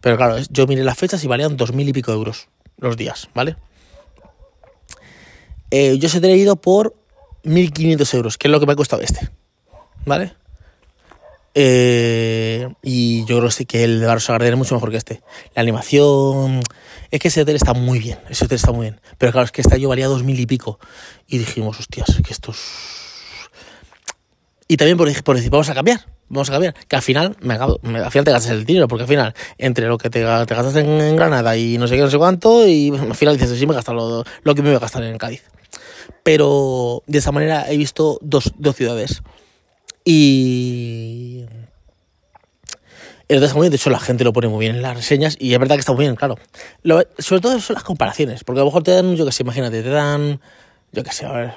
Pero 0.00 0.16
claro, 0.16 0.36
yo 0.50 0.66
miré 0.66 0.84
las 0.84 0.98
fechas 0.98 1.24
y 1.24 1.28
valían 1.28 1.56
dos 1.56 1.72
mil 1.72 1.88
y 1.88 1.92
pico 1.92 2.12
euros 2.12 2.48
los 2.78 2.96
días, 2.96 3.28
¿vale? 3.34 3.56
Eh, 5.70 5.98
yo 5.98 6.08
se 6.08 6.18
he 6.18 6.36
ido 6.36 6.56
por 6.56 6.94
1.500 7.44 8.14
euros, 8.14 8.38
que 8.38 8.48
es 8.48 8.52
lo 8.52 8.60
que 8.60 8.66
me 8.66 8.72
ha 8.72 8.76
costado 8.76 9.02
este, 9.02 9.28
¿vale? 10.06 10.32
Eh, 11.60 12.68
y 12.82 13.24
yo 13.24 13.38
creo 13.40 13.50
que 13.66 13.82
el 13.82 13.98
de 13.98 14.06
Barrosa 14.06 14.32
Garden 14.32 14.52
es 14.52 14.58
mucho 14.58 14.74
mejor 14.76 14.92
que 14.92 14.96
este. 14.96 15.22
La 15.56 15.62
animación. 15.62 16.60
Es 17.10 17.18
que 17.18 17.28
ese 17.28 17.40
hotel 17.42 17.56
está 17.56 17.74
muy 17.74 17.98
bien. 17.98 18.18
Ese 18.28 18.44
hotel 18.44 18.56
está 18.56 18.70
muy 18.70 18.86
bien. 18.86 19.00
Pero 19.18 19.32
claro, 19.32 19.46
es 19.46 19.50
que 19.50 19.62
este 19.62 19.80
yo 19.80 19.88
valía 19.88 20.06
dos 20.06 20.22
mil 20.22 20.38
y 20.38 20.46
pico. 20.46 20.78
Y 21.26 21.38
dijimos, 21.38 21.80
hostias, 21.80 22.20
que 22.24 22.32
estos. 22.32 22.60
Y 24.68 24.76
también 24.76 24.96
por, 24.96 25.22
por 25.24 25.34
decir, 25.34 25.50
vamos 25.50 25.68
a 25.68 25.74
cambiar. 25.74 26.06
Vamos 26.28 26.48
a 26.48 26.52
cambiar. 26.52 26.74
Que 26.86 26.96
al 26.96 27.02
final, 27.02 27.36
me 27.40 27.54
acabo, 27.54 27.80
al 27.82 28.10
final 28.10 28.24
te 28.24 28.32
gastas 28.32 28.52
el 28.52 28.64
dinero. 28.64 28.88
Porque 28.88 29.02
al 29.02 29.08
final, 29.08 29.34
entre 29.58 29.86
lo 29.86 29.98
que 29.98 30.10
te, 30.10 30.22
gastas 30.22 30.76
en, 30.76 31.16
Granada 31.16 31.56
y 31.56 31.78
no 31.78 31.88
sé 31.88 31.96
qué, 31.96 32.02
no 32.02 32.10
sé 32.10 32.18
cuánto. 32.18 32.66
Y 32.66 32.90
al 32.90 33.14
final 33.14 33.36
dices, 33.36 33.58
sí, 33.58 33.66
me 33.66 33.72
he 33.72 33.76
gastado 33.76 33.98
lo, 33.98 34.24
lo 34.42 34.54
que 34.54 34.62
me 34.62 34.68
voy 34.68 34.76
a 34.76 34.80
gastar 34.80 35.02
en 35.02 35.18
Cádiz. 35.18 35.42
Pero 36.22 37.02
de 37.06 37.18
esa 37.18 37.32
manera 37.32 37.70
he 37.70 37.76
visto 37.76 38.18
dos, 38.22 38.52
dos 38.58 38.76
ciudades. 38.76 39.22
Y 40.04 41.44
el 43.28 43.40
de 43.40 43.76
hecho 43.76 43.90
la 43.90 44.00
gente 44.00 44.24
lo 44.24 44.32
pone 44.32 44.48
muy 44.48 44.64
bien 44.64 44.76
en 44.76 44.82
las 44.82 44.96
reseñas 44.96 45.36
y 45.38 45.52
es 45.52 45.58
verdad 45.58 45.76
que 45.76 45.80
está 45.80 45.92
muy 45.92 46.04
bien, 46.04 46.16
claro. 46.16 46.36
sobre 47.18 47.42
todo 47.42 47.60
son 47.60 47.74
las 47.74 47.84
comparaciones, 47.84 48.42
porque 48.42 48.60
a 48.60 48.64
lo 48.64 48.70
mejor 48.70 48.82
te 48.82 48.92
dan, 48.92 49.16
yo 49.16 49.26
que 49.26 49.32
sé, 49.32 49.42
imagínate, 49.42 49.82
te 49.82 49.90
dan, 49.90 50.40
yo 50.92 51.04
que 51.04 51.12
sé, 51.12 51.26
a 51.26 51.32
ver, 51.32 51.54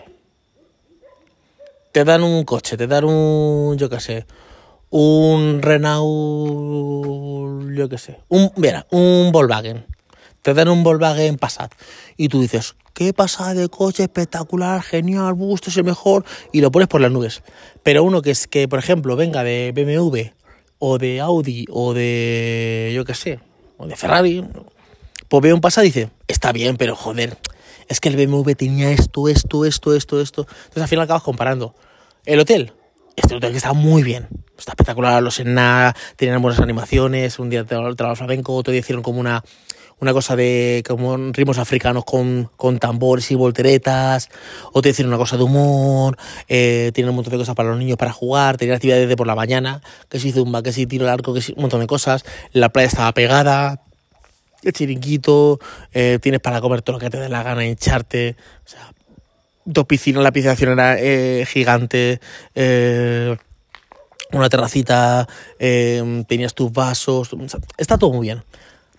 te 1.93 2.03
dan 2.03 2.23
un 2.23 2.43
coche, 2.43 2.75
te 2.75 2.87
dan 2.87 3.05
un, 3.05 3.77
yo 3.77 3.89
que 3.89 4.01
sé, 4.01 4.25
un 4.91 5.61
Renault, 5.61 6.01
yo 7.75 7.89
que 7.89 7.97
sé, 7.97 8.19
un, 8.27 8.51
mira, 8.57 8.85
un 8.91 9.31
Volkswagen, 9.31 9.85
te 10.41 10.53
dan 10.53 10.67
un 10.67 10.83
Volkswagen 10.83 11.37
Passat 11.37 11.71
y 12.17 12.27
tú 12.27 12.41
dices, 12.41 12.75
qué 12.93 13.13
pasada 13.13 13.53
de 13.53 13.69
coche, 13.69 14.03
espectacular, 14.03 14.81
genial, 14.83 15.33
gusto, 15.33 15.69
es 15.69 15.77
el 15.77 15.85
mejor, 15.85 16.25
y 16.51 16.61
lo 16.61 16.71
pones 16.71 16.89
por 16.89 16.99
las 16.99 17.09
nubes. 17.11 17.41
Pero 17.83 18.03
uno 18.03 18.21
que 18.21 18.31
es 18.31 18.47
que, 18.47 18.67
por 18.67 18.79
ejemplo, 18.79 19.15
venga 19.15 19.43
de 19.43 19.71
BMW 19.73 20.33
o 20.79 20.97
de 20.97 21.21
Audi 21.21 21.65
o 21.69 21.93
de, 21.93 22.91
yo 22.93 23.05
qué 23.05 23.13
sé, 23.13 23.39
o 23.77 23.87
de 23.87 23.95
Ferrari, 23.95 24.45
pues 25.29 25.41
ve 25.41 25.53
un 25.53 25.61
pasado 25.61 25.85
y 25.85 25.89
dice, 25.89 26.09
está 26.27 26.51
bien, 26.51 26.75
pero 26.75 26.97
joder, 26.97 27.37
es 27.87 28.01
que 28.01 28.09
el 28.09 28.17
BMW 28.17 28.51
tenía 28.51 28.91
esto, 28.91 29.29
esto, 29.29 29.63
esto, 29.63 29.95
esto, 29.95 30.19
esto. 30.19 30.41
Entonces 30.49 30.83
al 30.83 30.89
final 30.89 31.05
acabas 31.05 31.23
comparando. 31.23 31.75
El 32.25 32.39
hotel, 32.39 32.73
este 33.21 33.47
está 33.47 33.73
muy 33.73 34.03
bien, 34.03 34.27
está 34.57 34.71
espectacular, 34.71 35.21
los 35.21 35.43
nada, 35.45 35.95
tienen 36.15 36.41
buenas 36.41 36.59
animaciones, 36.59 37.39
un 37.39 37.49
día 37.49 37.65
lo 37.69 38.15
flamenco, 38.15 38.55
otro 38.55 38.71
día 38.71 38.79
hicieron 38.79 39.03
como 39.03 39.19
una 39.19 39.43
una 40.01 40.13
cosa 40.13 40.35
de 40.35 40.83
como 40.85 41.15
ritmos 41.31 41.59
africanos 41.59 42.03
con, 42.03 42.49
con 42.57 42.79
tambores 42.79 43.29
y 43.31 43.35
volteretas, 43.35 44.29
o 44.73 44.81
te 44.81 44.89
decir 44.89 45.05
una 45.05 45.17
cosa 45.17 45.37
de 45.37 45.43
humor, 45.43 46.17
eh, 46.49 46.91
tiene 46.93 47.11
un 47.11 47.15
montón 47.15 47.31
de 47.31 47.37
cosas 47.37 47.55
para 47.55 47.69
los 47.69 47.77
niños 47.77 47.97
para 47.97 48.11
jugar, 48.11 48.57
tenía 48.57 48.75
actividades 48.75 49.07
de 49.07 49.15
por 49.15 49.27
la 49.27 49.35
mañana, 49.35 49.81
que 50.09 50.19
si 50.19 50.31
zumba, 50.31 50.63
que 50.63 50.73
si 50.73 50.87
tiro 50.87 51.05
el 51.05 51.11
arco, 51.11 51.33
que 51.35 51.41
si 51.41 51.53
un 51.53 51.61
montón 51.61 51.81
de 51.81 51.87
cosas, 51.87 52.25
la 52.51 52.69
playa 52.69 52.87
estaba 52.87 53.11
pegada, 53.13 53.83
el 54.63 54.73
chiringuito, 54.73 55.59
eh, 55.93 56.17
tienes 56.19 56.41
para 56.41 56.61
comer 56.61 56.81
todo 56.81 56.95
lo 56.95 56.99
que 56.99 57.11
te 57.11 57.19
dé 57.19 57.29
la 57.29 57.43
gana, 57.43 57.65
hincharte, 57.65 58.35
o 58.65 58.69
sea, 58.69 58.90
dos 59.65 59.85
piscinas, 59.85 60.23
la 60.23 60.31
piscina 60.31 60.55
era 60.73 60.99
eh, 60.99 61.45
gigante, 61.47 62.19
eh, 62.55 63.37
una 64.31 64.49
terracita, 64.49 65.27
tenías 65.57 66.53
tus 66.53 66.71
vasos, 66.71 67.31
está 67.77 67.97
todo 67.97 68.13
muy 68.13 68.27
bien. 68.27 68.43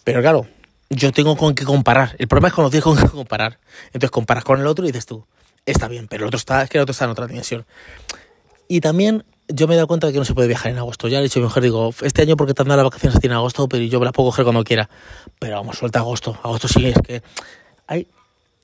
Pero 0.05 0.21
claro, 0.21 0.47
yo 0.91 1.11
tengo 1.13 1.37
con 1.37 1.55
qué 1.55 1.65
comparar. 1.65 2.15
El 2.19 2.29
problema 2.29 2.49
es 2.49 2.55
cuando 2.55 2.71
tienes 2.71 2.85
con 2.85 2.97
qué 2.97 3.09
comparar. 3.09 3.59
Entonces 3.87 4.11
comparas 4.11 4.45
con 4.45 4.61
el 4.61 4.67
otro 4.67 4.85
y 4.85 4.89
dices 4.89 5.07
tú, 5.07 5.25
está 5.65 5.89
bien, 5.89 6.07
pero 6.09 6.25
el 6.25 6.29
otro 6.29 6.37
está, 6.37 6.63
es 6.63 6.69
que 6.69 6.79
el 6.79 6.83
otro 6.83 6.93
está 6.93 7.07
en 7.07 7.11
otra 7.13 7.27
dimensión. 7.27 7.65
Y 8.69 8.81
también 8.81 9.25
yo 9.49 9.67
me 9.67 9.75
he 9.75 9.77
dado 9.77 9.87
cuenta 9.87 10.07
de 10.07 10.13
que 10.13 10.19
no 10.19 10.25
se 10.25 10.35
puede 10.35 10.49
viajar 10.49 10.73
en 10.73 10.79
agosto. 10.79 11.09
Ya 11.09 11.19
le 11.19 11.25
he 11.25 11.29
dicho 11.29 11.39
a 11.39 11.43
mi 11.43 11.49
mujer, 11.49 11.63
digo, 11.63 11.95
este 12.03 12.23
año 12.23 12.37
porque 12.37 12.55
te 12.55 12.63
han 12.63 12.69
dado 12.69 12.83
las 12.83 12.91
vacaciones 12.91 13.23
en 13.23 13.33
agosto, 13.33 13.69
pero 13.69 13.85
yo 13.85 13.99
me 13.99 14.05
las 14.05 14.13
puedo 14.13 14.31
coger 14.31 14.45
cuando 14.45 14.65
quiera. 14.65 14.89
Pero 15.39 15.57
vamos, 15.57 15.79
suelta 15.79 16.01
agosto. 16.01 16.39
Agosto 16.43 16.69
sí 16.69 16.87
es 16.87 16.97
que 17.05 17.23
hay... 17.87 18.07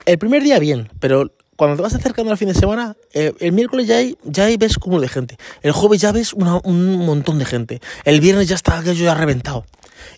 El 0.07 0.19
primer 0.19 0.43
día 0.43 0.59
bien, 0.59 0.91
pero 1.01 1.31
cuando 1.59 1.75
te 1.75 1.83
vas 1.83 1.93
acercando 1.93 2.31
al 2.31 2.39
fin 2.39 2.47
de 2.47 2.55
semana, 2.55 2.97
eh, 3.13 3.33
el 3.41 3.51
miércoles 3.51 3.89
ya, 3.89 3.97
hay, 3.97 4.17
ya 4.23 4.45
hay, 4.45 4.57
ves 4.57 4.79
cúmulo 4.79 5.03
de 5.03 5.09
gente. 5.09 5.37
El 5.61 5.73
jueves 5.73 6.01
ya 6.01 6.13
ves 6.13 6.33
un 6.33 7.05
montón 7.05 7.41
de 7.41 7.45
gente. 7.45 7.81
El 8.05 8.21
viernes 8.21 8.47
ya 8.47 8.55
está 8.55 8.79
aquello 8.79 9.05
ya 9.05 9.15
reventado. 9.17 9.67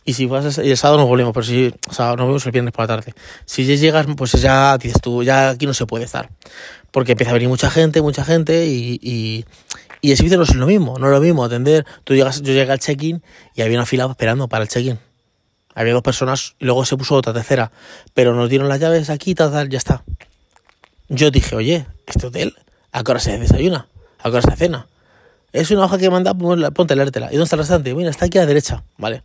Y 0.04 0.12
si 0.12 0.26
vas 0.26 0.58
el 0.58 0.76
sábado 0.76 0.98
nos 0.98 1.08
volvemos, 1.08 1.32
pero 1.32 1.46
si 1.46 1.72
o 1.88 1.94
sea, 1.94 2.08
nos 2.14 2.26
vemos 2.26 2.44
el 2.44 2.52
viernes 2.52 2.74
por 2.74 2.82
la 2.82 2.88
tarde. 2.88 3.14
Si 3.46 3.64
ya 3.64 3.74
llegas, 3.74 4.06
pues 4.18 4.32
ya 4.32 4.76
dices 4.76 5.00
tú, 5.00 5.22
ya 5.22 5.48
aquí 5.48 5.64
no 5.64 5.72
se 5.72 5.86
puede 5.86 6.04
estar. 6.04 6.28
Porque 6.90 7.12
empieza 7.12 7.30
a 7.30 7.32
venir 7.32 7.48
mucha 7.48 7.70
gente, 7.70 8.02
mucha 8.02 8.22
gente 8.22 8.66
y, 8.66 9.00
y, 9.00 9.46
y 10.02 10.10
el 10.10 10.18
servicio 10.18 10.36
no 10.36 10.44
es 10.44 10.54
lo 10.54 10.66
mismo, 10.66 10.98
no 10.98 11.06
es 11.06 11.12
lo 11.12 11.22
mismo 11.22 11.42
atender. 11.42 11.86
Tú 12.04 12.14
llegas, 12.14 12.42
yo 12.42 12.52
llegué 12.52 12.70
al 12.70 12.80
check-in 12.80 13.22
y 13.54 13.62
había 13.62 13.78
una 13.78 13.86
fila 13.86 14.04
esperando 14.10 14.46
para 14.46 14.64
el 14.64 14.68
check-in. 14.68 14.98
Había 15.74 15.94
dos 15.94 16.02
personas 16.02 16.54
y 16.58 16.66
luego 16.66 16.84
se 16.84 16.98
puso 16.98 17.14
otra 17.14 17.32
tercera. 17.32 17.72
Pero 18.12 18.34
nos 18.34 18.50
dieron 18.50 18.68
las 18.68 18.78
llaves 18.78 19.08
aquí, 19.08 19.34
tal, 19.34 19.52
tal, 19.52 19.70
ya 19.70 19.78
está. 19.78 20.04
Yo 21.12 21.32
dije, 21.32 21.56
oye, 21.56 21.86
este 22.06 22.28
hotel, 22.28 22.54
¿a 22.92 23.02
qué 23.02 23.10
hora 23.10 23.20
se 23.20 23.36
desayuna? 23.36 23.88
¿A 24.20 24.30
qué 24.30 24.36
hora 24.36 24.42
se 24.42 24.56
cena? 24.56 24.86
Es 25.52 25.70
una 25.72 25.84
hoja 25.84 25.98
que 25.98 26.08
manda, 26.08 26.34
ponte, 26.34 26.94
leértela. 26.94 27.26
¿Y 27.26 27.32
dónde 27.32 27.44
está 27.44 27.56
el 27.56 27.60
restaurante? 27.60 27.94
Mira, 27.94 28.10
está 28.10 28.26
aquí 28.26 28.38
a 28.38 28.42
la 28.42 28.46
derecha, 28.46 28.84
¿vale? 28.96 29.24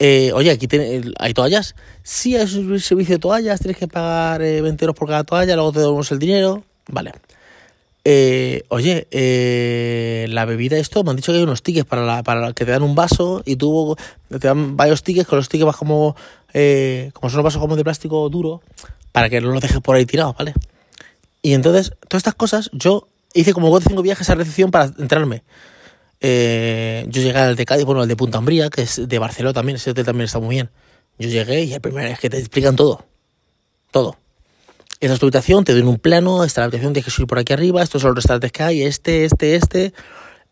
Eh, 0.00 0.32
oye, 0.34 0.50
aquí 0.50 0.66
tiene, 0.66 1.02
hay 1.20 1.32
toallas. 1.32 1.76
Sí, 2.02 2.36
hay 2.36 2.42
un 2.56 2.80
servicio 2.80 3.14
de 3.14 3.18
toallas, 3.20 3.60
tienes 3.60 3.76
que 3.76 3.86
pagar 3.86 4.40
20 4.40 4.68
eh, 4.68 4.76
euros 4.80 4.96
por 4.96 5.06
cada 5.06 5.22
toalla, 5.22 5.54
luego 5.54 5.70
te 5.70 5.78
damos 5.78 6.10
el 6.10 6.18
dinero. 6.18 6.64
Vale. 6.88 7.12
Eh, 8.04 8.64
oye, 8.68 9.06
eh, 9.12 10.26
la 10.28 10.44
bebida, 10.44 10.76
esto, 10.76 11.04
me 11.04 11.10
han 11.10 11.16
dicho 11.16 11.30
que 11.30 11.38
hay 11.38 11.44
unos 11.44 11.62
tickets 11.62 11.86
para, 11.86 12.04
la, 12.04 12.24
para 12.24 12.52
que 12.52 12.64
te 12.64 12.72
dan 12.72 12.82
un 12.82 12.96
vaso 12.96 13.42
y 13.44 13.54
tú 13.56 13.96
te 14.28 14.38
dan 14.38 14.76
varios 14.76 15.04
tickets, 15.04 15.28
con 15.28 15.38
los 15.38 15.48
tickets 15.48 15.66
vas 15.66 15.76
como, 15.76 16.16
eh, 16.52 17.10
como 17.14 17.30
son 17.30 17.38
los 17.38 17.44
vasos 17.44 17.60
como 17.60 17.76
de 17.76 17.84
plástico 17.84 18.28
duro, 18.28 18.60
para 19.12 19.30
que 19.30 19.40
no 19.40 19.52
los 19.52 19.60
dejes 19.60 19.80
por 19.80 19.94
ahí 19.94 20.04
tirados, 20.04 20.36
¿vale? 20.36 20.54
Y 21.42 21.54
entonces, 21.54 21.92
todas 22.08 22.20
estas 22.20 22.34
cosas, 22.34 22.70
yo 22.72 23.08
hice 23.34 23.52
como 23.52 23.70
4 23.70 23.86
o 23.86 23.90
5 23.90 24.02
viajes 24.02 24.28
a 24.30 24.34
recepción 24.34 24.70
para 24.70 24.86
entrarme. 24.98 25.44
Eh, 26.20 27.06
yo 27.08 27.22
llegué 27.22 27.38
al 27.38 27.56
de 27.56 27.64
Cádiz, 27.66 27.84
bueno, 27.84 28.02
al 28.02 28.08
de 28.08 28.16
Punta 28.16 28.38
Umbría, 28.38 28.70
que 28.70 28.82
es 28.82 29.08
de 29.08 29.18
Barcelona 29.18 29.52
también, 29.52 29.76
ese 29.76 29.90
hotel 29.90 30.04
también 30.04 30.24
está 30.24 30.38
muy 30.38 30.56
bien. 30.56 30.70
Yo 31.18 31.28
llegué 31.28 31.64
y 31.64 31.72
el 31.72 31.80
primer 31.80 32.06
es 32.06 32.18
que 32.18 32.30
te 32.30 32.38
explican 32.38 32.76
todo. 32.76 33.04
Todo. 33.90 34.16
Esta 34.98 35.14
es 35.14 35.20
tu 35.20 35.26
habitación, 35.26 35.64
te 35.64 35.72
doy 35.72 35.82
un 35.82 35.98
plano, 35.98 36.42
esta 36.42 36.60
es 36.60 36.62
la 36.62 36.64
habitación, 36.64 36.92
tienes 36.94 37.04
que 37.04 37.10
subir 37.10 37.26
por 37.26 37.38
aquí 37.38 37.52
arriba, 37.52 37.82
estos 37.82 38.00
son 38.00 38.10
los 38.10 38.16
restaurantes 38.16 38.50
que 38.50 38.62
hay, 38.62 38.82
este, 38.82 39.24
este, 39.24 39.56
este. 39.56 39.92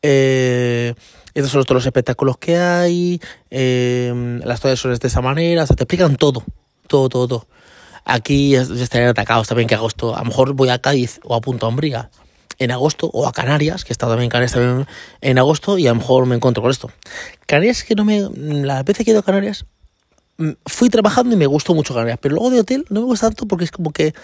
Eh, 0.03 0.95
estos 1.33 1.51
son 1.51 1.65
todos 1.65 1.77
los 1.77 1.87
espectáculos 1.87 2.37
que 2.37 2.59
hay, 2.59 3.21
eh, 3.51 4.41
las 4.45 4.61
toallas 4.61 4.79
son 4.79 4.95
de 4.95 5.07
esta 5.07 5.21
manera, 5.23 5.63
o 5.65 5.67
sea, 5.67 5.75
te 5.75 5.85
explican 5.85 6.17
todo, 6.17 6.45
todo, 6.87 7.09
todo, 7.09 7.27
todo. 7.27 7.47
Aquí 8.05 8.55
estarían 8.55 9.11
atacados 9.11 9.49
también 9.49 9.69
que 9.69 9.75
agosto, 9.75 10.15
a 10.15 10.19
lo 10.19 10.27
mejor 10.27 10.53
voy 10.53 10.69
a 10.69 10.79
Cádiz 10.79 11.21
o 11.25 11.35
a 11.35 11.41
Punta 11.41 11.67
Umbría 11.67 12.11
en 12.59 12.71
agosto, 12.71 13.11
o 13.13 13.27
a 13.27 13.33
Canarias, 13.33 13.85
que 13.85 13.93
he 13.93 13.95
estado 13.95 14.13
también 14.13 14.27
en 14.27 14.31
Canarias 14.31 14.53
también 14.53 14.87
en 15.21 15.39
agosto, 15.39 15.79
y 15.79 15.87
a 15.87 15.91
lo 15.91 15.97
mejor 15.97 16.27
me 16.27 16.37
encuentro 16.37 16.63
con 16.63 16.71
esto. 16.71 16.91
Canarias 17.47 17.83
que 17.83 17.95
no 17.95 18.05
me... 18.05 18.29
La 18.37 18.83
vez 18.83 18.97
que 18.99 19.03
he 19.03 19.11
ido 19.11 19.21
a 19.21 19.25
Canarias, 19.25 19.67
mm, 20.37 20.51
fui 20.67 20.89
trabajando 20.89 21.35
y 21.35 21.39
me 21.39 21.47
gustó 21.47 21.75
mucho 21.75 21.95
Canarias, 21.95 22.19
pero 22.21 22.37
luego 22.37 22.51
de 22.51 22.61
hotel 22.61 22.85
no 22.91 23.01
me 23.01 23.07
gusta 23.07 23.29
tanto 23.29 23.47
porque 23.47 23.65
es 23.65 23.73
como 23.73 23.93
que 23.93 24.15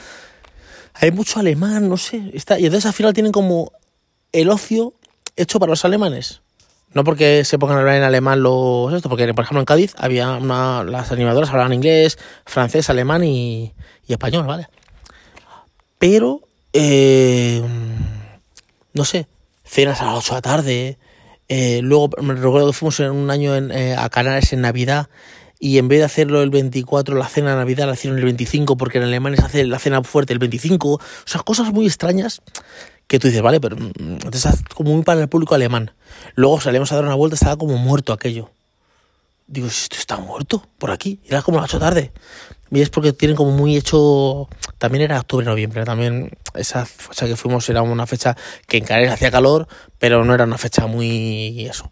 hay 0.95 1.11
mucho 1.11 1.41
alemán, 1.41 1.89
no 1.89 1.97
sé, 1.97 2.31
está, 2.35 2.59
y 2.59 2.67
entonces 2.67 2.87
al 2.87 2.93
final 2.93 3.15
tienen 3.15 3.33
como 3.33 3.73
el 4.33 4.51
ocio 4.51 4.95
hecho 5.37 5.59
para 5.59 5.71
los 5.71 5.85
alemanes. 5.85 6.43
No 6.93 7.05
porque 7.05 7.45
se 7.45 7.59
pongan 7.59 7.77
a 7.77 7.81
hablar 7.81 7.97
en 7.97 8.03
alemán 8.03 8.43
los 8.43 8.93
esto, 8.93 9.09
porque 9.09 9.33
por 9.33 9.45
ejemplo 9.45 9.61
en 9.61 9.67
Cádiz 9.67 9.95
había 9.97 10.33
una, 10.33 10.83
las 10.83 11.13
animadoras 11.13 11.51
hablaban 11.51 11.73
inglés, 11.73 12.19
francés, 12.45 12.91
alemán 12.91 13.23
y, 13.23 13.73
español, 14.09 14.45
¿vale? 14.45 14.67
Pero 15.99 16.41
eh, 16.73 17.63
no 18.93 19.05
sé, 19.05 19.29
cenas 19.65 20.01
a 20.01 20.07
las 20.07 20.17
8 20.17 20.31
de 20.31 20.37
la 20.37 20.43
tarde. 20.43 20.99
Eh, 21.49 21.81
luego 21.83 22.11
me 22.23 22.35
recuerdo 22.35 22.69
que 22.69 22.73
fuimos 22.73 22.99
en 23.01 23.11
un 23.13 23.31
año 23.31 23.55
en, 23.55 23.71
eh, 23.71 23.97
a 23.97 24.09
Canarias 24.09 24.53
en 24.53 24.61
Navidad 24.61 25.09
y 25.59 25.79
en 25.79 25.89
vez 25.89 25.99
de 25.99 26.07
hacerlo 26.07 26.43
el 26.43 26.51
24, 26.51 27.17
la 27.17 27.29
cena 27.29 27.51
de 27.51 27.57
Navidad 27.57 27.87
la 27.87 27.95
hicieron 27.95 28.19
el 28.19 28.25
25 28.25 28.77
porque 28.77 28.99
en 28.99 29.05
alemán 29.05 29.37
se 29.37 29.43
hace 29.43 29.65
la 29.65 29.79
cena 29.79 30.03
fuerte 30.03 30.33
el 30.33 30.39
25. 30.39 30.89
O 30.89 31.01
sea, 31.25 31.43
cosas 31.43 31.73
muy 31.73 31.87
extrañas 31.87 32.41
que 33.11 33.19
tú 33.19 33.27
dices, 33.27 33.43
vale, 33.43 33.61
pero 33.61 33.75
mm, 33.77 34.23
entonces 34.23 34.63
como 34.73 34.93
muy 34.93 35.03
para 35.03 35.21
el 35.21 35.29
público 35.29 35.57
alemán. 35.57 35.91
Luego 36.37 36.61
salimos 36.61 36.93
a 36.93 36.95
dar 36.95 37.05
una 37.05 37.17
vuelta, 37.17 37.35
estaba 37.35 37.57
como 37.57 37.77
muerto 37.77 38.13
aquello. 38.13 38.51
Digo, 39.49 39.67
esto 39.67 39.97
está 39.97 40.19
muerto 40.19 40.65
por 40.79 40.93
aquí, 40.93 41.19
era 41.27 41.43
como 41.43 41.61
las 41.61 41.75
8 41.75 41.81
tarde. 41.81 42.13
Y 42.71 42.81
es 42.81 42.89
porque 42.89 43.13
tienen 43.13 43.37
como 43.37 43.51
muy 43.51 43.77
hecho. 43.77 44.49
También 44.79 45.03
era 45.03 45.19
octubre, 45.19 45.45
noviembre. 45.45 45.85
También 45.85 46.31
esa 46.55 46.87
fecha 46.87 47.27
que 47.27 47.35
fuimos 47.35 47.69
era 47.69 47.83
una 47.83 48.07
fecha 48.07 48.37
que 48.69 48.77
en 48.77 48.85
Canarias 48.85 49.15
hacía 49.15 49.33
calor, 49.33 49.67
pero 49.99 50.25
no 50.25 50.33
era 50.33 50.45
una 50.45 50.57
fecha 50.57 50.87
muy. 50.87 51.67
Eso. 51.67 51.91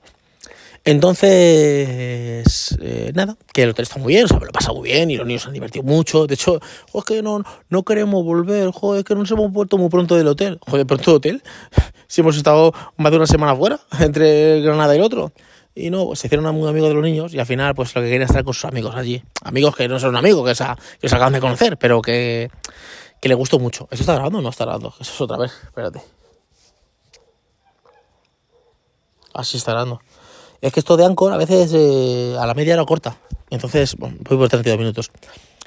Entonces, 0.84 2.78
eh, 2.80 3.12
nada, 3.14 3.36
que 3.52 3.62
el 3.62 3.70
hotel 3.70 3.82
está 3.82 3.98
muy 3.98 4.14
bien, 4.14 4.24
o 4.24 4.28
sea, 4.28 4.38
lo 4.38 4.50
pasa 4.52 4.72
muy 4.72 4.88
bien 4.88 5.10
y 5.10 5.16
los 5.16 5.26
niños 5.26 5.42
se 5.42 5.48
han 5.48 5.54
divertido 5.54 5.84
mucho. 5.84 6.26
De 6.26 6.34
hecho, 6.34 6.60
es 6.94 7.04
que 7.04 7.22
no, 7.22 7.42
no 7.68 7.82
queremos 7.82 8.24
volver, 8.24 8.70
joder, 8.70 9.00
es 9.00 9.04
que 9.04 9.14
no 9.14 9.20
nos 9.20 9.30
hemos 9.30 9.52
vuelto 9.52 9.76
muy 9.76 9.90
pronto 9.90 10.16
del 10.16 10.28
hotel. 10.28 10.58
Joder, 10.66 10.86
pronto 10.86 11.10
del 11.10 11.16
hotel, 11.16 11.42
si 12.06 12.22
hemos 12.22 12.36
estado 12.36 12.72
más 12.96 13.10
de 13.12 13.18
una 13.18 13.26
semana 13.26 13.54
fuera, 13.54 13.80
entre 14.00 14.60
Granada 14.62 14.94
y 14.94 14.98
el 14.98 15.04
otro. 15.04 15.32
Y 15.74 15.90
no, 15.90 16.06
pues 16.06 16.18
se 16.18 16.26
hicieron 16.26 16.52
muy 16.54 16.68
amigos 16.68 16.88
de 16.88 16.94
los 16.94 17.04
niños 17.04 17.34
y 17.34 17.38
al 17.38 17.46
final 17.46 17.72
pues 17.74 17.94
lo 17.94 18.00
que 18.00 18.08
querían 18.08 18.22
estar 18.22 18.42
con 18.42 18.54
sus 18.54 18.64
amigos 18.64 18.96
allí. 18.96 19.22
Amigos 19.44 19.76
que 19.76 19.86
no 19.86 20.00
son 20.00 20.16
amigos, 20.16 20.44
que, 20.44 20.64
que 21.00 21.08
se 21.08 21.14
acaban 21.14 21.32
de 21.32 21.40
conocer, 21.40 21.76
pero 21.76 22.02
que, 22.02 22.50
que 23.20 23.28
le 23.28 23.34
gustó 23.34 23.58
mucho. 23.58 23.86
¿Eso 23.90 24.02
está 24.02 24.14
grabando 24.14 24.38
o 24.38 24.42
no 24.42 24.48
está 24.48 24.64
grabando? 24.64 24.92
Eso 24.98 25.12
es 25.12 25.20
otra 25.20 25.36
vez, 25.36 25.52
espérate. 25.62 26.00
Así 29.34 29.56
está 29.56 29.70
grabando. 29.70 30.00
Es 30.60 30.72
que 30.72 30.80
esto 30.80 30.96
de 30.96 31.04
Anchor 31.04 31.32
a 31.32 31.36
veces 31.36 31.72
eh, 31.74 32.36
a 32.38 32.46
la 32.46 32.54
media 32.54 32.76
lo 32.76 32.86
corta. 32.86 33.18
Entonces, 33.50 33.96
voy 33.96 34.12
por 34.12 34.48
32 34.48 34.78
minutos. 34.78 35.10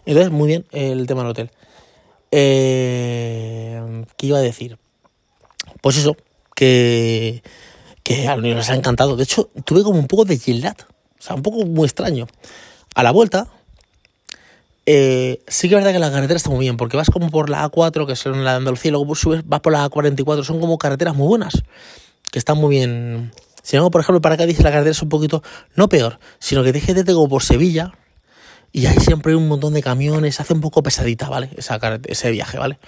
Entonces, 0.06 0.32
muy 0.32 0.48
bien 0.48 0.66
el 0.72 1.08
tema 1.08 1.22
del 1.22 1.32
hotel. 1.32 1.52
Eh, 2.32 4.06
¿Qué 4.18 4.28
iba 4.28 4.38
a 4.38 4.42
decir? 4.42 4.78
Pues 5.82 5.98
eso, 5.98 6.16
que 6.56 7.42
que 8.04 8.28
a 8.28 8.36
les 8.36 8.70
ha 8.70 8.76
encantado. 8.76 9.16
De 9.16 9.24
hecho, 9.24 9.50
tuve 9.66 9.84
como 9.84 10.00
un 10.00 10.08
poco 10.08 10.26
de 10.26 10.38
jet 10.38 10.86
o 11.20 11.24
sea, 11.24 11.36
un 11.36 11.44
poco 11.44 11.66
muy 11.66 11.86
extraño. 11.86 12.28
A 12.96 13.04
la 13.04 13.12
vuelta, 13.12 13.48
eh, 14.86 15.44
sí 15.48 15.70
que 15.70 15.76
es 15.76 15.82
verdad 15.82 15.94
que 15.94 16.00
la 16.00 16.12
carretera 16.12 16.38
está 16.38 16.50
muy 16.50 16.62
bien, 16.62 16.78
porque 16.78 16.98
vas 16.98 17.10
como 17.10 17.30
por 17.30 17.50
la 17.50 17.70
A4, 17.70 18.08
que 18.08 18.14
es 18.14 18.26
la 18.26 18.52
de 18.52 18.58
Andalucía, 18.58 18.90
y 18.90 18.92
luego 18.92 19.14
subes, 19.16 19.48
vas 19.48 19.62
por 19.62 19.72
la 19.72 19.88
A44, 19.88 20.44
son 20.44 20.60
como 20.60 20.78
carreteras 20.78 21.16
muy 21.16 21.28
buenas, 21.28 21.64
que 22.32 22.40
están 22.40 22.58
muy 22.58 22.76
bien. 22.76 23.32
Si 23.62 23.78
no, 23.78 23.92
por 23.92 24.02
ejemplo, 24.02 24.22
para 24.22 24.36
acá 24.36 24.46
dice 24.46 24.64
la 24.64 24.72
carretera 24.72 24.92
es 24.92 25.02
un 25.02 25.10
poquito, 25.10 25.44
no 25.76 25.90
peor, 25.90 26.20
sino 26.40 26.64
que 26.64 26.74
te 26.74 27.14
como 27.14 27.30
por 27.30 27.44
Sevilla, 27.44 27.94
y 28.72 28.86
ahí 28.86 28.98
siempre 29.00 29.34
hay 29.34 29.38
un 29.38 29.48
montón 29.48 29.74
de 29.74 29.84
camiones, 29.84 30.40
hace 30.40 30.54
un 30.54 30.62
poco 30.62 30.82
pesadita, 30.82 31.30
¿vale? 31.30 31.50
Esa, 31.58 31.80
ese 32.08 32.32
viaje, 32.32 32.58
¿vale? 32.58 32.80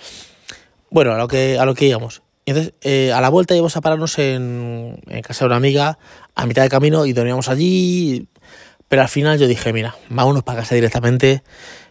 Bueno, 0.89 1.13
a 1.13 1.17
lo 1.17 1.27
que, 1.27 1.57
a 1.59 1.65
lo 1.65 1.75
que 1.75 1.85
íbamos. 1.85 2.21
Entonces, 2.45 2.73
eh, 2.81 3.11
a 3.11 3.21
la 3.21 3.29
vuelta 3.29 3.53
íbamos 3.53 3.75
a 3.77 3.81
pararnos 3.81 4.17
en, 4.19 5.01
casa 5.23 5.45
de 5.45 5.47
una 5.47 5.55
amiga, 5.55 5.97
a 6.35 6.45
mitad 6.45 6.63
de 6.63 6.69
camino, 6.69 7.05
y 7.05 7.13
dormíamos 7.13 7.49
allí. 7.49 8.27
Pero 8.87 9.01
al 9.01 9.09
final 9.09 9.39
yo 9.39 9.47
dije, 9.47 9.73
mira, 9.73 9.95
vámonos 10.09 10.43
para 10.43 10.59
casa 10.59 10.75
directamente, 10.75 11.43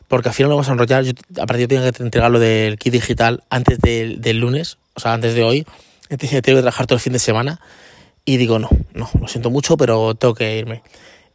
porque 0.08 0.28
al 0.28 0.34
final 0.34 0.50
lo 0.50 0.56
vamos 0.56 0.68
a 0.68 0.72
enrollar. 0.72 1.04
Yo, 1.04 1.12
aparte, 1.40 1.62
yo 1.62 1.68
tengo 1.68 1.90
que 1.90 2.02
entregar 2.02 2.30
lo 2.30 2.38
del 2.38 2.78
kit 2.78 2.92
digital 2.92 3.42
antes 3.50 3.78
del, 3.78 4.38
lunes, 4.38 4.78
o 4.94 5.00
sea, 5.00 5.14
antes 5.14 5.34
de 5.34 5.42
hoy. 5.42 5.66
Entonces, 6.08 6.42
tengo 6.42 6.58
que 6.58 6.62
trabajar 6.62 6.86
todo 6.86 6.96
el 6.96 7.02
fin 7.02 7.12
de 7.12 7.18
semana. 7.18 7.60
Y 8.24 8.37
digo, 8.37 8.58
no, 8.58 8.68
no, 8.94 9.11
lo 9.20 9.28
siento 9.28 9.50
mucho, 9.50 9.76
pero 9.76 10.14
tengo 10.14 10.35
que 10.35 10.56
irme. 10.58 10.82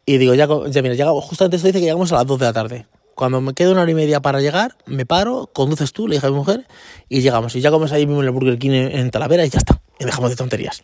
Y 0.06 0.18
digo, 0.18 0.34
ya, 0.34 0.48
ya 0.70 0.82
mira, 0.82 0.96
llegamos, 0.96 1.24
justamente 1.26 1.58
dice 1.58 1.74
que 1.74 1.82
llegamos 1.82 2.12
a 2.14 2.16
las 2.16 2.26
2 2.26 2.40
de 2.40 2.46
la 2.46 2.54
tarde. 2.54 2.88
Cuando 3.14 3.42
me 3.42 3.54
quedo 3.54 3.72
una 3.72 3.82
hora 3.82 3.92
y 3.92 3.96
media 3.96 4.22
para 4.22 4.40
llegar, 4.40 4.78
me 4.86 5.06
paro, 5.06 5.50
conduces 5.52 5.92
tú, 5.92 6.08
le 6.08 6.16
dije 6.16 6.28
a 6.28 6.30
mi 6.30 6.36
mujer, 6.36 6.68
y 7.10 7.22
llegamos. 7.22 7.56
Y 7.56 7.62
ya 7.62 7.72
comes 7.72 7.92
ahí 7.92 8.06
mismo 8.06 8.22
en 8.22 8.28
el 8.28 8.32
Burger 8.32 8.58
King 8.58 8.72
en 8.72 9.12
Talavera 9.12 9.46
y 9.46 9.50
ya 9.50 9.58
está. 9.58 9.82
Y 10.00 10.06
dejamos 10.06 10.30
de 10.30 10.36
tonterías. 10.36 10.84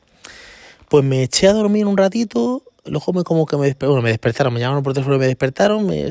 Pues 0.90 1.06
me 1.06 1.24
eché 1.24 1.48
a 1.48 1.54
dormir 1.54 1.86
un 1.86 1.96
ratito, 1.96 2.64
luego 2.86 3.14
me 3.14 3.24
como 3.24 3.46
que 3.46 3.58
me 3.58 3.74
bueno, 3.74 4.02
me 4.02 4.10
despertaron, 4.10 4.54
me 4.54 4.60
llamaron 4.60 4.84
por 4.84 4.94
teléfono, 4.94 5.18
me 5.18 5.28
despertaron, 5.28 5.86
me, 5.86 6.10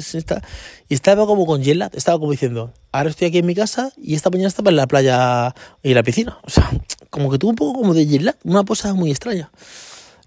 y 0.88 0.94
estaba 0.94 1.26
como 1.26 1.47
con 1.47 1.62
jet 1.62 1.94
estaba 1.94 2.18
como 2.18 2.32
diciendo, 2.32 2.72
ahora 2.92 3.11
estoy 3.11 3.28
aquí 3.28 3.38
en 3.38 3.47
mi 3.47 3.55
casa 3.55 3.92
y 3.97 4.14
esta 4.14 4.30
mañana 4.30 4.49
estaba 4.49 4.70
en 4.70 4.76
la 4.76 4.86
playa 4.86 5.55
y 5.82 5.90
en 5.90 5.94
la 5.94 6.03
piscina. 6.03 6.38
O 6.44 6.51
sea, 6.51 6.70
como 7.11 7.30
que 7.30 7.38
tuve 7.38 7.51
un 7.51 7.57
poco 7.57 7.80
como 7.80 7.94
de 7.94 8.07
jet 8.07 8.36
una 8.44 8.64
cosa 8.64 8.94
muy 8.94 9.11
extraña. 9.11 9.51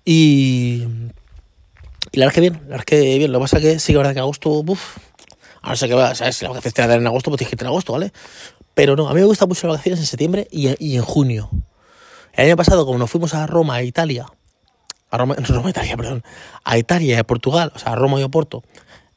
Y, 0.04 0.84
y 2.12 2.20
la 2.20 2.28
verdad 2.28 2.30
es 2.30 2.34
que 2.34 2.42
bien, 2.42 2.54
la 2.54 2.60
verdad 2.60 2.80
es 2.80 2.86
que 2.86 3.18
bien, 3.18 3.32
lo 3.32 3.40
que 3.40 3.44
pasa 3.44 3.58
es 3.58 3.64
que 3.64 3.80
sí 3.80 3.88
que 3.88 3.94
la 3.94 4.00
verdad 4.00 4.14
que 4.14 4.20
agosto, 4.20 4.50
uff, 4.50 4.98
Ahora 5.66 5.78
sé 5.78 5.88
que 5.88 5.96
va, 5.96 6.14
¿sabes? 6.14 6.38
Si 6.38 6.46
la 6.46 6.50
vacaciones 6.50 6.76
te 6.76 6.88
dar 6.88 7.00
en 7.00 7.08
agosto, 7.08 7.32
pues 7.32 7.40
tienes 7.40 7.50
que 7.50 7.56
ir 7.56 7.62
en 7.64 7.68
agosto, 7.70 7.94
¿vale? 7.94 8.14
Pero 8.76 8.96
no, 8.96 9.10
a 9.10 9.16
mí 9.16 9.20
me 9.20 9.26
gustan 9.26 9.50
mucho 9.50 9.66
las 9.66 9.78
vacaciones 9.78 10.00
en 10.00 10.06
septiembre 10.06 10.48
y, 10.52 10.96
en 10.96 11.02
junio. 11.02 11.50
El 12.34 12.46
año 12.46 12.56
pasado, 12.56 12.86
como 12.86 13.00
nos 13.00 13.10
fuimos 13.10 13.34
a 13.34 13.48
Roma, 13.48 13.74
a 13.74 13.84
Italia, 13.84 14.28
a 15.16 15.18
Roma, 15.18 15.36
Roma, 15.48 15.70
Italia, 15.70 15.98
perdón, 15.98 16.24
a 16.64 16.78
Italia 16.78 17.20
a 17.20 17.24
Portugal, 17.24 17.72
o 17.76 17.80
sea, 17.80 17.94
a 17.94 17.96
Roma 17.96 18.20
y 18.20 18.24
a 18.24 18.30
Porto, 18.30 18.64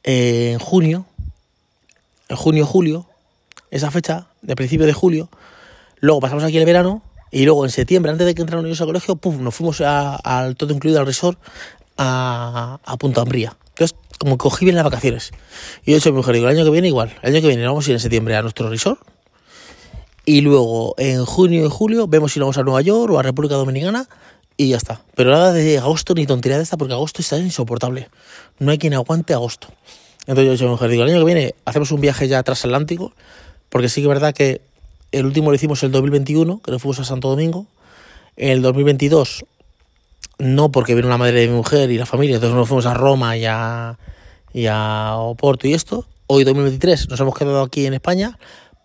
eh, 0.03 0.51
en 0.53 0.59
junio, 0.59 1.05
en 2.27 2.35
junio, 2.35 2.65
julio, 2.65 3.05
esa 3.71 3.91
fecha, 3.91 4.27
de 4.41 4.55
principio 4.55 4.85
de 4.85 4.93
julio, 4.93 5.29
Luego 6.01 6.21
pasamos 6.21 6.43
aquí 6.43 6.57
el 6.57 6.65
verano 6.65 7.01
y 7.31 7.45
luego 7.45 7.65
en 7.65 7.71
septiembre, 7.71 8.11
antes 8.11 8.25
de 8.25 8.33
que 8.33 8.41
entraran 8.41 8.65
ellos 8.65 8.79
al 8.81 8.87
colegio, 8.87 9.15
pum, 9.15 9.43
nos 9.43 9.53
fuimos 9.53 9.81
al 9.81 10.55
todo 10.55 10.73
incluido 10.73 10.99
al 10.99 11.05
resort 11.05 11.37
a, 11.97 12.79
a 12.83 12.97
Punta 12.97 13.21
Ambría. 13.21 13.55
Entonces, 13.69 13.97
como 14.17 14.37
cogí 14.37 14.65
bien 14.65 14.75
las 14.75 14.85
vacaciones. 14.85 15.31
Y 15.83 15.91
yo 15.91 15.93
he 15.93 15.95
dicho 15.95 16.09
a 16.09 16.11
mi 16.11 16.17
mujer, 16.17 16.35
digo, 16.35 16.47
el 16.47 16.55
año 16.55 16.65
que 16.65 16.71
viene 16.71 16.87
igual. 16.87 17.15
El 17.21 17.33
año 17.33 17.41
que 17.41 17.47
viene 17.47 17.65
vamos 17.65 17.85
a 17.85 17.89
ir 17.89 17.95
en 17.95 17.99
septiembre 17.99 18.35
a 18.35 18.41
nuestro 18.41 18.69
resort. 18.69 19.01
Y 20.25 20.41
luego 20.41 20.95
en 20.97 21.25
junio 21.25 21.65
y 21.65 21.69
julio 21.69 22.07
vemos 22.07 22.31
si 22.31 22.39
vamos 22.39 22.57
a 22.57 22.63
Nueva 22.63 22.81
York 22.81 23.11
o 23.13 23.19
a 23.19 23.23
República 23.23 23.55
Dominicana 23.55 24.07
y 24.59 24.67
ya 24.67 24.77
está. 24.77 25.01
Pero 25.15 25.31
nada 25.31 25.53
de 25.53 25.77
agosto 25.77 26.13
ni 26.13 26.25
tontería 26.25 26.57
de 26.57 26.63
esta 26.63 26.75
porque 26.75 26.93
agosto 26.93 27.21
está 27.21 27.37
insoportable. 27.37 28.09
No 28.59 28.71
hay 28.71 28.77
quien 28.77 28.93
aguante 28.93 29.33
agosto. 29.33 29.69
Entonces 30.27 30.59
yo 30.59 30.67
he 30.67 30.69
mujer, 30.69 30.89
digo, 30.89 31.03
el 31.03 31.09
año 31.09 31.19
que 31.19 31.25
viene 31.25 31.55
hacemos 31.63 31.93
un 31.93 32.01
viaje 32.01 32.27
ya 32.27 32.43
transatlántico 32.43 33.13
porque 33.69 33.87
sí 33.87 34.01
que 34.01 34.07
es 34.07 34.09
verdad 34.09 34.33
que 34.33 34.59
el 35.13 35.25
último 35.25 35.49
lo 35.49 35.55
hicimos 35.55 35.81
el 35.83 35.91
2021, 35.91 36.61
que 36.61 36.71
nos 36.71 36.81
fuimos 36.81 36.99
a 36.99 37.05
Santo 37.05 37.29
Domingo. 37.29 37.67
El 38.35 38.61
2022 38.61 39.45
no 40.39 40.71
porque 40.73 40.93
vino 40.93 41.07
la 41.07 41.17
madre 41.17 41.39
de 41.39 41.47
mi 41.47 41.55
mujer 41.55 41.89
y 41.89 41.97
la 41.97 42.05
familia, 42.05 42.35
entonces 42.35 42.55
nos 42.55 42.67
fuimos 42.67 42.85
a 42.85 42.93
Roma 42.93 43.37
y 43.37 43.45
a, 43.45 43.97
y 44.53 44.65
a 44.65 45.15
Oporto 45.15 45.69
y 45.69 45.73
esto. 45.73 46.05
Hoy 46.27 46.43
2023 46.43 47.09
nos 47.09 47.19
hemos 47.21 47.33
quedado 47.33 47.61
aquí 47.61 47.85
en 47.85 47.93
España, 47.93 48.37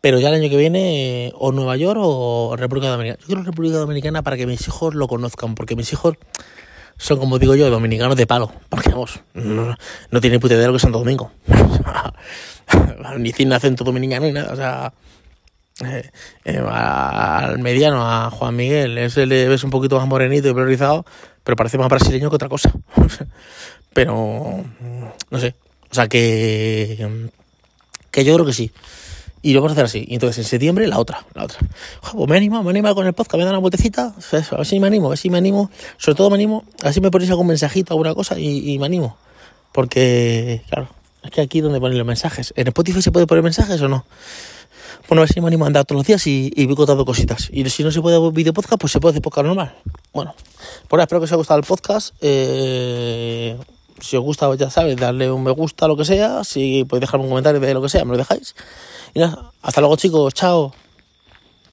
pero 0.05 0.21
ya 0.21 0.29
el 0.29 0.35
año 0.35 0.51
que 0.51 0.59
viene 0.59 1.33
o 1.35 1.51
Nueva 1.51 1.79
York 1.79 1.99
o 1.99 2.57
República 2.59 2.91
Dominicana. 2.91 3.19
Yo 3.23 3.27
quiero 3.27 3.43
República 3.43 3.79
Dominicana 3.79 4.21
para 4.21 4.37
que 4.37 4.47
mis 4.47 4.69
hijos 4.69 4.95
lo 4.95 5.09
conozcan, 5.09 5.55
porque 5.55 5.77
mis 5.77 5.91
hijos 5.95 6.17
son, 6.99 7.19
como 7.19 7.39
digo 7.39 7.55
yo, 7.55 7.71
dominicanos 7.71 8.15
de 8.15 8.27
palo, 8.27 8.53
porque 8.69 8.91
vamos, 8.91 9.21
no, 9.33 9.75
no 10.11 10.21
tienen 10.21 10.41
puta 10.41 10.57
de 10.57 10.67
lo 10.67 10.75
que 10.75 10.79
Santo 10.79 10.99
Domingo. 10.99 11.33
ni 13.19 13.33
tiene 13.33 13.55
acento 13.55 13.83
dominicano 13.83 14.27
ni 14.27 14.33
nada, 14.33 14.53
o 14.53 14.57
sea... 14.57 14.93
Eh, 15.83 16.11
eh, 16.45 16.63
al 16.69 17.59
mediano, 17.61 18.07
a 18.07 18.31
Juan 18.31 18.55
Miguel, 18.57 18.99
ese 18.99 19.25
le 19.25 19.49
ves 19.49 19.65
un 19.65 19.71
poquito 19.71 19.99
más 19.99 20.07
morenito 20.07 20.51
y 20.51 20.53
priorizado, 20.53 21.07
pero 21.43 21.57
parece 21.57 21.79
más 21.79 21.89
brasileño 21.89 22.29
que 22.29 22.37
otra 22.37 22.51
cosa. 22.51 22.71
pero, 23.95 24.65
no 25.31 25.39
sé, 25.39 25.55
o 25.91 25.95
sea 25.95 26.09
que, 26.09 27.31
que 28.11 28.23
yo 28.23 28.35
creo 28.35 28.45
que 28.45 28.53
sí. 28.53 28.71
Y 29.45 29.53
lo 29.53 29.61
vamos 29.61 29.73
a 29.73 29.75
hacer 29.75 29.85
así. 29.85 30.07
Y 30.09 30.15
entonces 30.15 30.39
en 30.39 30.45
septiembre 30.49 30.89
la 30.89 30.99
otra, 30.99 31.27
la 31.35 31.45
otra. 31.45 31.59
pues 32.01 32.31
me 32.31 32.37
animo, 32.39 32.63
me 32.63 32.71
animo 32.71 32.95
con 32.95 33.07
el 33.07 33.13
podcast, 33.13 33.37
me 33.37 33.45
da 33.45 33.51
una 33.51 33.59
vueltecita, 33.59 34.15
a 34.17 34.57
ver 34.57 34.65
si 34.65 34.81
me 34.81 34.87
animo, 34.87 35.09
a 35.09 35.11
ver 35.11 35.19
si 35.19 35.29
me 35.29 35.37
animo. 35.37 35.71
Sobre 35.99 36.17
todo 36.17 36.31
me 36.31 36.37
animo, 36.37 36.65
a 36.81 36.85
ver 36.85 36.95
si 36.95 37.03
me 37.03 37.11
ponéis 37.11 37.31
algún 37.31 37.49
mensajito, 37.49 37.93
alguna 37.93 38.15
cosa 38.15 38.39
y, 38.39 38.79
me 38.79 38.87
animo. 38.87 39.19
Porque, 39.71 40.63
claro, 40.71 40.89
es 41.23 41.31
que 41.31 41.43
aquí 41.43 41.61
donde 41.61 41.79
ponen 41.79 41.99
los 41.99 42.07
mensajes. 42.07 42.55
¿En 42.57 42.69
Spotify 42.69 43.03
se 43.03 43.13
puede 43.13 43.27
poner 43.27 43.45
mensajes 43.45 43.79
o 43.83 43.89
no? 43.89 44.07
Bueno, 45.11 45.21
a 45.21 45.25
ver 45.25 45.33
si 45.35 45.43
me 45.43 45.49
animo 45.49 45.65
a 45.65 45.67
andar 45.67 45.85
todos 45.85 45.99
los 45.99 46.07
días 46.07 46.27
y, 46.27 46.51
y 46.57 46.65
voy 46.65 46.75
contando 46.75 47.05
cositas. 47.05 47.51
Y 47.53 47.69
si 47.69 47.85
no 47.85 47.91
se 47.91 48.01
puede 48.01 48.19
video 48.31 48.55
podcast, 48.55 48.81
pues 48.81 48.93
se 48.95 48.99
puede 48.99 49.11
hacer 49.11 49.23
podcast 49.23 49.47
normal. 49.47 49.75
Bueno, 50.15 50.35
pues 50.89 51.03
espero 51.03 51.21
que 51.21 51.25
os 51.25 51.33
haya 51.33 51.37
gustado 51.37 51.61
el 51.61 51.67
podcast. 51.67 52.15
Eh, 52.23 53.59
si 54.01 54.17
os 54.17 54.23
gusta, 54.23 54.55
ya 54.57 54.71
sabéis, 54.71 54.97
darle 54.97 55.31
un 55.31 55.43
me 55.43 55.51
gusta, 55.51 55.89
lo 55.89 55.97
que 55.97 56.05
sea. 56.05 56.45
Si 56.45 56.85
podéis 56.85 57.03
dejarme 57.03 57.25
un 57.25 57.31
comentario 57.31 57.61
de 57.61 57.75
lo 57.75 57.83
que 57.83 57.89
sea, 57.89 58.05
me 58.05 58.13
lo 58.13 58.19
dejáis. 58.19 58.55
Y 59.15 59.21
nada, 59.21 59.53
hasta 59.63 59.81
luego 59.81 59.97
chicos, 59.97 60.35
chao. 60.35 60.73